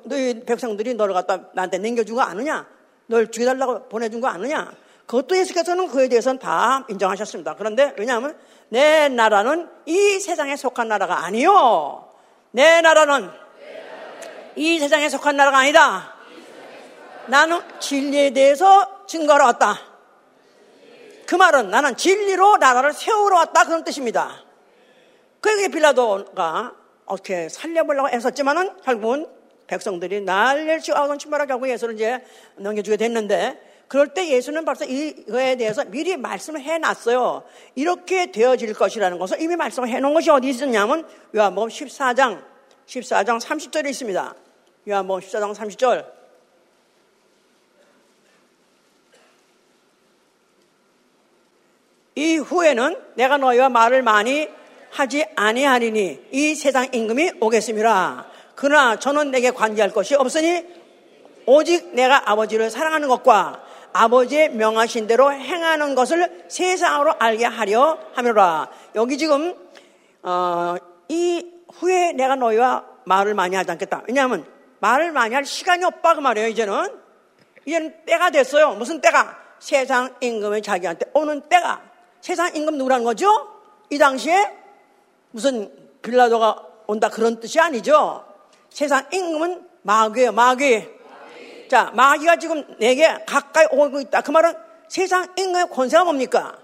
너희 0.03 0.39
백성들이 0.41 0.93
너를 0.93 1.15
갖다 1.15 1.49
나한테 1.53 1.80
남겨준 1.80 2.15
거 2.15 2.22
아느냐? 2.22 2.67
널 3.07 3.32
죽여달라고 3.32 3.89
보내준 3.89 4.22
거 4.22 4.28
아느냐? 4.28 4.72
그것도 5.07 5.36
예수께서는 5.36 5.88
그에 5.88 6.07
대해서는 6.07 6.38
다 6.38 6.86
인정하셨습니다. 6.88 7.55
그런데 7.55 7.95
왜냐하면 7.97 8.38
내 8.69 9.09
나라는 9.09 9.69
이 9.88 10.19
세상에 10.19 10.55
속한 10.55 10.88
나라가 10.88 11.26
아니요. 11.26 12.09
내 12.51 12.82
나라는 12.82 13.32
이 14.55 14.78
세상에 14.78 15.09
속한 15.09 15.36
나라가 15.36 15.57
아니다. 15.57 16.13
나는 17.26 17.59
진리에 17.80 18.30
대해서 18.30 19.05
증거하러 19.07 19.45
왔다. 19.45 19.90
그 21.32 21.38
말은 21.38 21.69
나는 21.69 21.95
진리로 21.95 22.57
나라를 22.57 22.91
세우러 22.91 23.38
왔다 23.38 23.63
그런 23.63 23.86
뜻입니다. 23.86 24.43
그게 25.39 25.69
빌라도가 25.69 26.75
어떻게 27.05 27.47
살려보려고 27.47 28.09
애썼지만은 28.09 28.82
결국은 28.82 29.27
백성들이 29.65 30.19
난리를 30.19 30.82
치고 30.82 30.97
아우던 30.97 31.19
침발하게 31.19 31.47
결국 31.47 31.69
예수를 31.69 31.95
이제 31.95 32.21
넘겨주게 32.57 32.97
됐는데 32.97 33.86
그럴 33.88 34.09
때 34.09 34.27
예수는 34.27 34.65
벌써 34.65 34.84
이거에 34.84 35.55
대해서 35.55 35.86
미리 35.86 36.17
말씀을 36.17 36.59
해놨어요. 36.59 37.43
이렇게 37.75 38.34
되어질 38.34 38.73
것이라는 38.73 39.17
것을 39.17 39.41
이미 39.41 39.55
말씀을 39.55 39.88
해놓은 39.88 40.13
것이 40.13 40.29
어디 40.29 40.49
있었냐면 40.49 41.07
요한복음 41.34 41.69
14장 41.69 42.43
14장 42.88 43.39
30절에 43.39 43.89
있습니다. 43.89 44.36
요한복음 44.89 45.21
14장 45.21 45.55
30절 45.55 46.20
이 52.22 52.38
후에는 52.38 52.97
내가 53.15 53.38
너희와 53.38 53.69
말을 53.69 54.03
많이 54.03 54.47
하지 54.91 55.26
아니하리니 55.36 56.28
이 56.32 56.53
세상 56.53 56.88
임금이 56.91 57.32
오겠습니다. 57.41 58.28
그러나 58.53 58.99
저는 58.99 59.32
내게 59.32 59.49
관계할 59.49 59.91
것이 59.91 60.13
없으니 60.13 60.63
오직 61.47 61.95
내가 61.95 62.30
아버지를 62.30 62.69
사랑하는 62.69 63.07
것과 63.07 63.63
아버지의 63.93 64.49
명하신 64.49 65.07
대로 65.07 65.32
행하는 65.32 65.95
것을 65.95 66.45
세상으로 66.47 67.15
알게 67.17 67.45
하려 67.45 67.97
함이라. 68.13 68.69
여기 68.93 69.17
지금 69.17 69.55
어, 70.22 70.76
이 71.09 71.43
후에 71.74 72.11
내가 72.11 72.36
너희와 72.36 72.86
말을 73.05 73.34
많이 73.34 73.55
하지 73.55 73.72
않겠다. 73.72 74.03
왜냐하면 74.07 74.45
말을 74.78 75.11
많이 75.11 75.34
할 75.34 75.43
시간이 75.43 75.84
없다 75.86 76.13
그 76.13 76.19
말이에요. 76.19 76.49
이제는 76.49 76.99
이제는 77.65 78.05
때가 78.05 78.30
됐어요. 78.30 78.76
무슨 78.76 79.01
때가? 79.01 79.39
세상 79.57 80.13
임금이 80.22 80.61
자기한테 80.61 81.09
오는 81.15 81.41
때가 81.49 81.90
세상 82.22 82.55
임금 82.55 82.78
누구라는 82.78 83.03
거죠? 83.03 83.47
이 83.89 83.97
당시에 83.97 84.51
무슨 85.32 85.72
빌라도가 86.01 86.67
온다 86.88 87.09
그런 87.09 87.39
뜻이 87.39 87.59
아니죠. 87.59 88.26
세상 88.69 89.05
임금은 89.11 89.67
마귀예요. 89.82 90.32
마귀. 90.32 91.01
자, 91.69 91.91
마귀가 91.93 92.38
지금 92.38 92.63
내게 92.80 93.07
가까이 93.26 93.65
오고 93.72 94.01
있다. 94.01 94.22
그 94.22 94.32
말은 94.32 94.53
세상 94.88 95.28
임금의 95.38 95.69
권세가 95.69 96.03
뭡니까? 96.03 96.57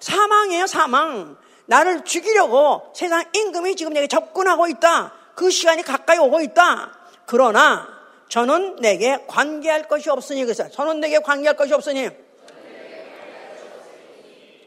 사망이에요, 0.00 0.66
사망. 0.66 1.36
나를 1.66 2.04
죽이려고 2.04 2.92
세상 2.94 3.24
임금이 3.32 3.76
지금 3.76 3.92
내게 3.92 4.06
접근하고 4.06 4.68
있다. 4.68 5.12
그 5.34 5.50
시간이 5.50 5.82
가까이 5.82 6.18
오고 6.18 6.40
있다. 6.40 6.92
그러나 7.26 7.88
저는 8.28 8.76
내게 8.76 9.24
관계할 9.26 9.88
것이 9.88 10.08
없으니 10.10 10.44
그래서 10.44 10.68
저는 10.68 11.00
내게 11.00 11.18
관계할 11.18 11.56
것이 11.56 11.74
없으니 11.74 12.10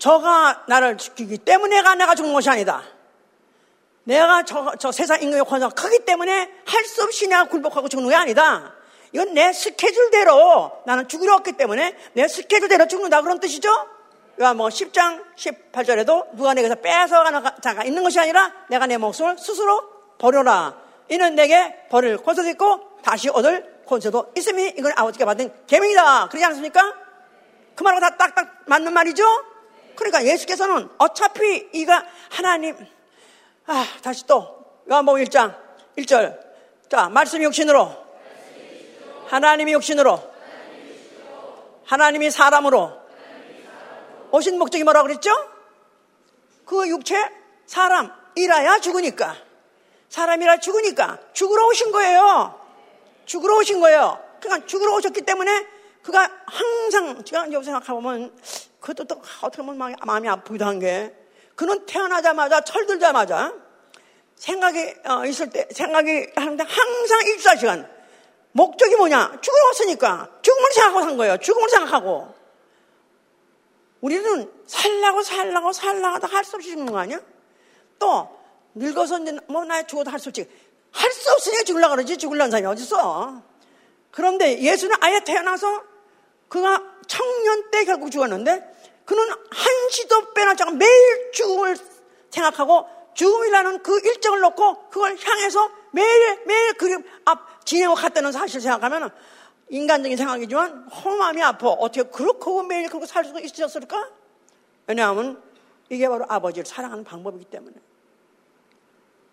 저가 0.02 0.64
나를 0.68 0.98
죽이기 0.98 1.38
때문에가 1.38 1.94
내가 1.94 2.16
죽는 2.16 2.34
것이 2.34 2.50
아니다. 2.50 2.82
내가 4.04 4.44
저, 4.44 4.74
저 4.80 4.92
세상 4.92 5.22
임금의 5.22 5.46
권세가 5.46 5.74
크기 5.76 6.04
때문에 6.04 6.50
할 6.66 6.86
수 6.86 7.04
없이 7.04 7.28
내가 7.28 7.44
굴복하고 7.46 7.88
죽는 7.88 8.10
게 8.10 8.16
아니다. 8.16 8.74
이건 9.12 9.36
내 9.36 9.54
스케줄대로 9.54 10.72
나는 10.88 11.08
죽으러 11.08 11.36
왔기 11.36 11.52
때문에 11.52 11.96
내 12.14 12.28
스케줄대로 12.28 12.88
죽는다 12.88 13.22
그런 13.22 13.40
뜻이죠? 13.40 13.70
그러니까 14.36 14.56
뭐 14.56 14.70
10장 14.70 15.24
18절에도 15.36 16.36
누가 16.36 16.56
내게서 16.56 16.76
뺏어가는 16.76 17.44
자가 17.62 17.84
있는 17.84 18.02
것이 18.02 18.20
아니라 18.20 18.52
내가 18.70 18.88
내 18.88 18.98
목숨을 18.98 19.38
스스로 19.38 19.84
버려라. 20.18 20.76
이는 21.10 21.36
내게 21.36 21.76
버릴 21.90 22.18
권세도 22.18 22.50
있고 22.50 22.98
다시 23.04 23.30
얻을 23.30 23.84
권세도 23.86 24.32
있으니 24.36 24.74
이건 24.80 24.94
아버지가 24.96 25.26
받은 25.26 25.54
계명이다. 25.68 26.30
그러지 26.30 26.44
않습니까? 26.46 26.92
그 27.76 27.84
말하고 27.84 28.02
다 28.02 28.18
딱딱 28.18 28.64
맞는 28.66 28.94
말이죠? 28.94 29.51
그러니까 29.96 30.26
예수께서는 30.26 30.90
어차피 30.98 31.70
이가 31.74 32.06
하나님 32.30 32.76
아, 33.68 33.86
다시 34.02 34.26
또 34.26 34.66
요한복음 34.90 35.24
1장 35.24 35.56
1절 35.98 36.40
자 36.90 37.10
말씀 37.10 37.42
육신으로 37.42 37.96
하나님이 39.28 39.74
육신으로 39.74 40.32
하나님이 41.86 42.32
사람으로 42.32 43.00
오신 44.32 44.58
목적이 44.58 44.84
뭐라고 44.84 45.08
그랬죠? 45.08 45.30
그 46.66 46.88
육체 46.88 47.16
사람 47.66 48.12
이라야 48.36 48.80
죽으니까 48.80 49.36
사람이라 50.10 50.60
죽으니까 50.60 51.20
죽으러 51.34 51.68
오신 51.68 51.92
거예요. 51.92 52.60
죽으러 53.26 53.58
오신 53.58 53.80
거예요. 53.80 54.22
그러니까 54.42 54.66
죽으러 54.68 54.96
오셨기 54.96 55.22
때문에 55.22 55.66
그가 56.02 56.30
항상 56.46 57.24
제가 57.24 57.52
여기 57.52 57.64
생각해보면 57.66 58.34
그것도 58.82 59.06
또 59.06 59.22
어떻게 59.42 59.64
보면 59.64 59.96
마음이, 60.04 60.28
아프기도 60.28 60.66
한 60.66 60.80
게 60.80 61.16
그는 61.56 61.86
태어나자마자 61.86 62.62
철들자마자 62.62 63.54
생각이 64.36 64.96
어, 65.06 65.26
있을 65.26 65.50
때 65.52 65.68
생각이 65.72 66.28
하는데 66.36 66.64
항상 66.64 67.20
24시간. 67.20 67.88
목적이 68.54 68.96
뭐냐? 68.96 69.38
죽으러 69.42 69.66
왔으니까 69.68 70.30
죽음을 70.42 70.72
생각하고 70.74 71.02
산 71.06 71.18
거예요. 71.18 71.38
죽음을 71.38 71.70
생각하고. 71.70 72.34
우리는 74.02 74.52
살라고 74.66 75.22
살라고 75.22 75.72
살라고 75.72 76.28
할 76.28 76.44
수 76.44 76.56
없이 76.56 76.70
죽는 76.70 76.92
거 76.92 76.98
아니야? 76.98 77.20
또 78.00 78.28
늙어서 78.74 79.20
이제 79.20 79.38
뭐나 79.48 79.84
죽어도 79.84 80.10
할 80.10 80.20
수 80.20 80.30
없지. 80.30 80.50
할 80.92 81.12
수 81.12 81.32
없으니까 81.32 81.64
죽으려고 81.64 81.96
그러지. 81.96 82.18
죽으려는 82.18 82.50
사람이 82.52 82.68
어딨어? 82.68 83.44
그런데 84.10 84.60
예수는 84.60 84.96
아예 85.02 85.24
태어나서 85.24 85.84
그가 86.50 86.82
청년 87.12 87.70
때 87.72 87.84
결국 87.84 88.10
죽었는데 88.10 89.02
그는 89.04 89.24
한시도 89.50 90.34
빼놓지 90.34 90.64
않고 90.64 90.76
매일 90.78 91.32
죽음을 91.34 91.76
생각하고 92.30 92.88
죽음이라는 93.16 93.84
그 93.84 94.00
일정을 94.00 94.40
놓고 94.40 94.90
그걸 94.90 95.18
향해서 95.22 95.70
매일 95.92 96.42
매일 96.46 96.74
그앞 96.74 97.66
진행하고 97.66 98.00
갔다는 98.00 98.32
사실 98.32 98.62
생각하면 98.62 99.12
인간적인 99.68 100.18
생각이지만 100.18 100.88
허마음이 100.88 101.44
아파. 101.44 101.68
어떻게 101.68 102.10
그렇게 102.10 102.68
매일 102.68 102.88
그렇게 102.88 103.06
살 103.06 103.26
수 103.26 103.38
있었을까? 103.42 104.10
왜냐하면 104.88 105.42
이게 105.90 106.08
바로 106.08 106.26
아버지를 106.30 106.66
사랑하는 106.66 107.04
방법이기 107.04 107.44
때문에. 107.46 107.76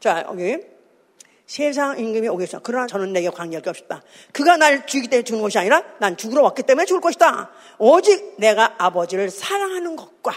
자, 0.00 0.24
여기 0.28 0.58
세상 1.48 1.98
임금이 1.98 2.28
오겠어. 2.28 2.60
그러나 2.62 2.86
저는 2.86 3.14
내게 3.14 3.30
관계할 3.30 3.62
게 3.62 3.70
없다. 3.70 4.02
그가 4.32 4.58
날 4.58 4.86
죽이기 4.86 5.08
때문에 5.08 5.24
죽는 5.24 5.42
것이 5.42 5.58
아니라 5.58 5.82
난 5.98 6.14
죽으러 6.14 6.42
왔기 6.42 6.62
때문에 6.62 6.84
죽을 6.84 7.00
것이다. 7.00 7.50
오직 7.78 8.34
내가 8.36 8.74
아버지를 8.76 9.30
사랑하는 9.30 9.96
것과 9.96 10.34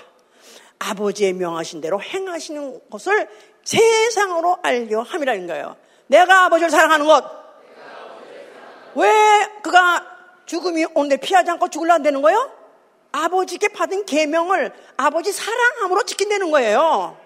아버지의 0.79 1.33
명하신 1.33 1.81
대로 1.81 2.01
행하시는 2.01 2.89
것을 2.89 3.27
세상으로 3.65 4.59
알려 4.63 5.01
함이라는 5.01 5.47
거예요. 5.47 5.75
내가 6.07 6.45
아버지를 6.45 6.71
사랑하는 6.71 7.05
것. 7.05 7.25
왜 8.95 9.09
그가 9.61 10.07
죽음이 10.45 10.85
오는데 10.95 11.17
피하지 11.17 11.51
않고 11.51 11.67
죽을라 11.67 11.95
안 11.95 12.03
되는 12.03 12.21
거예요? 12.21 12.51
아버지께 13.11 13.67
받은 13.67 14.05
계명을 14.05 14.71
아버지 14.95 15.33
사랑함으로 15.33 16.03
지킨다는 16.03 16.51
거예요. 16.51 17.17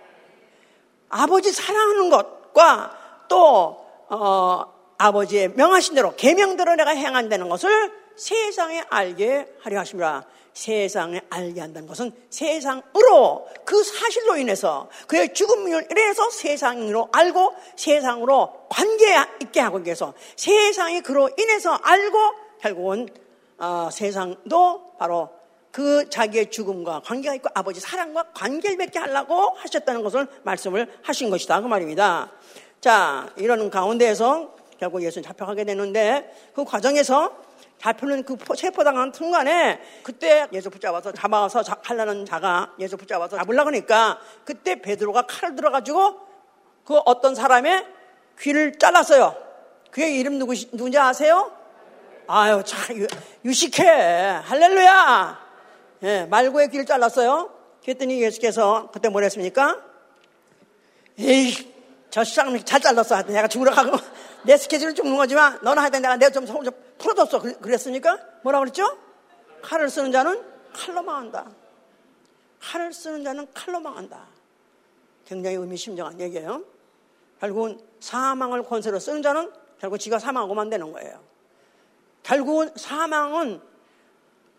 아버지 1.07 1.51
사랑하는 1.51 2.09
것과 2.09 3.04
또 3.27 3.85
어, 4.09 4.65
아버지의 4.97 5.49
명하신 5.49 5.95
대로 5.95 6.15
계명대로 6.15 6.75
내가 6.75 6.91
행한다는 6.91 7.49
것을 7.49 7.91
세상에 8.15 8.83
알게 8.89 9.47
하려 9.61 9.79
하십니다. 9.79 10.25
세상에 10.55 11.19
알게 11.29 11.59
한다는 11.59 11.85
것은 11.85 12.13
세상으로 12.29 13.45
그 13.65 13.83
사실로 13.83 14.37
인해서 14.37 14.89
그의 15.05 15.33
죽음으로 15.33 15.81
인해서 15.91 16.29
세상으로 16.29 17.09
알고 17.11 17.53
세상으로 17.75 18.67
관계 18.69 19.17
있게 19.41 19.59
하고 19.59 19.79
위해서 19.79 20.13
세상이 20.37 21.01
그로 21.01 21.29
인해서 21.37 21.73
알고 21.73 22.17
결국은 22.61 23.09
어, 23.57 23.89
세상도 23.91 24.93
바로 24.97 25.29
그 25.71 26.09
자기의 26.09 26.51
죽음과 26.51 27.01
관계가 27.03 27.35
있고 27.35 27.49
아버지 27.53 27.81
사랑과 27.81 28.31
관계를 28.33 28.77
맺게 28.77 28.97
하려고 28.97 29.49
하셨다는 29.57 30.03
것을 30.03 30.25
말씀을 30.43 30.89
하신 31.01 31.29
것이다 31.29 31.59
그 31.59 31.67
말입니다. 31.67 32.31
자, 32.85 33.27
이러는 33.35 33.71
가운데에서 33.71 34.53
결국 34.79 35.01
예수는 35.01 35.23
잡혀가게 35.23 35.63
되는데 35.63 36.31
그 36.53 36.63
과정에서 36.63 37.35
잡히는 37.79 38.21
그 38.25 38.37
체포당한 38.55 39.11
순간에 39.11 39.81
그때 40.03 40.47
예수 40.53 40.69
붙잡아서 40.69 41.11
잡아서 41.11 41.63
하려는 41.81 42.27
자가 42.27 42.75
예수 42.77 42.95
붙잡아서 42.95 43.37
잡으려고 43.37 43.69
하니까 43.69 44.19
그때 44.43 44.79
베드로가 44.83 45.23
칼을 45.23 45.55
들어가지고 45.55 46.19
그 46.85 46.97
어떤 47.07 47.33
사람의 47.33 47.87
귀를 48.39 48.77
잘랐어요. 48.77 49.35
그의 49.89 50.19
이름 50.19 50.37
누구, 50.37 50.53
누군지 50.53 50.99
아세요? 50.99 51.51
아유, 52.27 52.61
참, 52.63 53.07
유식해. 53.43 53.83
할렐루야! 54.43 55.39
예, 56.03 56.25
말고의 56.25 56.69
귀를 56.69 56.85
잘랐어요. 56.85 57.49
그랬더니 57.81 58.21
예수께서 58.21 58.91
그때 58.93 59.09
뭐라 59.09 59.25
했습니까? 59.25 59.81
에이, 61.17 61.74
저 62.15 62.23
쌍미 62.23 62.63
잘 62.63 62.79
잘랐어. 62.79 63.23
내가 63.23 63.45
죽으러 63.49 63.71
가고 63.71 63.97
내 64.43 64.55
스케줄을 64.55 64.95
죽는 64.95 65.17
거지만 65.17 65.59
너는 65.61 65.81
하여튼 65.81 66.01
내가 66.01 66.15
내가 66.15 66.31
좀, 66.31 66.45
좀 66.45 66.63
풀어줬어. 66.97 67.41
그랬습니까? 67.59 68.17
뭐라 68.41 68.59
그랬죠? 68.59 68.87
칼을 69.61 69.89
쓰는 69.89 70.13
자는 70.13 70.41
칼로 70.71 71.03
망한다. 71.03 71.45
칼을 72.61 72.93
쓰는 72.93 73.21
자는 73.25 73.45
칼로 73.53 73.81
망한다. 73.81 74.27
굉장히 75.25 75.57
의미심장한 75.57 76.21
얘기예요. 76.21 76.63
결국은 77.41 77.81
사망을 77.99 78.63
권세로 78.63 78.97
쓰는 78.97 79.21
자는 79.21 79.51
결국 79.81 79.97
지가 79.97 80.17
사망하고만 80.17 80.69
되는 80.69 80.93
거예요. 80.93 81.19
결국은 82.23 82.71
사망은 82.77 83.59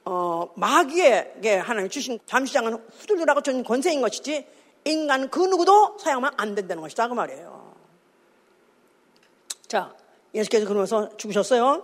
어, 0.05 0.53
마귀에게 0.57 1.57
하나님 1.57 1.89
주신 1.89 2.19
잠시장은 2.27 2.75
후들들하고 2.99 3.41
준 3.41 3.65
권세인 3.65 4.03
것이지 4.03 4.47
인간 4.87 5.29
그 5.29 5.41
누구도 5.41 5.99
사용하면 5.99 6.33
안 6.37 6.55
된다는 6.55 6.83
것이다. 6.83 7.09
그 7.09 7.15
말이에요. 7.15 7.75
자, 9.67 9.93
예수께서 10.35 10.67
그러면서 10.67 11.15
죽으셨어요. 11.17 11.83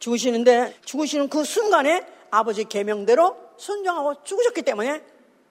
죽으시는데 0.00 0.80
죽으시는 0.84 1.28
그 1.28 1.44
순간에 1.44 2.06
아버지 2.30 2.64
계명대로 2.64 3.36
순종하고 3.56 4.22
죽으셨기 4.24 4.62
때문에 4.62 5.04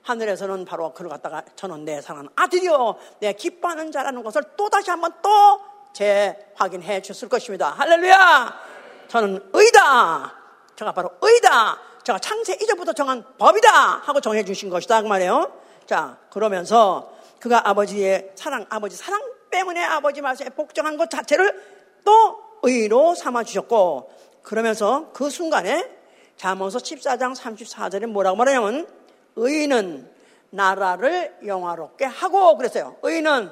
하늘에서는 0.04 0.66
바로 0.66 0.94
그를 0.94 1.10
갖다가 1.10 1.44
저는 1.56 1.86
내 1.86 2.02
사랑하는 2.02 2.30
아들이요. 2.36 2.96
내 3.20 3.34
기뻐하는 3.34 3.92
자라는 3.92 4.22
것을 4.22 4.44
또 4.58 4.70
다시 4.70 4.90
한번 4.90 5.14
또 5.22 5.62
재확인해 5.94 7.02
줬을 7.02 7.30
것입니다. 7.30 7.70
할렐루야! 7.70 8.60
저는 9.08 9.50
의다. 9.54 10.36
제가 10.76 10.92
바로 10.92 11.12
의다. 11.22 11.80
제가 12.04 12.20
창세 12.20 12.58
이전부터 12.62 12.92
정한 12.94 13.24
법이다. 13.38 14.00
하고 14.00 14.20
정해 14.20 14.44
주신 14.44 14.70
것이다. 14.70 15.02
그 15.02 15.08
말이에요. 15.08 15.63
자, 15.86 16.18
그러면서 16.30 17.12
그가 17.40 17.68
아버지의 17.70 18.32
사랑, 18.36 18.66
아버지 18.70 18.96
사랑 18.96 19.22
때문에 19.52 19.84
아버지 19.84 20.22
말씀에 20.22 20.50
복종한 20.50 20.98
것 20.98 21.10
자체를 21.10 21.62
또 22.06 22.40
의로 22.64 23.14
삼아 23.16 23.44
주셨고 23.44 24.12
그러면서 24.42 25.12
그 25.14 25.30
순간에 25.30 25.90
잠언서 26.38 26.80
14장 26.80 27.36
34절에 27.36 28.06
뭐라고 28.08 28.38
말하냐면 28.38 28.88
의는 29.36 30.10
나라를 30.50 31.36
영화롭게 31.46 32.06
하고 32.06 32.56
그랬어요. 32.58 32.96
의는 33.02 33.52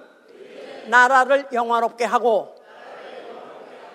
나라를 0.88 1.48
영화롭게 1.54 2.06
하고 2.06 2.56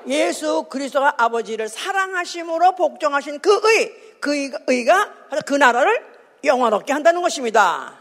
예수 0.07 0.65
그리스도가 0.65 1.15
아버지를 1.17 1.69
사랑하심으로 1.69 2.77
복종하신 2.77 3.41
그 3.41 3.51
의, 3.53 3.93
그 4.21 4.51
의가 4.69 5.13
그 5.45 5.55
나라를 5.55 6.05
영화롭게 6.45 6.93
한다는 6.93 7.23
것입니다. 7.23 7.96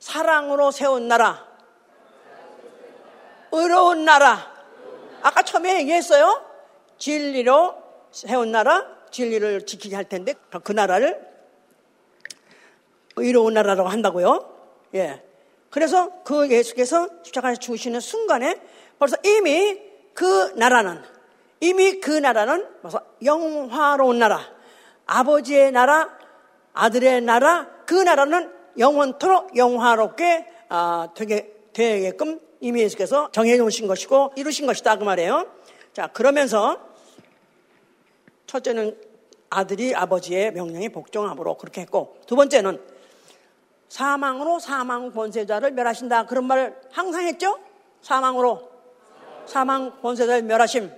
사랑으로 0.00 0.70
세운 0.70 1.06
나라, 1.06 1.46
의로운 3.52 4.04
나라. 4.04 4.50
아까 5.22 5.42
처음에 5.42 5.80
얘기했어요. 5.80 6.44
진리로 6.98 7.74
세운 8.10 8.50
나라, 8.50 8.86
진리를 9.10 9.66
지키게 9.66 9.94
할 9.94 10.06
텐데 10.08 10.34
그 10.64 10.72
나라를 10.72 11.28
의로운 13.16 13.54
나라라고 13.54 13.88
한다고요. 13.88 14.56
예. 14.94 15.22
그래서 15.68 16.22
그 16.24 16.50
예수께서 16.50 17.08
십자가에 17.22 17.56
죽으시는 17.56 18.00
순간에 18.00 18.60
벌써 18.98 19.16
이미 19.24 19.80
그 20.14 20.52
나라는 20.56 21.02
이미 21.60 22.00
그 22.00 22.10
나라는 22.10 22.66
벌써 22.80 23.04
영화로운 23.22 24.18
나라, 24.18 24.40
아버지의 25.06 25.72
나라, 25.72 26.08
아들의 26.72 27.20
나라, 27.20 27.68
그 27.84 27.94
나라는 27.94 28.59
영원토록 28.78 29.56
영화롭게 29.56 30.46
아, 30.68 31.08
되게 31.14 31.52
되게끔 31.72 32.40
이미 32.60 32.82
예수께서 32.82 33.30
정해 33.32 33.56
놓으신 33.56 33.86
것이고 33.86 34.32
이루신 34.36 34.66
것이다 34.66 34.96
그 34.96 35.04
말이에요. 35.04 35.50
자 35.92 36.06
그러면서 36.08 36.78
첫째는 38.46 38.96
아들이 39.48 39.94
아버지의 39.94 40.52
명령에 40.52 40.88
복종함으로 40.88 41.56
그렇게 41.56 41.80
했고 41.80 42.16
두 42.26 42.36
번째는 42.36 42.80
사망으로 43.88 44.60
사망 44.60 45.10
권세자를 45.12 45.72
멸하신다 45.72 46.26
그런 46.26 46.44
말을 46.44 46.76
항상 46.92 47.26
했죠. 47.26 47.58
사망으로 48.02 48.70
사망 49.46 50.00
권세자를 50.00 50.42
멸하심. 50.42 50.92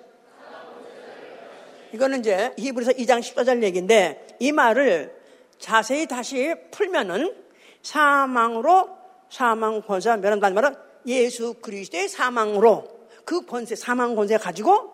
이거는 1.95 2.21
이제 2.21 2.55
히브리서 2.59 2.93
2장 2.93 3.21
14절 3.21 3.63
얘기인데 3.63 4.27
이 4.39 4.53
말을 4.53 5.15
자세히 5.59 6.07
다시 6.07 6.55
풀면은 6.71 7.42
사망으로 7.83 8.97
사망 9.29 9.83
권세자 9.83 10.19
멸한다는 10.19 10.55
말은 10.55 10.75
예수 11.07 11.55
그리스도의 11.55 12.09
사망으로 12.09 12.89
그 13.25 13.45
권세 13.47 13.75
사망 13.75 14.15
권세 14.15 14.37
가지고 14.37 14.93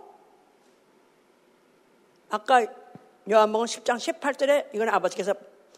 아까 2.30 2.64
요한복음 3.30 3.66
10장 3.66 3.96
18절에 3.96 4.74
이건 4.74 4.88
아버지께서 4.88 5.34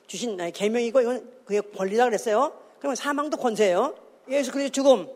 주신 0.07 0.37
계명이고 0.53 1.01
이건 1.01 1.31
그의 1.45 1.63
권리다 1.77 2.05
그랬어요. 2.05 2.53
그러면 2.79 2.97
사망도 2.97 3.37
권세예요. 3.37 3.95
예수 4.29 4.53
그리스도 4.53 4.73
죽음 4.73 5.09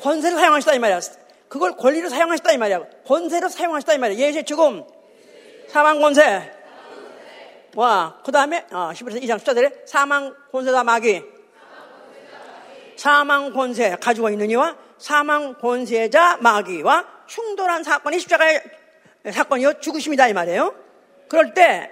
권세를 0.00 0.38
사용하시다 0.38 0.74
이 0.74 0.78
말이야. 0.78 1.00
그걸 1.48 1.76
권리로 1.76 2.08
사용하시다 2.08 2.52
이 2.52 2.58
말이야. 2.58 2.82
권세로 3.06 3.48
사용하시다 3.48 3.94
이 3.94 3.98
말이야. 3.98 4.18
예수의 4.18 4.44
죽음 4.44 4.84
사망 5.68 6.00
권세. 6.00 6.57
와, 7.78 8.18
그 8.24 8.32
다음에, 8.32 8.66
어, 8.72 8.90
11서 8.92 9.22
2장 9.22 9.38
14절에 9.38 9.86
사망 9.86 10.34
권세다 10.50 10.82
마귀. 10.82 11.22
사망 12.96 13.52
권세 13.52 13.94
가지고 14.00 14.30
있는 14.30 14.50
이와 14.50 14.76
사망 14.98 15.54
권세자 15.54 16.38
마귀와 16.38 17.06
충돌한 17.28 17.84
사건이 17.84 18.18
십자가의 18.18 18.64
사건이요. 19.32 19.78
죽으심이다 19.78 20.26
이 20.26 20.32
말이에요. 20.32 20.74
그럴 21.28 21.54
때 21.54 21.88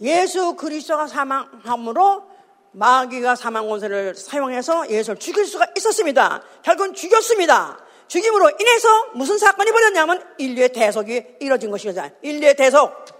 예수 0.00 0.54
그리스도가 0.54 1.08
사망함으로 1.08 2.30
마귀가 2.70 3.34
사망 3.34 3.68
권세를 3.68 4.14
사용해서 4.14 4.90
예수를 4.90 5.18
죽일 5.18 5.44
수가 5.44 5.66
있었습니다. 5.76 6.40
결국은 6.62 6.94
죽였습니다. 6.94 7.80
죽임으로 8.06 8.52
인해서 8.60 8.88
무슨 9.14 9.38
사건이 9.38 9.72
벌어졌냐면 9.72 10.24
인류의 10.38 10.68
대속이 10.68 11.38
이루어진 11.40 11.72
것이잖아요. 11.72 12.12
인류의 12.22 12.54
대속. 12.54 13.19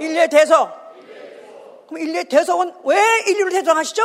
인류의 0.00 0.28
대속. 0.28 0.70
그럼 1.88 2.02
인류의 2.02 2.24
대속은 2.24 2.72
왜 2.84 2.98
인류를 3.26 3.52
대속하시죠? 3.52 4.02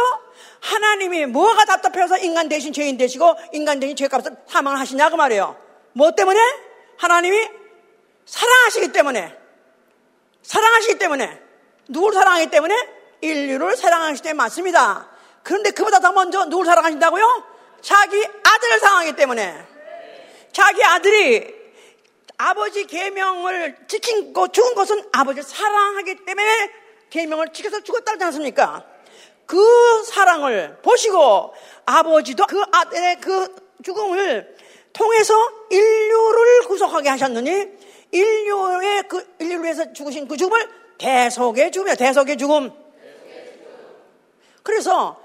하나님이 0.62 1.26
뭐가 1.28 1.66
답답해서 1.66 2.18
인간 2.18 2.50
대신 2.50 2.74
죄인 2.74 2.98
되시고 2.98 3.36
인간 3.54 3.80
대신 3.80 3.96
죄값을 3.96 4.36
사망을 4.48 4.80
하시냐 4.80 5.10
그 5.10 5.16
말이에요. 5.16 5.56
뭐 5.94 6.12
때문에? 6.12 6.40
하나님이 6.98 7.48
사랑하시기 8.26 8.92
때문에 8.92 9.36
사랑하시기 10.44 11.00
때문에 11.00 11.42
누구를 11.88 12.14
사랑하기 12.14 12.48
때문에 12.48 12.76
인류를 13.22 13.78
사랑하시기 13.78 14.22
때문에 14.22 14.44
맞습니다. 14.44 15.10
그런데 15.44 15.72
그보다 15.72 16.00
더 16.00 16.12
먼저 16.12 16.46
누구를 16.46 16.66
사랑하신다고요? 16.66 17.44
자기 17.82 18.18
아들을 18.18 18.80
사랑하기 18.80 19.16
때문에 19.16 19.66
자기 20.52 20.84
아들이 20.84 21.59
아버지 22.42 22.86
계명을 22.86 23.76
지킨 23.88 24.32
거 24.32 24.48
죽은 24.48 24.74
것은 24.74 25.04
아버지를 25.12 25.44
사랑하기 25.44 26.24
때문에 26.24 26.72
계명을 27.10 27.52
지켜서 27.52 27.82
죽었다지 27.82 28.24
않습니까? 28.24 28.86
그 29.46 30.04
사랑을 30.06 30.78
보시고 30.82 31.54
아버지도 31.86 32.46
그 32.48 32.64
아들의 32.72 33.20
그 33.20 33.56
죽음을 33.84 34.56
통해서 34.94 35.34
인류를 35.70 36.62
구속하게 36.68 37.10
하셨느니 37.10 37.68
인류의 38.12 39.04
그 39.10 39.36
인류를 39.40 39.64
위해서 39.66 39.92
죽으신 39.92 40.26
그 40.26 40.38
죽음을 40.38 40.66
대속의 40.98 41.74
죽음이야 41.74 41.96
대속의 41.96 42.38
죽음. 42.38 42.72
그래서 44.64 45.22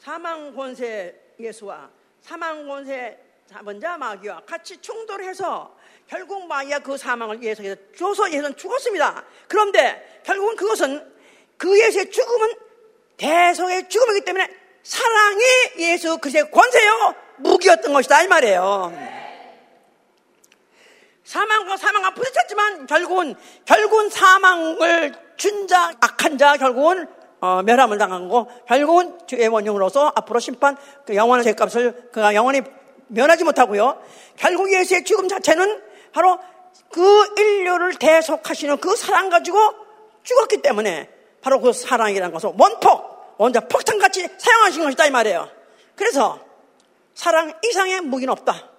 사망 0.00 0.52
권세 0.52 1.14
예수와 1.38 1.88
사망 2.20 2.66
권세 2.66 3.16
자본자 3.46 3.98
마귀와 3.98 4.42
같이 4.46 4.78
충돌해서 4.78 5.81
결국 6.12 6.46
마귀가 6.46 6.80
그 6.80 6.98
사망을 6.98 7.42
예수에서 7.42 7.74
줘서 7.96 8.30
예수는 8.30 8.54
죽었습니다. 8.54 9.24
그런데 9.48 10.20
결국은 10.24 10.56
그것은 10.56 11.10
그 11.56 11.80
예수의 11.80 12.10
죽음은 12.10 12.52
대속의 13.16 13.88
죽음이기 13.88 14.26
때문에 14.26 14.46
사랑이 14.82 15.42
예수 15.78 16.18
그리스도의 16.18 16.50
권세요 16.50 17.14
무기였던 17.38 17.94
것이다 17.94 18.24
이 18.24 18.28
말이에요. 18.28 18.92
사망과 21.24 21.78
사망과 21.78 22.12
부딪혔지만 22.12 22.86
결국은 22.86 23.34
결국은 23.64 24.10
사망을 24.10 25.14
준 25.38 25.66
자 25.66 25.92
악한 25.98 26.36
자 26.36 26.58
결국은 26.58 27.06
어, 27.40 27.62
멸함을 27.62 27.96
당한 27.96 28.28
거 28.28 28.48
결국은 28.68 29.18
죄의 29.26 29.48
원흉으로서 29.48 30.12
앞으로 30.14 30.40
심판 30.40 30.76
그 31.06 31.16
영원한 31.16 31.42
죄값을 31.42 32.10
그가 32.12 32.34
영원히 32.34 32.60
면하지 33.08 33.44
못하고요. 33.44 34.02
결국 34.36 34.70
예수의 34.74 35.04
죽음 35.04 35.28
자체는 35.28 35.91
바로 36.12 36.38
그 36.90 37.34
인류를 37.38 37.94
대속하시는 37.94 38.78
그 38.78 38.96
사랑 38.96 39.30
가지고 39.30 39.58
죽었기 40.22 40.62
때문에 40.62 41.10
바로 41.40 41.60
그 41.60 41.72
사랑이라는 41.72 42.32
것을 42.32 42.52
원폭, 42.56 43.36
원자 43.38 43.60
폭탄같이 43.60 44.28
사용하신 44.38 44.84
것이다 44.84 45.06
이 45.06 45.10
말이에요. 45.10 45.50
그래서 45.96 46.38
사랑 47.14 47.52
이상의 47.64 48.02
무기는 48.02 48.32
없다. 48.32 48.70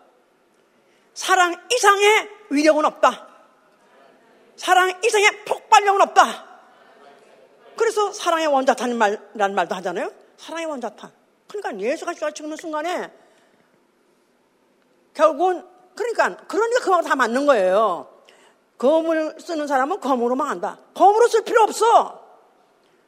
사랑 1.13 1.55
이상의 1.71 2.29
위력은 2.49 2.85
없다. 2.85 3.27
사랑 4.55 4.99
이상의 5.03 5.45
폭발력은 5.45 6.01
없다. 6.01 6.53
그래서 7.75 8.11
사랑의 8.13 8.47
원자탄이라는 8.47 8.97
말, 8.97 9.53
말도 9.53 9.75
하잖아요. 9.75 10.11
사랑의 10.37 10.67
원자탄. 10.67 11.11
그러니까 11.47 11.79
예수가 11.83 12.31
죽는 12.31 12.57
순간에 12.57 13.11
결국은 15.13 15.72
그러니까 15.95 16.37
그러니까 16.47 16.79
그거하고 16.79 17.07
다 17.07 17.15
맞는 17.15 17.45
거예요. 17.45 18.09
검을 18.77 19.37
쓰는 19.39 19.67
사람은 19.67 19.99
검으로만 19.99 20.47
한다. 20.47 20.79
검으로 20.93 21.27
쓸 21.27 21.43
필요 21.43 21.63
없어. 21.63 22.21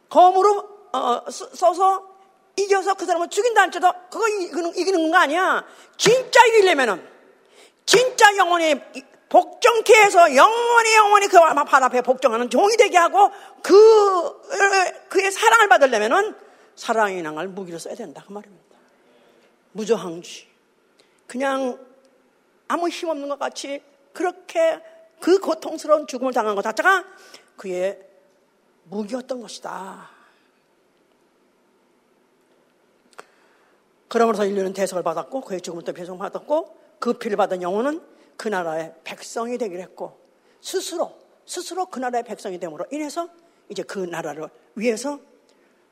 검으로 0.09 0.69
어, 0.93 1.21
써서 1.29 2.15
이겨서 2.55 2.93
그 2.93 3.05
사람을 3.05 3.29
죽인다 3.29 3.61
할지도 3.61 3.91
그거 4.09 4.27
이기는, 4.29 4.75
이기는 4.77 5.11
거 5.11 5.17
아니야. 5.17 5.65
진짜 5.97 6.45
이기려면은 6.45 7.05
진짜 7.85 8.35
영원히 8.37 8.75
복종케 9.27 9.93
해서 9.93 10.35
영원히 10.35 10.95
영원히 10.95 11.27
그 11.27 11.37
발 11.39 11.83
앞에 11.83 12.01
복종하는 12.01 12.49
종이 12.49 12.77
되게 12.77 12.97
하고 12.97 13.31
그 13.61 14.41
그의 15.09 15.31
사랑을 15.31 15.67
받으려면은 15.67 16.35
사랑이 16.75 17.21
낭을 17.21 17.49
무기로 17.49 17.79
써야 17.79 17.95
된다 17.95 18.23
그 18.25 18.31
말입니다. 18.31 18.77
무저항지. 19.73 20.47
그냥 21.27 21.77
아무 22.67 22.89
힘 22.89 23.09
없는 23.09 23.29
것 23.29 23.39
같이 23.39 23.81
그렇게 24.13 24.81
그 25.19 25.39
고통스러운 25.39 26.07
죽음을 26.07 26.33
당한 26.33 26.55
것 26.55 26.61
자체가 26.61 27.05
그의 27.55 27.99
무기였던 28.85 29.41
것이다. 29.41 30.09
그러면서 34.07 34.45
인류는 34.45 34.73
대속을 34.73 35.03
받았고 35.03 35.41
그의 35.41 35.61
죽음을 35.61 35.83
또 35.83 35.93
배송받았고 35.93 36.77
그 36.99 37.13
피를 37.13 37.37
받은 37.37 37.61
영혼은 37.61 38.01
그 38.37 38.47
나라의 38.47 38.93
백성이 39.03 39.57
되기로 39.57 39.81
했고 39.81 40.17
스스로 40.61 41.13
스스로 41.45 41.85
그 41.87 41.99
나라의 41.99 42.23
백성이 42.23 42.59
됨으로 42.59 42.85
인해서 42.91 43.29
이제 43.69 43.83
그 43.83 43.99
나라를 43.99 44.47
위해서 44.75 45.19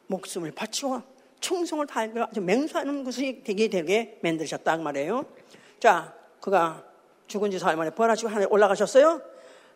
목숨을 0.07 0.51
바치고 0.51 1.01
충성을 1.39 1.85
다하며 1.85 2.23
아주 2.29 2.41
맹세하는 2.41 3.03
것이 3.03 3.41
되게 3.43 3.67
되게 3.67 4.19
만드셨다 4.23 4.77
그 4.77 4.81
말이에요. 4.81 5.25
자, 5.79 6.15
그가 6.43 6.83
죽은 7.27 7.51
지 7.51 7.57
사흘 7.57 7.77
만에 7.77 7.89
부활하시고 7.91 8.29
하늘에 8.29 8.47
올라가셨어요. 8.49 9.21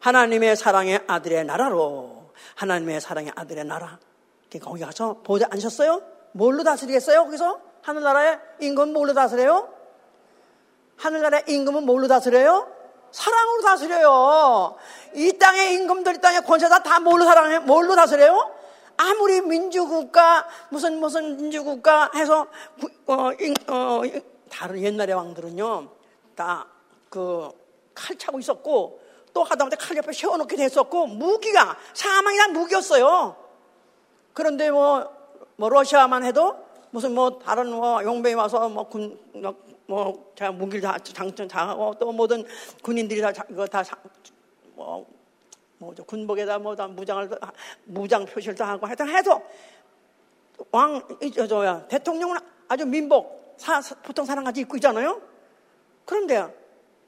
하나님의 0.02 0.58
사랑의 0.58 1.02
아들의 1.08 1.46
나라로 1.46 2.32
하나님의 2.56 3.00
사랑의 3.00 3.32
아들의 3.34 3.64
나라. 3.64 4.00
거기 4.62 4.84
가서 4.84 5.22
보좌 5.24 5.48
앉으셨어요. 5.50 6.02
뭘로 6.34 6.64
다스리겠어요? 6.64 7.24
거기서 7.24 7.62
하늘나라의 7.84 8.40
임금은 8.60 8.92
뭘로 8.92 9.14
다스려요? 9.14 9.70
하늘나라의 10.98 11.46
임금은 11.48 11.86
뭘로 11.86 12.10
다스려요? 12.10 12.68
사랑으로 13.12 13.62
다스려요. 13.62 14.76
이 15.16 15.38
땅의 15.38 15.74
임금들, 15.76 16.16
이 16.16 16.20
땅의 16.20 16.42
권세다 16.42 16.84
다 16.84 17.00
뭘로 17.00 17.24
사랑해? 17.24 17.60
뭘로 17.60 17.96
다스려요? 17.96 18.54
아무리 18.98 19.40
민주국가, 19.40 20.46
무슨, 20.70 21.00
무슨 21.00 21.38
민주국가 21.38 22.12
해서, 22.14 22.48
어, 23.06 23.30
어, 23.68 24.02
다른 24.50 24.82
옛날의 24.82 25.16
왕들은요, 25.16 25.97
다 26.38 26.68
그 27.10 27.52
칼 27.98 28.16
차고 28.16 28.38
있었고, 28.38 29.02
또 29.34 29.44
하다못해 29.44 29.76
칼 29.76 29.98
옆에 29.98 30.14
세워놓기도 30.14 30.62
했었고, 30.62 31.08
무기가, 31.08 31.76
사망이란 31.96 32.54
무기였어요. 32.54 33.36
그런데 34.34 34.70
뭐, 34.70 35.12
뭐, 35.56 35.68
러시아만 35.70 36.24
해도 36.24 36.56
무슨 36.92 37.16
뭐, 37.16 37.40
다른 37.40 37.72
뭐, 37.72 38.04
용병이 38.04 38.36
와서 38.36 38.70
뭐, 38.70 38.84
군, 38.88 39.20
뭐, 39.88 40.32
제가 40.36 40.52
무기를 40.52 40.82
다 40.82 41.00
장전 41.00 41.48
다 41.48 41.70
하고, 41.70 41.96
또 41.98 42.12
모든 42.12 42.46
군인들이 42.84 43.20
다, 43.20 43.32
이거 43.50 43.66
다, 43.66 43.84
뭐, 44.76 45.08
뭐죠 45.80 46.04
군복에다 46.06 46.58
뭐 46.60 46.76
다 46.76 46.88
무장을 46.88 47.30
무장 47.86 48.26
표시를 48.26 48.56
다 48.56 48.68
하고 48.68 48.88
하여튼 48.88 49.10
해도 49.10 49.40
왕 50.72 51.02
저야 51.48 51.88
대통령은 51.88 52.38
아주 52.68 52.84
민복 52.84 53.56
사, 53.58 53.80
보통 54.02 54.26
사람 54.26 54.44
같이 54.44 54.62
입고 54.62 54.78
있잖아요. 54.78 55.22
그런데 56.08 56.48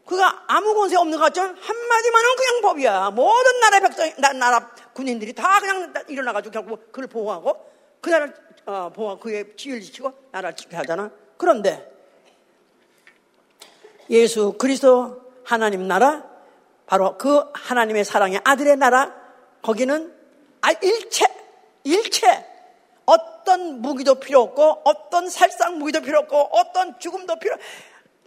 그가 0.05 0.43
아무 0.47 0.75
권세 0.75 0.97
없는 0.97 1.17
것 1.17 1.25
같죠? 1.25 1.41
한마디만은 1.41 2.35
그냥 2.35 2.61
법이야. 2.61 3.09
모든 3.11 3.59
나라의 3.59 3.81
백성, 3.81 4.39
나라 4.39 4.69
군인들이 4.93 5.33
다 5.33 5.59
그냥 5.59 5.93
일어나가지고 6.07 6.51
결국 6.51 6.91
그를 6.91 7.07
보호하고 7.07 7.65
그 8.01 8.09
나라를 8.09 8.33
어, 8.65 8.91
보호하고 8.93 9.19
그의 9.21 9.55
지위를 9.55 9.81
지키고 9.81 10.11
나라를 10.31 10.55
지켜 10.55 10.77
하잖아. 10.77 11.11
그런데 11.37 11.91
예수 14.09 14.53
그리스도 14.57 15.21
하나님 15.45 15.87
나라 15.87 16.23
바로 16.85 17.17
그 17.17 17.43
하나님의 17.53 18.03
사랑의 18.03 18.41
아들의 18.43 18.77
나라 18.77 19.15
거기는 19.61 20.13
아, 20.61 20.71
일체 20.71 21.25
일체 21.83 22.45
어떤 23.05 23.81
무기도 23.81 24.15
필요 24.15 24.41
없고 24.41 24.81
어떤 24.83 25.29
살상 25.29 25.77
무기도 25.79 26.01
필요 26.01 26.19
없고 26.19 26.49
어떤 26.51 26.99
죽음도 26.99 27.37
필요 27.39 27.55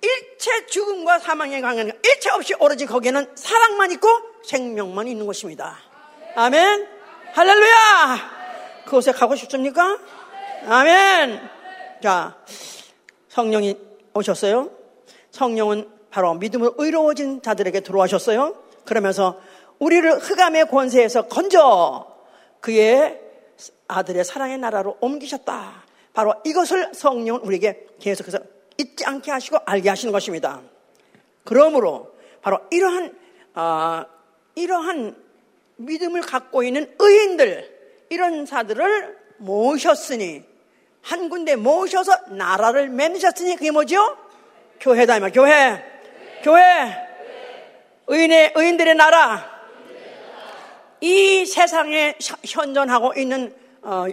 일체 0.03 0.67
죽음과 0.67 1.21
사망에 1.21 1.61
강한 1.61 1.87
일체 2.05 2.31
없이 2.31 2.55
오로지 2.59 2.87
거기에는 2.87 3.31
사랑만 3.35 3.93
있고 3.93 4.09
생명만 4.45 5.07
있는 5.09 5.27
것입니다. 5.27 5.79
아멘. 6.35 6.89
할렐루야. 7.33 8.43
그곳에 8.85 9.13
가고 9.13 9.37
싶습니까? 9.37 9.99
아멘. 10.67 11.41
자, 12.03 12.37
성령이 13.29 13.79
오셨어요. 14.15 14.71
성령은 15.31 15.89
바로 16.11 16.35
믿음으로 16.35 16.75
의로워진 16.77 17.41
자들에게 17.41 17.81
들어와셨어요. 17.81 18.63
그러면서 18.85 19.41
우리를 19.79 20.19
흑암의 20.19 20.69
권세에서 20.69 21.29
건져 21.29 22.07
그의 22.61 23.19
아들의 23.89 24.25
사랑의 24.25 24.59
나라로 24.59 24.99
옮기셨다. 25.01 25.85
바로 26.13 26.35
이것을 26.45 26.93
성령은 26.93 27.41
우리에게 27.43 27.87
계속해서 28.01 28.39
잊지 28.83 29.05
않게 29.05 29.31
하시고 29.31 29.59
알게 29.65 29.89
하시는 29.89 30.13
것입니다. 30.13 30.61
그러므로 31.45 32.15
바로 32.43 32.59
이러한 32.71 33.15
어, 33.55 34.05
이러한 34.55 35.17
믿음을 35.77 36.21
갖고 36.21 36.63
있는 36.63 36.95
의인들 36.99 38.07
이런 38.11 38.45
자들을 38.45 39.19
모셨으니 39.39 40.45
한 41.01 41.29
군데 41.29 41.57
모셔서 41.57 42.13
나라를 42.29 42.89
맺으셨으니 42.91 43.57
그게 43.57 43.71
뭐죠? 43.71 44.17
교회다 44.81 45.19
이 45.19 45.31
교회. 45.33 45.93
교회, 46.43 46.63
의인의, 48.09 48.53
의인들의 48.57 48.97
나라, 48.97 49.49
이 51.01 51.47
세상에 51.47 52.17
현존하고 52.45 53.15
있는 53.17 53.55
어, 53.83 54.07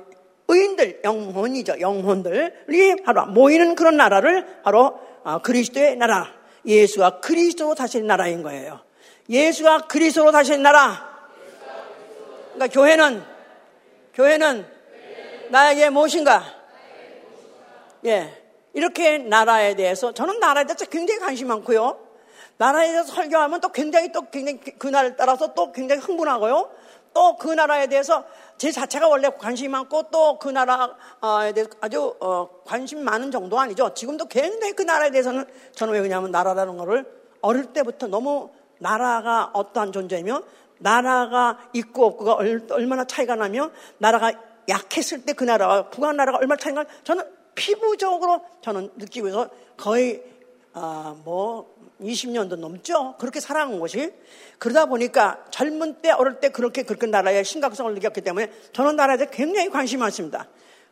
의인들, 0.50 1.02
영혼이죠. 1.04 1.80
영혼들이 1.80 3.04
바로 3.06 3.28
모이는 3.28 3.76
그런 3.76 3.98
나라를 3.98 4.62
바로 4.64 5.00
어, 5.24 5.40
그리스도의 5.42 5.96
나라, 5.96 6.28
예수가 6.66 7.20
그리스도로 7.20 7.76
다스린 7.76 8.08
나라인 8.08 8.42
거예요. 8.42 8.82
예수가 9.30 9.88
그리스도로 9.88 10.32
다스린 10.32 10.64
나라. 10.64 11.08
그러니까 12.54 12.68
교회는 12.68 13.24
교회는 14.16 14.66
나에게 15.50 15.90
무엇인가? 15.92 16.44
예. 18.06 18.34
이렇게 18.74 19.18
나라에 19.18 19.76
대해서 19.76 20.14
저는 20.14 20.40
나라에 20.40 20.66
대해서 20.66 20.86
굉장히 20.86 21.20
관심 21.20 21.48
많고요. 21.48 22.00
나라에 22.58 22.88
대해서 22.88 23.14
설교하면 23.14 23.62
또 23.62 23.70
굉장히 23.70 24.12
또 24.12 24.30
굉장히 24.30 24.60
그날을 24.60 25.16
따라서 25.16 25.54
또 25.54 25.72
굉장히 25.72 26.02
흥분하고요. 26.02 26.70
또 27.14 27.38
그 27.38 27.50
나라에 27.50 27.88
대해서 27.88 28.24
제 28.58 28.72
자체가 28.72 29.08
원래 29.08 29.30
관심이 29.30 29.70
많고 29.70 30.04
또 30.12 30.38
그 30.40 30.50
나라에 30.50 31.54
대해서 31.54 31.70
아주 31.82 32.16
어, 32.20 32.50
관심 32.66 33.04
많은 33.04 33.32
정도 33.32 33.60
아니죠. 33.60 33.94
지금도 33.94 34.26
굉장히 34.26 34.74
그 34.74 34.84
나라에 34.84 35.12
대해서는 35.12 35.46
저는 35.76 35.94
왜 35.94 36.00
그러냐면 36.00 36.32
나라라는 36.32 36.78
거를 36.78 37.06
어릴 37.42 37.74
때부터 37.74 38.08
너무 38.08 38.50
나라가 38.80 39.50
어떠한 39.54 39.92
존재이며 39.92 40.42
나라가 40.80 41.60
있고 41.74 42.06
없고가 42.06 42.36
얼마나 42.72 43.06
차이가 43.06 43.36
나며 43.36 43.72
나라가 43.98 44.32
약했을 44.68 45.26
때 45.26 45.34
그 45.34 45.44
나라와 45.44 45.90
북한 45.90 46.16
나라가 46.16 46.38
얼마나 46.38 46.58
차이가 46.58 46.86
저는 47.04 47.24
피부적으로 47.56 48.42
저는 48.62 48.92
느끼고 48.96 49.28
있어 49.28 49.50
거의 49.76 50.24
아, 50.82 51.14
뭐 51.26 51.76
20년도 52.02 52.56
넘죠. 52.56 53.16
그렇게 53.20 53.42
살아온 53.42 53.82
것이. 53.82 54.14
그러다 54.60 54.86
보니까 54.86 55.44
젊은 55.52 55.96
때, 56.02 56.12
어릴 56.12 56.40
때 56.40 56.50
그렇게 56.50 56.84
그렇게 56.84 57.06
나라의 57.06 57.44
심각성을 57.44 57.94
느꼈기 57.94 58.22
때문에 58.22 58.50
저는 58.72 58.96
나라에 58.96 59.18
굉장히 59.30 59.70
관심이 59.70 60.00
많습니다. 60.00 60.48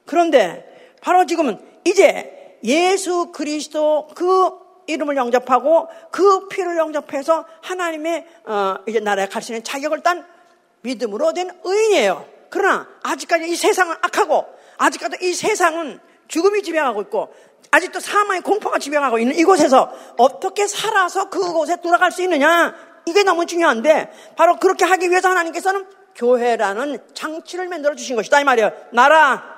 그런데 0.05 0.93
바로 0.99 1.25
지금은 1.25 1.57
이제 1.85 2.57
예수 2.65 3.31
그리스도 3.31 4.09
그 4.13 4.51
이름을 4.87 5.15
영접하고 5.15 5.87
그 6.11 6.49
피를 6.49 6.77
영접해서 6.77 7.45
하나님의 7.61 8.25
어, 8.45 8.75
이제 8.87 8.99
나라에 8.99 9.27
갈 9.27 9.41
수 9.41 9.53
있는 9.53 9.63
자격을 9.63 10.03
딴 10.03 10.25
믿음으로 10.81 11.31
된 11.31 11.49
의인이에요. 11.63 12.25
그러나 12.49 12.87
아직까지 13.03 13.49
이 13.49 13.55
세상은 13.55 13.95
악하고 14.01 14.45
아직까지 14.77 15.17
이 15.21 15.33
세상은 15.33 15.99
죽음이 16.27 16.61
지배하고 16.63 17.01
있고 17.03 17.33
아직도 17.71 17.99
사망의 17.99 18.41
공포가 18.41 18.79
지배하고 18.79 19.19
있는 19.19 19.35
이곳에서 19.35 19.91
어떻게 20.17 20.67
살아서 20.67 21.29
그곳에 21.29 21.77
돌아갈 21.81 22.11
수 22.11 22.21
있느냐? 22.23 22.75
이게 23.05 23.23
너무 23.23 23.45
중요한데 23.45 24.33
바로 24.35 24.57
그렇게 24.57 24.85
하기 24.85 25.09
위해서 25.09 25.29
하나님께서는 25.29 25.85
교회라는 26.15 26.99
장치를 27.13 27.67
만들어 27.67 27.95
주신 27.95 28.15
것이다 28.15 28.41
이 28.41 28.43
말이에요. 28.43 28.71
나라. 28.91 29.57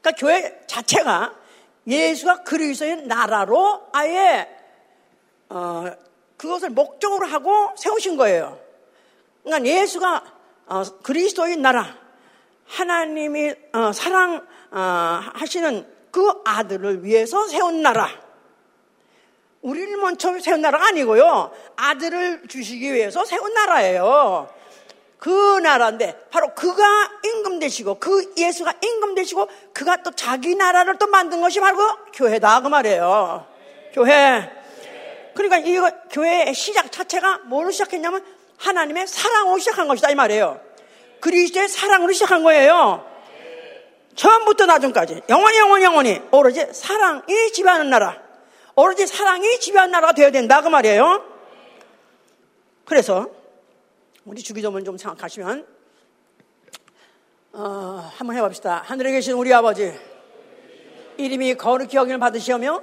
그러니까 0.00 0.12
교회 0.18 0.60
자체가 0.66 1.34
예수가 1.86 2.42
그리스도의 2.44 3.06
나라로 3.06 3.88
아예 3.92 4.48
어, 5.48 5.86
그것을 6.36 6.70
목적으로 6.70 7.26
하고 7.26 7.74
세우신 7.76 8.16
거예요. 8.16 8.58
그러니까 9.42 9.68
예수가 9.68 10.22
어, 10.66 10.82
그리스도의 11.02 11.56
나라. 11.56 11.96
하나님이 12.66 13.54
어, 13.72 13.92
사랑 13.92 14.36
어, 14.36 14.42
하시는 14.70 15.86
그 16.10 16.42
아들을 16.44 17.04
위해서 17.04 17.46
세운 17.46 17.82
나라. 17.82 18.08
우리를 19.62 19.96
먼저 19.96 20.38
세운 20.38 20.60
나라가 20.60 20.86
아니고요. 20.88 21.50
아들을 21.76 22.48
주시기 22.48 22.92
위해서 22.92 23.24
세운 23.24 23.52
나라예요. 23.54 24.48
그 25.18 25.58
나라인데 25.58 26.28
바로 26.30 26.54
그가 26.54 26.84
임금 27.24 27.58
되시고 27.58 27.98
그 27.98 28.34
예수가 28.36 28.74
임금 28.80 29.16
되시고 29.16 29.48
그가 29.74 30.02
또 30.02 30.12
자기 30.12 30.54
나라를 30.54 30.96
또 30.98 31.08
만든 31.08 31.40
것이 31.40 31.58
바로 31.58 31.76
그 31.76 31.84
교회다 32.14 32.60
그 32.60 32.68
말이에요. 32.68 33.46
교회. 33.92 34.50
그러니까 35.34 35.58
이 35.58 35.78
교회의 36.10 36.54
시작 36.54 36.90
자체가 36.92 37.38
뭐로 37.46 37.70
시작했냐면 37.70 38.24
하나님의 38.58 39.06
사랑으로 39.06 39.58
시작한 39.58 39.88
것이다 39.88 40.10
이 40.10 40.14
말이에요. 40.14 40.60
그리스도의 41.20 41.68
사랑으로 41.68 42.12
시작한 42.12 42.44
거예요. 42.44 43.07
처음부터 44.18 44.66
나중까지. 44.66 45.22
영원히 45.28 45.58
영원히 45.58 45.84
영원히. 45.84 46.22
오로지 46.32 46.66
사랑이 46.72 47.52
지배하는 47.52 47.88
나라. 47.88 48.20
오로지 48.74 49.06
사랑이 49.06 49.60
지배하는 49.60 49.92
나라가 49.92 50.12
되어야 50.12 50.32
된다. 50.32 50.60
그 50.60 50.68
말이에요. 50.68 51.24
그래서 52.84 53.30
우리 54.24 54.42
주기도문 54.42 54.84
좀 54.84 54.98
생각하시면 54.98 55.64
어, 57.52 58.10
한번 58.16 58.36
해봅시다. 58.36 58.82
하늘에 58.84 59.12
계신 59.12 59.34
우리 59.34 59.54
아버지. 59.54 59.94
이름이 61.16 61.54
거룩히 61.54 61.96
여김을 61.96 62.18
받으시오며 62.18 62.82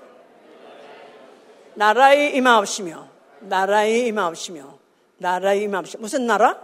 나라의 1.74 2.34
임하옵시며 2.36 3.10
나라의 3.42 4.08
임하옵시며 4.08 4.80
나라의 5.18 5.64
임하옵시며. 5.64 6.02
무슨 6.02 6.28
나라? 6.28 6.62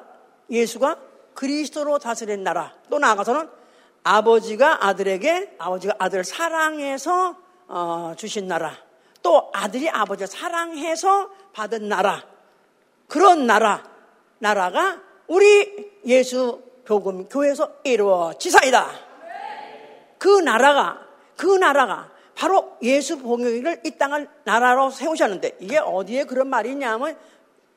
예수가 0.50 0.98
그리스도로 1.34 2.00
다스린 2.00 2.44
나라. 2.44 2.74
또 2.90 3.00
나아가서는 3.00 3.61
아버지가 4.04 4.86
아들에게 4.86 5.56
아버지가 5.58 5.96
아들을 6.00 6.24
사랑해서 6.24 7.36
어, 7.68 8.14
주신 8.18 8.48
나라 8.48 8.76
또 9.22 9.50
아들이 9.54 9.90
아버지를 9.90 10.28
사랑해서 10.28 11.30
받은 11.54 11.88
나라 11.88 12.24
그런 13.08 13.46
나라 13.46 13.84
나라가 14.40 15.00
우리 15.28 15.92
예수 16.06 16.62
복음 16.86 17.30
교회에서 17.30 17.72
이루어지사이다. 17.84 18.88
그 20.18 20.28
나라가 20.42 21.00
그 21.38 21.46
나라가 21.46 22.12
바로 22.36 22.78
예수 22.82 23.20
복음을 23.20 23.82
이 23.86 23.92
땅을 23.98 24.28
나라로 24.44 24.90
세우셨는데 24.90 25.58
이게 25.60 25.78
어디에 25.78 26.24
그런 26.24 26.48
말이 26.48 26.72
있냐면 26.72 27.18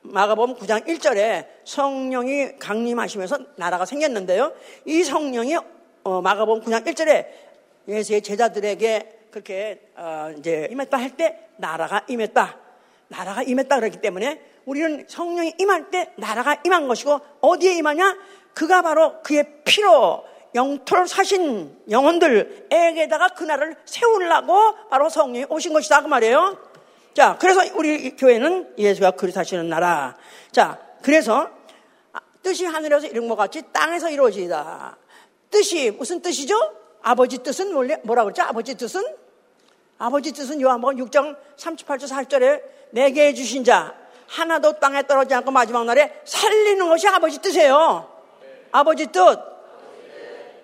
마가복음 0.01 0.55
9장 0.55 0.85
1절에 0.87 1.47
성령이 1.63 2.57
강림하시면서 2.59 3.37
나라가 3.55 3.85
생겼는데요. 3.85 4.53
이 4.85 5.03
성령이 5.03 5.57
어, 6.07 6.21
마가복음 6.21 6.61
9장 6.61 6.85
1절에 6.85 7.25
예수의 7.87 8.21
제자들에게 8.21 9.29
그렇게 9.31 9.89
어, 9.95 10.31
이제 10.37 10.67
임했다 10.69 10.97
할 10.97 11.17
때 11.17 11.49
나라가 11.57 12.05
임했다. 12.07 12.59
나라가 13.07 13.41
임했다 13.41 13.75
그랬기 13.77 14.01
때문에 14.01 14.39
우리는 14.65 15.03
성령이 15.07 15.55
임할 15.57 15.89
때 15.89 16.13
나라가 16.17 16.57
임한 16.63 16.87
것이고 16.87 17.19
어디에 17.41 17.73
임하냐? 17.77 18.17
그가 18.53 18.83
바로 18.83 19.19
그의 19.23 19.45
피로 19.63 20.23
영토를 20.53 21.07
사신 21.07 21.75
영혼들에게다가 21.89 23.29
그 23.29 23.43
나라를 23.43 23.75
세우려고 23.85 24.75
바로 24.89 25.09
성령이 25.09 25.47
오신 25.49 25.73
것이다 25.73 26.03
그 26.03 26.07
말이에요. 26.07 26.55
자, 27.15 27.35
그래서 27.39 27.61
우리 27.73 28.15
교회는 28.15 28.75
예수가 28.77 29.11
그리스도시는 29.11 29.69
나라. 29.69 30.15
자, 30.51 30.77
그래서 31.01 31.49
뜻이 32.43 32.65
하늘에서 32.65 33.07
이룬 33.07 33.27
것 33.27 33.35
같이 33.35 33.63
땅에서 33.73 34.11
이루어지다. 34.11 34.97
뜻이 35.55 35.89
무슨 35.91 36.21
뜻이죠? 36.21 36.53
아버지 37.01 37.37
뜻은 37.37 37.71
뭐라 38.03 38.25
그랬죠? 38.25 38.41
아버지 38.43 38.75
뜻은? 38.75 39.01
아버지 39.97 40.33
뜻은 40.33 40.59
요한복음 40.59 40.97
6장 41.05 41.37
38절 41.55 42.09
4절에 42.09 42.61
내게 42.91 43.27
해주신 43.27 43.63
자 43.63 43.95
하나도 44.27 44.79
땅에 44.79 45.07
떨어지지 45.07 45.33
않고 45.35 45.51
마지막 45.51 45.85
날에 45.85 46.21
살리는 46.25 46.89
것이 46.89 47.07
아버지 47.07 47.39
뜻이에요. 47.39 48.11
아버지 48.73 49.07
뜻. 49.07 49.39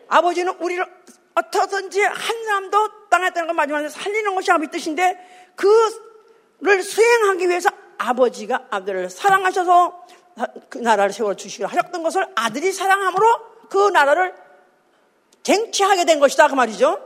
아버지는 0.10 0.54
우리를 0.60 0.86
어떻든지 1.36 2.02
한 2.02 2.44
사람도 2.44 3.08
땅에 3.10 3.30
떨어지는 3.30 3.48
거 3.48 3.54
마지막 3.54 3.80
날에 3.80 3.90
살리는 3.90 4.36
것이 4.36 4.52
아버지 4.52 4.72
뜻인데 4.72 5.54
그를 5.56 6.84
수행하기 6.84 7.48
위해서 7.48 7.70
아버지가 7.98 8.68
아들을 8.70 9.10
사랑하셔서 9.10 10.06
그 10.68 10.80
나라를 10.80 11.14
세워 11.14 11.34
주시기로 11.34 11.70
하셨던 11.70 12.04
것을 12.04 12.28
아들이 12.36 12.74
사랑함으로 12.74 13.26
그 13.70 13.90
나라를 13.90 14.51
쟁취하게 15.44 16.06
된 16.06 16.20
것이다 16.20 16.48
그 16.48 16.56
말이죠. 16.56 17.00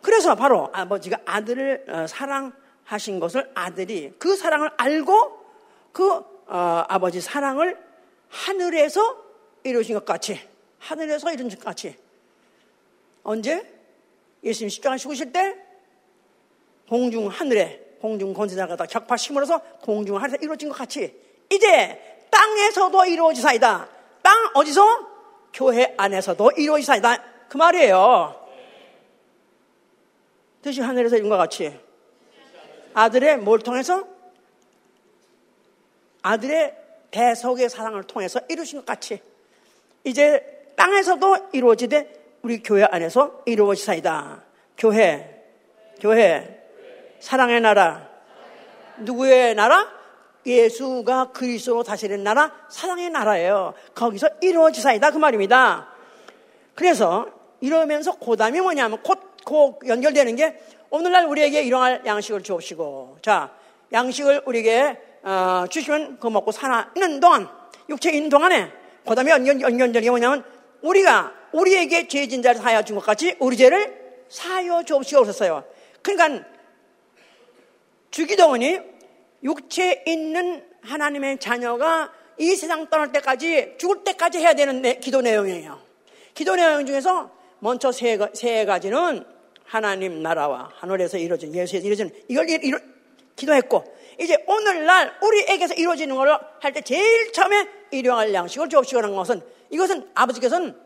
그래서 0.00 0.34
바로 0.34 0.68
아버지가 0.72 1.18
아들을 1.24 1.84
어, 1.88 2.06
사랑하신 2.06 3.20
것을 3.20 3.50
아들이 3.54 4.12
그 4.18 4.36
사랑을 4.36 4.70
알고 4.76 5.38
그 5.92 6.24
어, 6.46 6.84
아버지 6.88 7.20
사랑을 7.20 7.78
하늘에서 8.28 9.16
이루신 9.64 9.94
것 9.94 10.04
같이 10.04 10.40
하늘에서 10.78 11.32
이룬 11.32 11.48
것 11.48 11.60
같이 11.60 11.96
언제 13.22 13.62
예수님 14.42 14.68
십자가 14.68 14.96
죽으실 14.96 15.32
때 15.32 15.56
공중 16.88 17.28
하늘에 17.28 17.96
공중 18.00 18.34
권세자가 18.34 18.74
다 18.74 18.86
격파 18.86 19.16
심으로서 19.16 19.60
공중 19.82 20.16
하늘에서 20.16 20.38
이루어진 20.42 20.68
것 20.68 20.76
같이 20.76 21.14
이제 21.50 22.26
땅에서도 22.30 23.04
이루어지사이다. 23.04 23.88
땅 24.22 24.50
어디서? 24.54 25.12
교회 25.52 25.94
안에서도 25.96 26.52
이루어지사이다. 26.56 27.31
그 27.52 27.58
말이에요. 27.58 28.34
뜻이 30.62 30.80
하늘에서 30.80 31.18
것 31.28 31.36
같이 31.36 31.78
아들의 32.94 33.36
뭘 33.40 33.58
통해서? 33.58 34.08
아들의 36.22 36.74
대속의 37.10 37.68
사랑을 37.68 38.04
통해서 38.04 38.40
이루신 38.48 38.78
것 38.78 38.86
같이 38.86 39.20
이제 40.02 40.72
땅에서도 40.76 41.50
이루어지되 41.52 42.38
우리 42.40 42.62
교회 42.62 42.84
안에서 42.84 43.42
이루어지사이다. 43.44 44.44
교회, 44.78 45.44
교회, 46.00 46.58
사랑의 47.20 47.60
나라. 47.60 48.08
누구의 48.96 49.54
나라? 49.56 49.92
예수가 50.46 51.32
그리스도로 51.32 51.82
다스리는 51.82 52.24
나라, 52.24 52.50
사랑의 52.70 53.10
나라예요. 53.10 53.74
거기서 53.94 54.30
이루어지사이다. 54.40 55.10
그 55.10 55.18
말입니다. 55.18 55.92
그래서 56.74 57.41
이러면서 57.62 58.12
고담이 58.12 58.60
뭐냐면 58.60 59.00
곧, 59.02 59.18
곧 59.44 59.78
연결되는 59.86 60.36
게 60.36 60.60
오늘날 60.90 61.26
우리에게 61.26 61.62
일용할 61.62 62.02
양식을 62.04 62.42
주옵시고 62.42 63.18
자, 63.22 63.54
양식을 63.92 64.42
우리에게 64.44 64.98
어, 65.22 65.64
주시면 65.70 66.18
그 66.18 66.26
먹고 66.26 66.50
사는 66.50 67.20
동안, 67.20 67.48
육체 67.88 68.10
있는 68.10 68.28
동안에, 68.28 68.72
그 69.06 69.14
다음에 69.14 69.30
연결, 69.30 69.60
연결되는 69.60 70.02
게 70.02 70.10
뭐냐면, 70.10 70.44
우리가 70.82 71.32
우리에게 71.52 72.08
죄진 72.08 72.42
자를 72.42 72.60
사하여 72.60 72.82
준 72.82 72.96
것 72.96 73.06
같이 73.06 73.36
우리 73.38 73.56
죄를 73.56 74.24
사하여 74.28 74.82
주옵시옵소서요. 74.82 75.64
그러니까, 76.02 76.44
주기도원이 78.10 78.80
육체 79.44 80.02
있는 80.06 80.64
하나님의 80.82 81.38
자녀가 81.38 82.12
이 82.38 82.56
세상 82.56 82.90
떠날 82.90 83.12
때까지, 83.12 83.74
죽을 83.78 84.02
때까지 84.02 84.38
해야 84.38 84.54
되는 84.54 84.82
내, 84.82 84.94
기도 84.94 85.20
내용이에요. 85.20 85.78
기도 86.34 86.56
내용 86.56 86.84
중에서 86.84 87.30
먼저 87.62 87.92
세, 87.92 88.18
세 88.34 88.64
가지는 88.64 89.24
하나님 89.64 90.20
나라와 90.20 90.68
하늘에서 90.74 91.16
이루어진 91.16 91.54
예수에서 91.54 91.86
이루어진 91.86 92.10
이걸 92.28 92.50
이루, 92.50 92.76
기도했고 93.36 93.84
이제 94.20 94.36
오늘날 94.46 95.12
우리에게서 95.22 95.74
이루어지는 95.74 96.16
걸 96.16 96.28
할 96.60 96.72
때 96.72 96.80
제일 96.82 97.32
처음에 97.32 97.68
일용할 97.92 98.34
양식을 98.34 98.68
주옵시고 98.68 98.98
하는 98.98 99.14
것은 99.14 99.40
이것은 99.70 100.10
아버지께서는 100.12 100.76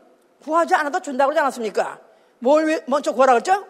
구하지 0.43 0.75
않아도 0.75 0.99
준다고 1.01 1.29
그러지 1.29 1.39
않았습니까? 1.39 1.99
뭘 2.39 2.83
먼저 2.85 3.11
구하라 3.11 3.33
그랬죠? 3.33 3.65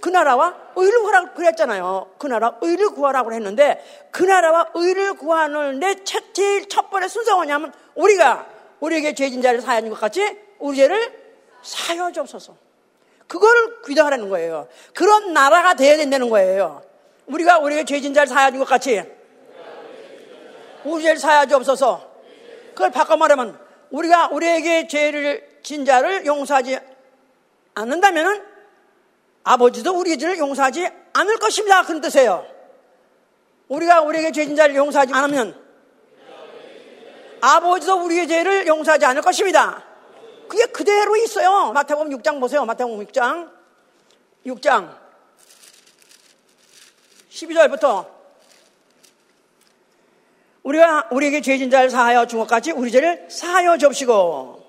그 0.00 0.08
나라와 0.08 0.56
의를 0.76 1.00
구하라고 1.00 1.34
그랬잖아요. 1.34 2.14
그 2.18 2.26
나라 2.26 2.56
의를 2.62 2.88
구하라고 2.88 3.34
했는데 3.34 3.84
그 4.10 4.24
나라와 4.24 4.70
의를 4.74 5.12
구하는 5.14 5.78
내 5.78 5.94
첫, 6.04 6.32
제일 6.32 6.68
첫 6.70 6.88
번째 6.90 7.06
순서가 7.08 7.36
뭐냐면 7.36 7.72
우리가 7.94 8.46
우리에게 8.80 9.14
죄진 9.14 9.42
자를 9.42 9.60
사하는 9.60 9.90
것 9.90 10.00
같이 10.00 10.38
우리 10.58 10.76
죄를 10.78 11.25
사여 11.66 12.12
주옵소서. 12.12 12.56
그거를 13.26 13.82
기도하라는 13.82 14.28
거예요. 14.28 14.68
그런 14.94 15.32
나라가 15.32 15.74
되어야 15.74 15.96
된다는 15.96 16.30
거예요. 16.30 16.82
우리가 17.26 17.58
우리에게 17.58 17.84
죄진 17.84 18.14
자를 18.14 18.28
사야준 18.28 18.60
것 18.60 18.66
같이 18.66 19.02
우리 20.84 21.02
죄를 21.02 21.18
없어서 21.54 22.08
그걸 22.68 22.92
바꿔 22.92 23.16
말하면 23.16 23.58
우리가 23.90 24.28
우리에게 24.28 24.86
죄를 24.86 25.58
진 25.64 25.84
자를 25.84 26.24
용서하지 26.24 26.78
않는다면 27.74 28.46
아버지도 29.42 29.98
우리 29.98 30.16
죄를 30.16 30.38
용서하지 30.38 30.88
않을 31.14 31.38
것입니다. 31.38 31.82
그런 31.82 32.00
뜻이에요. 32.00 32.46
우리가 33.68 34.02
우리에게 34.02 34.30
죄진 34.30 34.54
자를 34.54 34.76
용서하지 34.76 35.12
않으면 35.12 35.60
아버지도 37.40 38.04
우리의 38.04 38.28
죄를 38.28 38.68
용서하지 38.68 39.04
않을 39.06 39.22
것입니다. 39.22 39.95
그게 40.48 40.66
그대로 40.66 41.16
있어요. 41.16 41.72
마태복음 41.72 42.10
6장 42.18 42.40
보세요. 42.40 42.64
마태복음 42.64 43.04
6장. 43.06 43.50
6장. 44.46 44.94
12절부터 47.30 48.06
우리가 50.62 51.08
우리에게 51.10 51.40
죄진 51.42 51.70
자를 51.70 51.90
사하여 51.90 52.26
준 52.26 52.38
것 52.40 52.48
같이 52.48 52.72
우리 52.72 52.90
죄를 52.90 53.26
사하여 53.30 53.78
접시고 53.78 54.64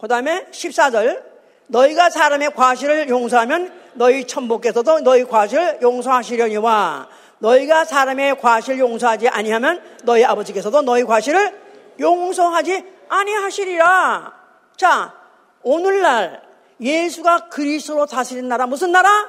그 0.00 0.08
다음에 0.08 0.46
14절 0.50 1.22
너희가 1.68 2.10
사람의 2.10 2.54
과실을 2.54 3.08
용서하면 3.08 3.72
너희 3.94 4.26
천복께서도 4.26 5.00
너희 5.00 5.24
과실을 5.24 5.78
용서하시려니와 5.80 7.08
너희가 7.38 7.84
사람의 7.84 8.38
과실 8.40 8.78
용서하지 8.78 9.28
아니하면 9.28 9.82
너희 10.02 10.24
아버지께서도 10.24 10.82
너희 10.82 11.04
과실을 11.04 11.58
용서하지 12.00 12.84
아니하시리라. 13.08 14.32
자, 14.76 15.14
오늘날 15.62 16.42
예수가 16.80 17.48
그리스도로 17.48 18.06
다스리는 18.06 18.48
나라 18.48 18.66
무슨 18.66 18.92
나라? 18.92 19.28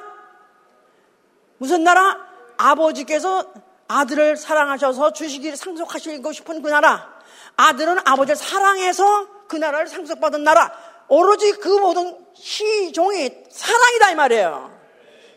무슨 1.58 1.84
나라? 1.84 2.18
아버지께서 2.56 3.52
아들을 3.88 4.36
사랑하셔서 4.36 5.12
주시기를 5.12 5.56
상속하시고 5.56 6.32
싶은 6.32 6.62
그 6.62 6.68
나라. 6.68 7.14
아들은 7.56 8.00
아버지를 8.04 8.36
사랑해서 8.36 9.46
그 9.48 9.56
나라를 9.56 9.86
상속받은 9.86 10.42
나라. 10.44 10.72
오로지 11.08 11.52
그 11.52 11.68
모든 11.68 12.18
시종이 12.34 13.30
사랑이다 13.50 14.10
이 14.10 14.14
말이에요. 14.16 14.76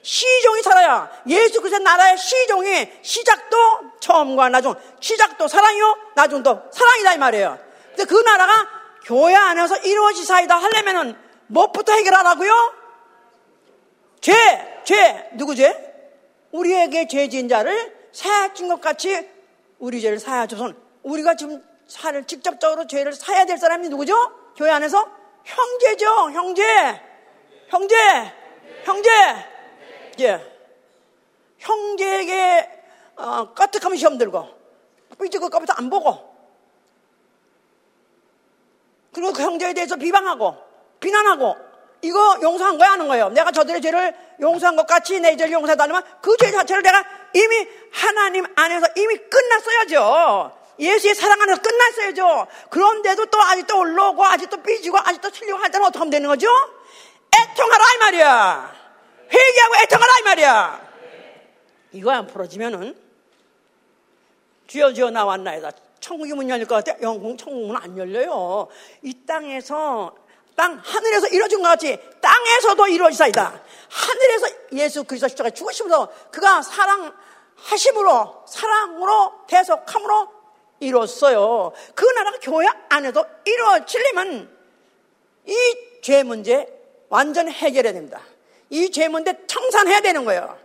시종이 0.01 0.61
살아야 0.61 1.09
예수 1.27 1.61
그리스도 1.61 1.83
나라의 1.83 2.17
시종이 2.17 2.89
시작도 3.01 3.57
처음과 3.99 4.49
나중 4.49 4.73
시작도 4.99 5.47
사랑이요 5.47 5.97
나중도 6.15 6.61
사랑이다 6.71 7.13
이 7.13 7.17
말이에요. 7.17 7.68
근데 7.99 8.05
그 8.05 8.15
나라가 8.21 8.53
교회 9.03 9.35
안에서 9.35 9.75
이루어지사이다 9.75 10.55
하려면은 10.55 11.17
무엇부터 11.47 11.91
해결하라고요? 11.91 12.73
죄, 14.21 14.33
죄 14.85 15.29
누구 15.33 15.53
죄? 15.53 15.75
우리에게 16.53 17.07
죄 17.09 17.27
지은 17.27 17.49
자를 17.49 17.93
사야진 18.13 18.69
것 18.69 18.79
같이 18.79 19.27
우리 19.79 19.99
죄를 19.99 20.17
사야줘서 20.17 20.71
우리가 21.03 21.35
지금 21.35 21.61
사를 21.87 22.25
직접적으로 22.25 22.87
죄를 22.87 23.11
사야 23.11 23.45
될 23.45 23.57
사람이 23.57 23.89
누구죠? 23.89 24.15
교회 24.55 24.71
안에서 24.71 25.05
형제죠, 25.43 26.31
형제, 26.31 26.63
형제, 27.67 27.95
형제. 28.85 29.09
예. 30.21 30.59
형제에게 31.57 32.69
어, 33.17 33.53
까뜩하면 33.53 33.97
시험 33.97 34.17
들고 34.17 34.47
삐지고 35.19 35.49
까부터 35.49 35.73
안 35.73 35.89
보고 35.89 36.28
그리고 39.13 39.33
그 39.33 39.41
형제에 39.41 39.73
대해서 39.73 39.95
비방하고 39.95 40.55
비난하고 40.99 41.55
이거 42.01 42.37
용서한 42.41 42.77
거야 42.77 42.91
하는 42.91 43.07
거예요. 43.07 43.29
내가 43.29 43.51
저들의 43.51 43.81
죄를 43.81 44.15
용서한 44.39 44.75
것 44.75 44.87
같이 44.87 45.19
내 45.19 45.35
죄를 45.35 45.51
용서하다면 45.53 46.03
그 46.21 46.37
죄 46.37 46.51
자체를 46.51 46.81
내가 46.81 47.03
이미 47.33 47.67
하나님 47.91 48.45
안에서 48.55 48.87
이미 48.95 49.17
끝났어야죠. 49.17 50.57
예수의 50.79 51.13
사랑 51.15 51.41
안에서 51.41 51.61
끝났어야죠. 51.61 52.47
그런데도 52.69 53.25
또 53.25 53.41
아직도 53.41 53.77
올라오고 53.79 54.23
아직도 54.23 54.63
삐지고 54.63 54.97
아직도 54.99 55.29
틀리고 55.31 55.57
할 55.57 55.69
때는 55.71 55.85
어떻게 55.87 55.99
하면 55.99 56.09
되는 56.09 56.29
거죠? 56.29 56.47
애통하라 57.37 57.83
이 57.83 57.97
말이야. 57.97 58.75
회개하고 59.31 59.75
애통하라 59.83 60.13
이 60.19 60.23
말이야. 60.23 60.89
이거 61.91 62.11
안 62.11 62.27
풀어지면은 62.27 62.95
주여 64.67 64.93
주여 64.93 65.09
나왔나이다. 65.09 65.71
천국이 65.99 66.33
문 66.33 66.49
열릴 66.49 66.65
것 66.65 66.83
같아. 66.83 66.99
영국 67.01 67.37
천국은 67.37 67.75
안 67.75 67.97
열려요. 67.97 68.67
이 69.03 69.13
땅에서 69.25 70.15
땅 70.55 70.81
하늘에서 70.83 71.27
이루어진 71.27 71.61
것 71.61 71.69
같이 71.69 71.97
땅에서도 72.21 72.87
이루어지사이다. 72.87 73.61
하늘에서 73.89 74.47
예수 74.73 75.03
그리스도 75.03 75.27
십자가에 75.29 75.51
죽으심으로 75.51 76.07
그가 76.31 76.61
사랑하심으로 76.61 78.43
사랑으로 78.47 79.33
대속함으로 79.47 80.27
이뤘어요. 80.81 81.71
그 81.95 82.05
나라가 82.05 82.37
교회 82.41 82.67
안에도 82.89 83.25
이루어지려면 83.45 84.49
이 85.45 85.89
죄 86.01 86.23
문제 86.23 86.65
완전 87.09 87.49
해결해야 87.49 87.91
됩니다. 87.91 88.21
이 88.69 88.89
죄 88.89 89.09
문제 89.09 89.33
청산해야 89.47 89.99
되는 89.99 90.23
거예요. 90.23 90.57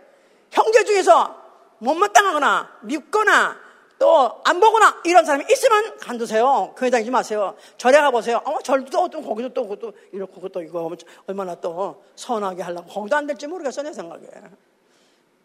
형제 0.51 0.85
중에서 0.85 1.35
못마땅하거나 1.79 2.79
밉거나 2.83 3.64
또 4.05 4.41
안 4.43 4.59
보거나 4.59 5.01
이런 5.03 5.25
사람이 5.25 5.45
있으면 5.49 5.97
간두세요. 5.97 6.75
교회 6.77 6.91
다니지 6.91 7.09
마세요. 7.09 7.55
절에 7.77 7.99
가보세요. 7.99 8.39
어, 8.45 8.59
절도 8.61 9.09
또 9.09 9.21
거기도 9.23 9.49
또 9.49 9.63
그것도 9.67 9.93
이렇고 10.13 10.33
그것도 10.35 10.61
이거 10.61 10.91
얼마나 11.25 11.55
또 11.55 12.03
선하게 12.15 12.61
하려고 12.61 12.87
거기도 12.87 13.15
안 13.15 13.25
될지 13.25 13.47
모르겠어 13.47 13.81
내 13.81 13.91
생각에. 13.91 14.27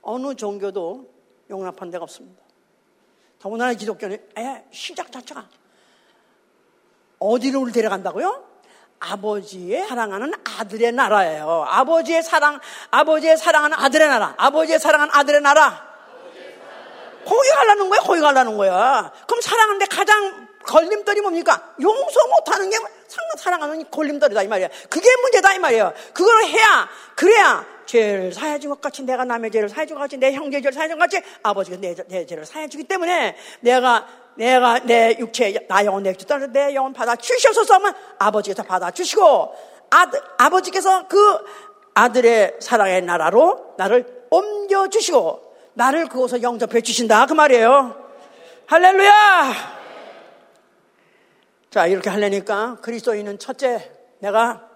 어느 0.03 0.35
종교도 0.35 1.09
용납한 1.49 1.91
데가 1.91 2.05
없습니다. 2.05 2.43
더군다나 3.39 3.73
기독교는 3.73 4.23
에, 4.37 4.65
시작 4.71 5.11
자체가 5.11 5.47
어디로 7.19 7.71
데려간다고요? 7.73 8.45
아버지의 8.99 9.87
사랑하는 9.87 10.35
아들의 10.45 10.93
나라예요. 10.93 11.65
아버지의 11.67 12.23
사랑, 12.23 12.61
아버지의 12.91 13.39
사랑하는 13.39 13.79
아들의 13.79 14.09
나라. 14.09 14.35
아버지의 14.37 14.79
사랑하는 14.79 15.15
아들의 15.15 15.41
나라. 15.41 15.90
거기 17.25 17.49
가려는 17.51 17.89
거야, 17.89 18.01
거기 18.01 18.21
가려는 18.21 18.57
거야. 18.57 19.13
그럼 19.27 19.41
사랑하는데 19.41 19.87
가장 19.87 20.49
걸림돌이 20.65 21.21
뭡니까? 21.21 21.73
용서 21.81 22.27
못하는 22.29 22.69
게 22.71 22.77
상당 23.09 23.37
사랑하는 23.39 23.91
걸림돌이다 23.91 24.43
이 24.43 24.49
말이야. 24.49 24.69
그게 24.89 25.09
문제다 25.23 25.55
이 25.55 25.59
말이야. 25.59 25.93
그걸 26.13 26.45
해야 26.45 26.89
그래야 27.15 27.67
죄를 27.87 28.33
사해준 28.33 28.71
것 28.71 28.81
같이 28.81 29.03
내가 29.03 29.25
남의 29.25 29.51
죄를 29.51 29.69
사해준 29.69 29.97
것 29.97 30.03
같이 30.03 30.17
내 30.17 30.33
형제 30.33 30.61
죄를 30.61 30.73
사해준 30.73 30.99
것 30.99 31.11
같이 31.11 31.25
아버지가 31.43 31.79
내, 31.81 31.95
내 32.09 32.27
죄를 32.27 32.47
사해주기 32.47 32.85
때문에 32.85 33.37
내가 33.61 34.07
내가 34.37 34.79
내 34.81 35.17
육체 35.19 35.67
나 35.69 35.85
영혼 35.85 36.05
내 36.05 36.15
주다 36.15 36.39
내 36.47 36.75
영혼 36.75 36.93
받아 36.93 37.17
주시옵소서 37.17 37.75
하면 37.75 37.95
아버지께서 38.19 38.63
받아 38.63 38.91
주시고 38.91 39.55
아들 39.91 40.21
아버지께서 40.39 41.09
그 41.09 41.39
아들의 41.95 42.59
사랑의 42.61 43.03
나라로 43.03 43.75
나를 43.77 44.27
옮겨 44.31 44.89
주시고 44.89 45.50
나를 45.75 46.09
그곳에 46.09 46.43
영접해 46.43 46.81
주신다 46.81 47.27
그 47.27 47.33
말이에요. 47.33 48.11
할렐루야. 48.67 49.81
자 51.71 51.87
이렇게 51.87 52.11
하려니까 52.11 52.81
그리스도인은 52.81 53.39
첫째 53.39 53.91
내가 54.19 54.69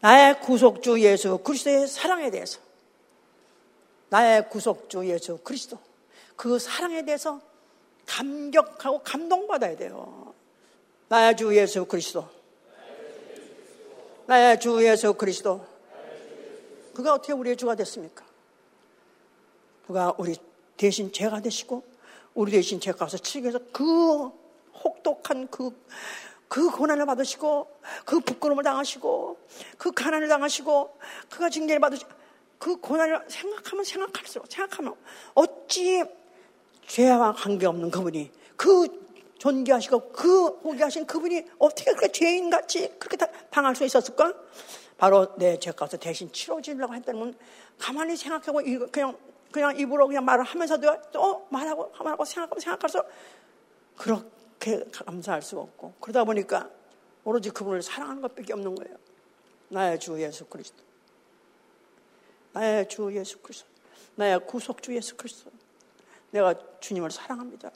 나의 0.00 0.40
구속주 0.40 1.00
예수 1.00 1.38
그리스도의 1.38 1.88
사랑에 1.88 2.30
대해서 2.30 2.60
나의 4.10 4.48
구속주 4.50 5.08
예수 5.08 5.38
그리스도 5.38 5.78
그 6.36 6.58
사랑에 6.58 7.04
대해서 7.04 7.40
감격하고 8.06 9.02
감동받아야 9.02 9.76
돼요. 9.76 10.34
나의 11.08 11.36
주 11.36 11.56
예수 11.56 11.86
그리스도 11.86 12.28
나의 14.26 14.60
주 14.60 14.84
예수 14.84 15.14
그리스도 15.14 15.66
그가 16.94 17.14
어떻게 17.14 17.32
우리의 17.32 17.56
주가 17.56 17.74
됐습니까? 17.74 18.24
그가 19.86 20.14
우리 20.18 20.36
대신 20.76 21.12
죄가 21.12 21.40
되시고 21.40 21.84
우리 22.34 22.52
대신 22.52 22.80
죄 22.80 22.92
값을 22.92 23.18
치기 23.18 23.42
위해서 23.42 23.58
그 23.72 24.30
혹독한 24.82 25.48
그, 25.50 25.70
그 26.48 26.70
고난을 26.70 27.06
받으시고 27.06 27.70
그 28.04 28.20
부끄러움을 28.20 28.64
당하시고 28.64 29.38
그 29.78 29.92
가난을 29.92 30.28
당하시고 30.28 30.98
그가 31.30 31.48
징계를 31.48 31.80
받으시고 31.80 32.10
그 32.58 32.76
고난을 32.76 33.26
생각하면 33.28 33.84
생각할수록 33.84 34.50
생각하면 34.50 34.94
어찌 35.34 36.02
죄와 36.86 37.32
관계없는 37.34 37.90
그분이 37.90 38.30
그 38.56 39.04
존귀하시고 39.38 40.12
그 40.12 40.46
호기하신 40.46 41.06
그분이 41.06 41.44
어떻게 41.58 41.92
그렇게 41.92 42.10
죄인같이 42.10 42.94
그렇게 42.98 43.16
당할 43.50 43.76
수 43.76 43.84
있었을까? 43.84 44.32
바로 44.96 45.34
내 45.36 45.58
죄값을 45.58 45.98
대신 45.98 46.32
치러주려고 46.32 46.94
했다면 46.94 47.34
가만히 47.78 48.16
생각하고 48.16 48.60
그냥 48.90 49.16
그냥 49.54 49.78
입으로 49.78 50.08
그냥 50.08 50.24
말을 50.24 50.42
하면서도 50.42 51.12
또 51.12 51.46
말하고 51.48 51.92
말하고 52.02 52.24
생각하고 52.24 52.58
생각할수록 52.58 53.08
그렇게 53.96 54.84
감사할 54.90 55.42
수가 55.42 55.62
없고 55.62 55.94
그러다 56.00 56.24
보니까 56.24 56.68
오로지 57.22 57.50
그분을 57.50 57.80
사랑하는 57.80 58.20
것밖에 58.20 58.52
없는 58.52 58.74
거예요. 58.74 58.96
나의 59.68 60.00
주 60.00 60.20
예수 60.20 60.44
그리스도. 60.46 60.82
나의 62.52 62.88
주 62.88 63.14
예수 63.14 63.38
그리스도. 63.38 63.68
나의 64.16 64.44
구속주 64.44 64.92
예수 64.96 65.16
그리스도. 65.16 65.52
내가 66.32 66.52
주님을 66.80 67.12
사랑합니다. 67.12 67.70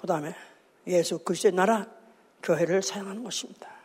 그 0.00 0.06
다음에 0.06 0.34
예수 0.86 1.18
그리스도의 1.18 1.52
나라, 1.52 1.86
교회를 2.42 2.82
사랑하는 2.82 3.22
것입니다. 3.24 3.79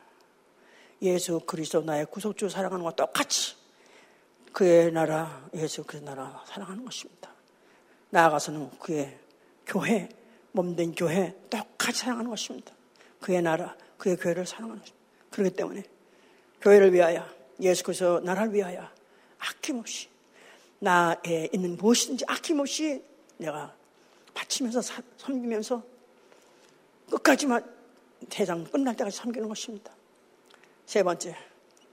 예수 1.01 1.39
그리스도 1.45 1.81
나의 1.81 2.05
구속주 2.05 2.49
사랑하는 2.49 2.83
것과 2.83 2.95
똑같이 2.95 3.55
그의 4.51 4.91
나라, 4.91 5.47
예수 5.53 5.83
그리스도 5.83 6.09
나라 6.09 6.43
사랑하는 6.47 6.85
것입니다. 6.85 7.31
나아가서는 8.09 8.69
그의 8.79 9.19
교회, 9.65 10.09
몸된 10.53 10.95
교회 10.95 11.35
똑같이 11.49 11.99
사랑하는 11.99 12.29
것입니다. 12.29 12.73
그의 13.19 13.41
나라, 13.41 13.75
그의 13.97 14.15
교회를 14.15 14.45
사랑하는 14.45 14.79
것입니다. 14.79 15.05
그렇기 15.31 15.55
때문에 15.55 15.83
교회를 16.61 16.93
위하여, 16.93 17.27
예수 17.59 17.83
그리스도 17.83 18.19
나라를 18.21 18.53
위하여 18.53 18.87
아낌없이 19.37 20.07
나에 20.79 21.49
있는 21.51 21.77
무엇이든지 21.77 22.25
아낌없이 22.27 23.03
내가 23.37 23.73
바치면서 24.33 24.81
섬기면서 25.17 25.83
끝까지만 27.09 27.63
대장 28.29 28.63
끝날 28.65 28.95
때까지 28.95 29.17
섬기는 29.17 29.47
것입니다. 29.47 29.91
세 30.85 31.03
번째, 31.03 31.35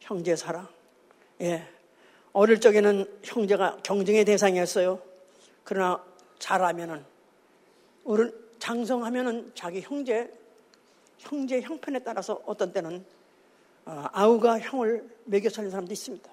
형제 0.00 0.36
사랑. 0.36 0.68
예. 1.40 1.66
어릴 2.32 2.60
적에는 2.60 3.20
형제가 3.22 3.78
경쟁의 3.82 4.24
대상이었어요. 4.24 5.00
그러나 5.64 6.04
잘하면은 6.38 7.04
어른 8.04 8.32
장성하면은 8.58 9.52
자기 9.54 9.80
형제 9.80 10.32
형제 11.18 11.60
형편에 11.60 12.00
따라서 12.00 12.42
어떤 12.46 12.72
때는 12.72 13.04
어, 13.84 14.06
아우가 14.12 14.58
형을 14.60 15.08
매겨 15.24 15.48
살린 15.48 15.70
사람도 15.70 15.92
있습니다. 15.92 16.30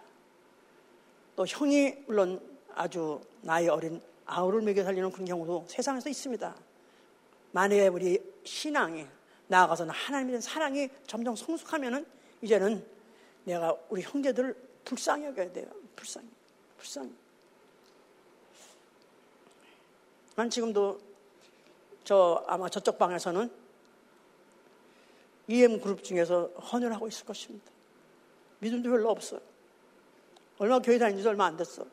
또 1.36 1.46
형이 1.46 1.96
물론 2.08 2.42
아주 2.76 3.22
나이 3.42 3.68
어린 3.68 4.02
아우를 4.26 4.62
매겨 4.62 4.84
살리는 4.84 5.12
그런 5.12 5.26
경우도 5.26 5.66
세상에서 5.68 6.10
있습니다. 6.10 6.56
만약에 7.52 7.88
우리 7.88 8.20
신앙이 8.44 9.06
나아가서는 9.48 9.94
하나님에 9.94 10.32
대한 10.32 10.42
사랑이 10.42 10.90
점점 11.08 11.36
성숙하면은 11.36 12.06
이제는 12.42 12.86
내가 13.44 13.78
우리 13.90 14.02
형제들을 14.02 14.56
불쌍히 14.86 15.26
여겨야 15.26 15.52
돼요. 15.52 15.68
불쌍히. 15.96 16.28
불쌍히. 16.78 17.14
난 20.36 20.50
지금도 20.50 21.00
저 22.04 22.44
아마 22.48 22.70
저쪽 22.70 22.98
방에서는 22.98 23.52
EM 25.48 25.82
그룹 25.82 26.04
중에서 26.04 26.48
헌혈 26.48 26.94
하고 26.94 27.08
있을 27.08 27.26
것입니다. 27.26 27.70
믿음도 28.60 28.90
별로 28.90 29.10
없어요. 29.10 29.42
얼마 30.60 30.80
교회 30.80 30.98
다닌 30.98 31.22
지 31.22 31.28
얼마 31.28 31.46
안 31.46 31.58
됐어. 31.58 31.86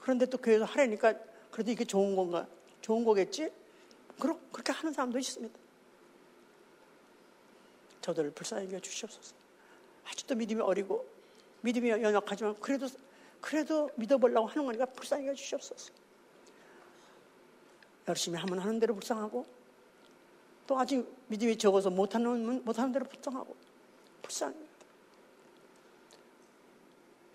그런데 0.00 0.26
또 0.26 0.38
교회에서 0.38 0.64
하려니까 0.64 1.14
그래도 1.50 1.70
이게 1.70 1.84
좋은 1.84 2.16
건가? 2.16 2.46
좋은 2.80 3.04
거겠지? 3.04 3.50
그렇게 4.18 4.72
하는 4.72 4.92
사람도 4.92 5.18
있습니다. 5.18 5.58
저들을 8.00 8.30
불쌍히 8.32 8.66
여겨 8.66 8.80
주시옵소서. 8.80 9.39
아직도 10.10 10.34
믿음이 10.34 10.60
어리고 10.60 11.06
믿음이 11.62 11.90
연약하지만 11.90 12.58
그래도 12.60 12.88
그래도 13.40 13.90
믿어보려고 13.96 14.46
하는 14.46 14.66
거니까 14.66 14.86
여겨 15.18 15.34
주시옵소서. 15.34 15.92
열심히 18.08 18.38
하면 18.38 18.58
하는 18.58 18.78
대로 18.80 18.94
불쌍하고 18.94 19.46
또 20.66 20.78
아직 20.78 21.06
믿음이 21.28 21.56
적어서 21.56 21.90
못하는 21.90 22.64
못하는 22.64 22.92
대로 22.92 23.04
불쌍하고 23.06 23.56
불쌍해. 24.22 24.56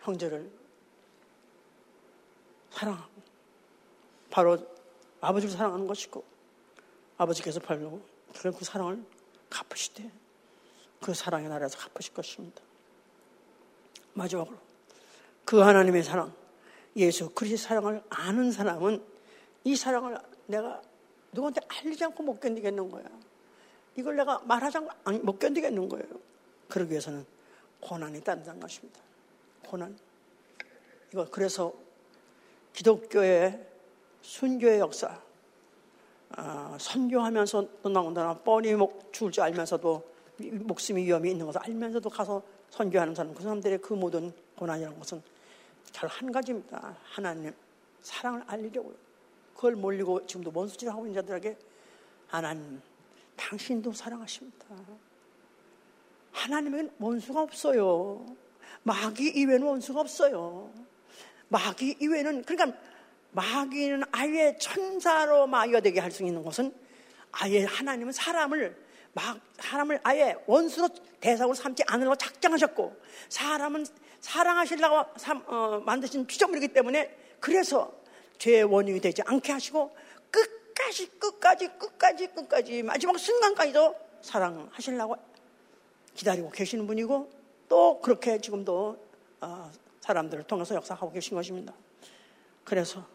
형제를 0.02 0.52
사랑하고 2.72 3.12
바로 4.30 4.58
아버지를 5.22 5.56
사랑하는 5.56 5.88
것이고 5.88 6.24
아버지께서 7.18 7.60
바로 7.60 8.02
그 8.34 8.66
사랑을 8.66 9.04
갚으시되 9.50 10.12
그 11.02 11.14
사랑의 11.14 11.50
나라에서 11.50 11.78
갚으실 11.78 12.14
것입니다. 12.14 12.62
마지막으로 14.14 14.58
그 15.44 15.60
하나님의 15.60 16.04
사랑, 16.04 16.34
예수 16.96 17.30
그리스도의 17.30 17.58
사랑을 17.58 18.04
아는 18.10 18.52
사람은 18.52 19.04
이 19.64 19.76
사랑을 19.76 20.18
내가 20.48 20.82
누구한테 21.32 21.62
알리지 21.68 22.04
않고 22.06 22.24
못 22.24 22.40
견디겠는 22.40 22.90
거야. 22.90 23.04
이걸 23.96 24.16
내가 24.16 24.40
말하지 24.40 24.78
않고 24.78 25.12
못 25.24 25.40
견디겠는 25.40 25.90
거예요. 25.90 26.06
그러기 26.70 26.92
위해서는 26.92 27.26
고난이 27.82 28.22
따른다는 28.22 28.60
것입니다. 28.60 29.00
고난. 29.68 29.98
이거 31.12 31.28
그래서 31.30 31.74
기독교의 32.74 33.66
순교의 34.22 34.80
역사, 34.80 35.22
어, 36.38 36.78
선교하면서 36.80 37.68
또 37.84 37.90
나온다나 37.90 38.38
뻔히 38.40 38.74
목 38.74 39.14
죽을 39.14 39.32
줄 39.32 39.44
알면서도 39.44 40.15
목숨이 40.38 41.04
위험이 41.04 41.32
있는 41.32 41.46
것을 41.46 41.62
알면서도 41.64 42.10
가서 42.10 42.44
선교하는 42.70 43.16
사람, 43.16 43.34
그 43.34 43.42
사람들의 43.42 43.80
그 43.80 43.94
모든 43.94 44.34
고난이라는 44.58 45.00
것은 45.00 45.22
잘한 45.92 46.32
가지입니다. 46.32 46.98
하나님 47.04 47.54
사랑을 48.02 48.44
알리려고요. 48.48 48.96
그걸 49.56 49.76
몰리고 49.76 50.26
지금도 50.28 50.52
원수질 50.54 50.90
하고 50.90 51.06
있는 51.08 51.22
자들에게 51.22 51.58
하나님, 52.28 52.82
당신도 53.38 53.94
사랑하십니다. 53.94 54.66
하나님에겐 56.32 56.92
원수가 57.00 57.42
없어요. 57.42 58.26
마귀 58.84 59.30
이외에는 59.36 59.66
원수가 59.66 60.02
없어요. 60.02 60.70
마귀 61.48 61.98
이외에는, 62.02 62.44
그러니까 62.44 62.78
마귀는 63.32 64.04
아예 64.12 64.58
천사로 64.58 65.48
마귀가 65.48 65.80
되게 65.80 66.00
할 66.00 66.12
수 66.12 66.24
있는 66.24 66.44
것은 66.44 66.74
아예 67.32 67.64
하나님은 67.64 68.12
사람을 68.12 68.85
막 69.16 69.40
사람을 69.60 70.02
아예 70.04 70.36
원수로 70.46 70.90
대상으로 71.22 71.56
삼지 71.56 71.84
않으려고 71.88 72.18
작정하셨고 72.18 73.02
사람은 73.30 73.86
사랑하시려고 74.20 75.18
삼, 75.18 75.42
어, 75.48 75.82
만드신 75.86 76.28
피조물이기 76.28 76.74
때문에 76.74 77.18
그래서 77.40 77.94
죄의 78.38 78.66
원인이 78.66 79.00
되지 79.00 79.22
않게 79.26 79.54
하시고 79.54 79.96
끝까지 80.30 81.08
끝까지 81.18 81.68
끝까지 81.78 82.28
끝까지 82.28 82.84
마지막 82.84 83.18
순간까지도 83.18 83.96
사랑하시려고 84.22 85.16
기다리고 86.14 86.50
계시는 86.50 86.86
분이고 86.86 87.32
또 87.70 88.02
그렇게 88.02 88.42
지금도 88.42 88.98
어, 89.40 89.72
사람들을 90.02 90.44
통해서 90.44 90.76
역사하고 90.76 91.14
계신 91.14 91.36
것입니다. 91.36 91.74
그래서 92.66 93.08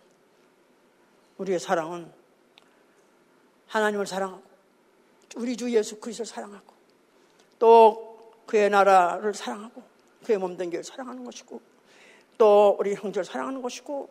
우리의 1.37 1.61
사랑은 1.61 2.11
하나님을 3.67 4.07
사랑하고 4.07 4.50
우리 5.37 5.57
주 5.57 5.71
예수 5.71 5.99
그리스도를 6.01 6.27
사랑하고 6.27 6.75
또 7.59 8.33
그의 8.47 8.71
나라를 8.71 9.35
사랑하고 9.35 9.83
그의 10.25 10.39
몸된 10.39 10.71
교회를 10.71 10.85
사랑하는 10.85 11.25
것이고 11.25 11.61
또 12.39 12.77
우리 12.79 12.95
형제를 12.95 13.25
사랑하는 13.25 13.63
것이고 13.63 14.11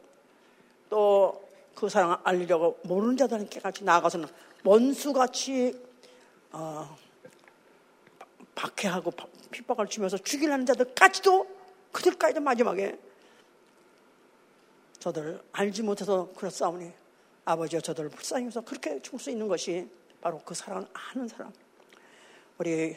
또 0.89 1.49
그 1.79 1.87
사랑을 1.87 2.17
알리려고 2.25 2.77
모르는 2.83 3.15
자들에게 3.15 3.61
같이 3.61 3.85
나아가서는 3.85 4.27
원수같이 4.65 5.81
어, 6.51 6.97
박해하고 8.53 9.13
핍박을 9.49 9.87
주면서 9.87 10.17
죽이려는 10.17 10.65
자들까지도 10.65 11.47
그들까지도 11.93 12.41
마지막에 12.41 12.99
저들을 14.99 15.41
알지 15.53 15.83
못해서 15.83 16.27
그렇사오니 16.35 16.91
아버지와 17.45 17.81
저들을 17.81 18.09
불쌍히 18.09 18.47
해서 18.47 18.59
그렇게 18.59 19.01
죽을 19.01 19.17
수 19.17 19.29
있는 19.31 19.47
것이 19.47 19.89
바로 20.21 20.39
그 20.43 20.53
사랑을 20.53 20.87
아는 20.93 21.27
사람. 21.27 21.51
우리 22.57 22.95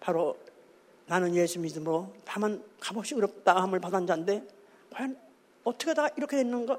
바로 0.00 0.38
나는 1.06 1.34
예수 1.34 1.58
믿음으로 1.58 2.14
다만 2.24 2.62
값없이 2.80 3.14
어렵다 3.14 3.62
함을 3.62 3.80
받은 3.80 4.06
자인데 4.06 4.46
과연 4.90 5.18
어떻게 5.64 5.94
다 5.94 6.08
이렇게 6.16 6.36
됐는가? 6.36 6.78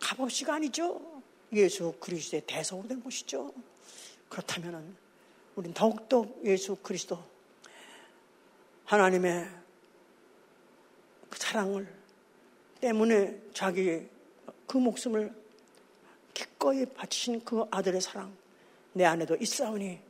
값없이가 0.00 0.54
아니죠. 0.54 1.22
예수 1.52 1.94
그리스도의 2.00 2.42
대성으로 2.46 2.88
된 2.88 3.02
것이죠. 3.02 3.52
그렇다면 4.28 4.96
우리는 5.54 5.74
더욱더 5.74 6.26
예수 6.44 6.76
그리스도 6.76 7.22
하나님의 8.86 9.48
그 11.28 11.38
사랑을 11.38 11.86
때문에 12.80 13.40
자기 13.52 14.08
그 14.72 14.78
목숨을 14.78 15.30
기꺼이 16.32 16.86
바치신 16.86 17.44
그 17.44 17.62
아들의 17.70 18.00
사랑 18.00 18.34
내 18.94 19.04
안에도 19.04 19.36
있사오니 19.36 20.00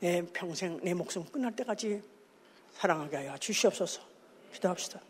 내 0.00 0.22
평생 0.34 0.78
내 0.82 0.92
목숨 0.92 1.24
끝날 1.24 1.56
때까지 1.56 2.02
사랑하게 2.74 3.16
하여 3.16 3.38
주시옵소서 3.38 4.02
기도합시다. 4.52 5.00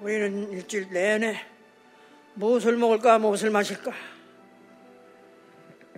우리는 0.00 0.50
일주일 0.50 0.88
내내 0.90 1.36
무엇을 2.32 2.78
먹을까, 2.78 3.18
무엇을 3.18 3.50
마실까, 3.50 3.92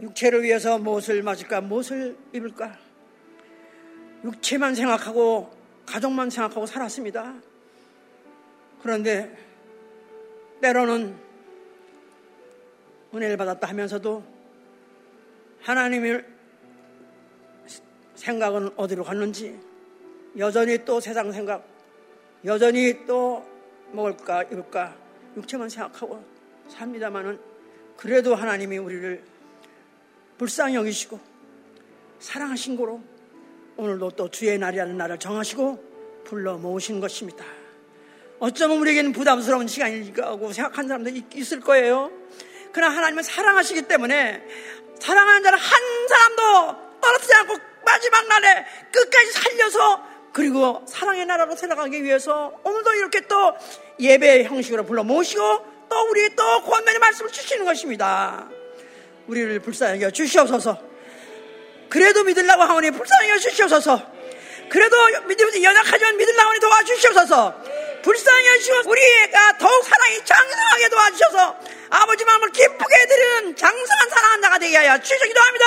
육체를 0.01 0.43
위해서 0.43 0.77
무엇을 0.77 1.23
마실까, 1.23 1.61
무엇을 1.61 2.17
입을까, 2.33 2.77
육체만 4.25 4.75
생각하고 4.75 5.53
가족만 5.87 6.31
생각하고 6.31 6.67
살았습니다. 6.67 7.35
그런데 8.83 9.37
때로는 10.61 11.17
은혜를 13.15 13.37
받았다 13.37 13.69
하면서도 13.69 14.25
하나님의 15.61 16.25
생각은 18.17 18.71
어디로 18.77 19.05
갔는지 19.05 19.61
여전히 20.37 20.85
또 20.85 20.99
세상 20.99 21.31
생각, 21.31 21.65
여전히 22.45 23.07
또 23.07 23.52
먹을까 23.93 24.45
입을까 24.45 24.97
육체만 25.37 25.69
생각하고 25.69 26.25
삽니다마는 26.69 27.39
그래도 27.97 28.35
하나님이 28.35 28.79
우리를 28.79 29.23
불쌍히 30.39 30.75
여기시고 30.75 31.21
사랑하신 32.19 32.77
거로 32.77 33.01
오늘도 33.77 34.11
또 34.13 34.31
주의 34.31 34.59
날이라는 34.59 34.97
날을 34.97 35.19
정하시고 35.19 36.23
불러 36.25 36.57
모으신 36.57 37.01
것입니다. 37.01 37.45
어쩌면 38.39 38.79
우리에게는 38.79 39.13
부담스러운 39.13 39.69
시간이라고 39.69 40.53
생각하는 40.53 40.89
사람도 40.89 41.11
있을 41.35 41.61
거예요. 41.61 42.11
그러나 42.73 42.97
하나님은 42.97 43.23
사랑하시기 43.23 43.83
때문에 43.83 44.43
사랑하는 44.99 45.43
자를 45.43 45.59
한 45.59 45.81
사람도 46.09 47.01
떨어지지 47.01 47.35
않고 47.35 47.57
마지막 47.85 48.27
날에 48.29 48.67
끝까지 48.93 49.33
살려서 49.33 50.12
그리고 50.33 50.83
사랑의 50.89 51.27
나라로 51.27 51.55
살아가기 51.57 52.03
위해서 52.03 52.53
오늘도 52.65 52.95
이렇게 52.95 53.21
또 53.27 53.55
예배 54.01 54.45
형식으로 54.45 54.85
불러 54.85 55.05
모시고 55.05 55.41
또 55.89 56.11
우리 56.11 56.35
또 56.35 56.63
권면의 56.63 56.99
말씀을 56.99 57.31
주시는 57.31 57.65
것입니다. 57.65 58.49
우리를 59.27 59.61
불쌍히 59.61 60.01
여 60.03 60.11
주시옵소서. 60.11 60.79
그래도 61.89 62.25
믿으려고 62.25 62.63
하오니 62.63 62.91
불쌍히 62.93 63.29
여 63.31 63.39
주시옵소서. 63.39 64.13
그래도 64.71 64.97
믿음이 65.27 65.63
연약하지만 65.63 66.17
믿으려고 66.17 66.49
하니 66.49 66.61
도와주시옵소서. 66.61 67.55
불쌍히 68.03 68.47
여주시고 68.47 68.91
우리가 68.91 69.59
더욱 69.59 69.85
사랑이 69.85 70.25
장성하게 70.25 70.89
도와주셔서 70.89 71.57
아버지 71.91 72.25
마음을 72.25 72.51
기쁘게 72.51 72.97
해드리는 72.97 73.55
장성한 73.57 74.09
사랑한 74.11 74.41
자가 74.43 74.59
되게 74.59 74.77
하여 74.79 74.99
주시기 74.99 75.29
기도합니다. 75.29 75.67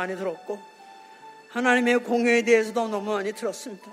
많이 0.00 0.16
들었고 0.16 0.58
하나님의 1.50 1.98
공유에 1.98 2.42
대해서도 2.42 2.88
너무 2.88 3.12
많이 3.12 3.32
들었습니다. 3.32 3.90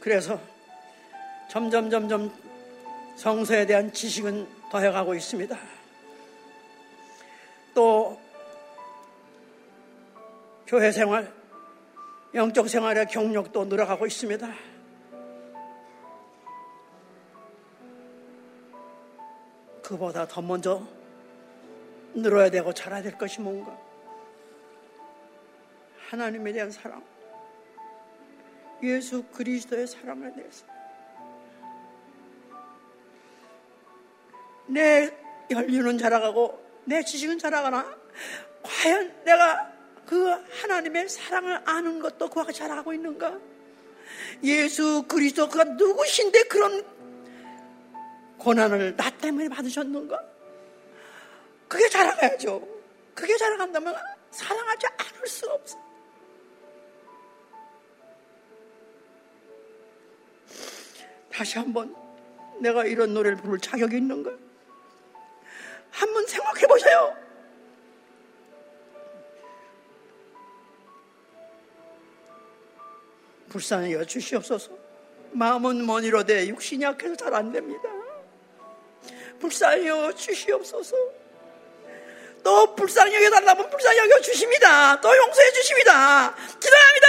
그래서 0.00 0.40
점점 1.48 1.90
점점 1.90 2.32
성서에 3.16 3.66
대한 3.66 3.92
지식은 3.92 4.46
더해가고 4.70 5.14
있습니다. 5.14 5.56
또 7.74 8.18
교회 10.66 10.90
생활, 10.90 11.32
영적 12.34 12.68
생활의 12.68 13.06
경력도 13.06 13.66
늘어가고 13.66 14.06
있습니다. 14.06 14.48
그보다 19.82 20.26
더 20.26 20.40
먼저 20.40 20.82
늘어야 22.14 22.50
되고 22.50 22.72
자라야 22.72 23.02
될 23.02 23.18
것이 23.18 23.40
뭔가? 23.40 23.76
하나님에 26.08 26.52
대한 26.52 26.70
사랑, 26.70 27.02
예수 28.82 29.24
그리스도의 29.24 29.86
사랑에 29.86 30.32
대해서 30.32 30.64
내 34.66 35.10
연륜은 35.50 35.98
자라가고 35.98 36.62
내 36.84 37.02
지식은 37.02 37.38
자라가나 37.38 37.96
과연 38.62 39.24
내가 39.24 39.72
그 40.06 40.30
하나님의 40.30 41.08
사랑을 41.08 41.60
아는 41.64 42.00
것도 42.00 42.28
그와 42.28 42.44
같이 42.44 42.60
자라가고 42.60 42.92
있는가? 42.92 43.38
예수 44.42 45.04
그리스도 45.08 45.48
가 45.48 45.64
누구신데 45.64 46.44
그런 46.44 46.84
고난을 48.38 48.96
나 48.96 49.10
때문에 49.10 49.48
받으셨는가? 49.48 50.33
그게 51.68 51.88
자라가야죠. 51.88 52.66
그게 53.14 53.36
자라간다면 53.36 53.94
사랑하지 54.30 54.86
않을 54.86 55.26
수 55.26 55.50
없어. 55.50 55.78
다시 61.32 61.58
한번 61.58 61.94
내가 62.60 62.84
이런 62.84 63.12
노래를 63.12 63.36
부를 63.38 63.58
자격이 63.58 63.96
있는가? 63.96 64.30
한번 65.90 66.26
생각해 66.26 66.66
보세요. 66.66 67.16
불쌍히 73.48 73.92
여 73.92 74.04
주시옵소서. 74.04 74.76
마음은 75.32 75.86
먼이로되 75.86 76.48
육신이 76.48 76.84
약해서 76.84 77.16
잘 77.16 77.34
안 77.34 77.52
됩니다. 77.52 77.88
불쌍히 79.40 79.86
여 79.86 80.12
주시옵소서. 80.12 81.23
또 82.44 82.74
불쌍히 82.76 83.12
여겨달라면 83.14 83.70
불쌍히 83.70 83.98
여겨주십니다. 83.98 85.00
또 85.00 85.16
용서해 85.16 85.50
주십니다. 85.52 86.34
기도합니다! 86.60 87.08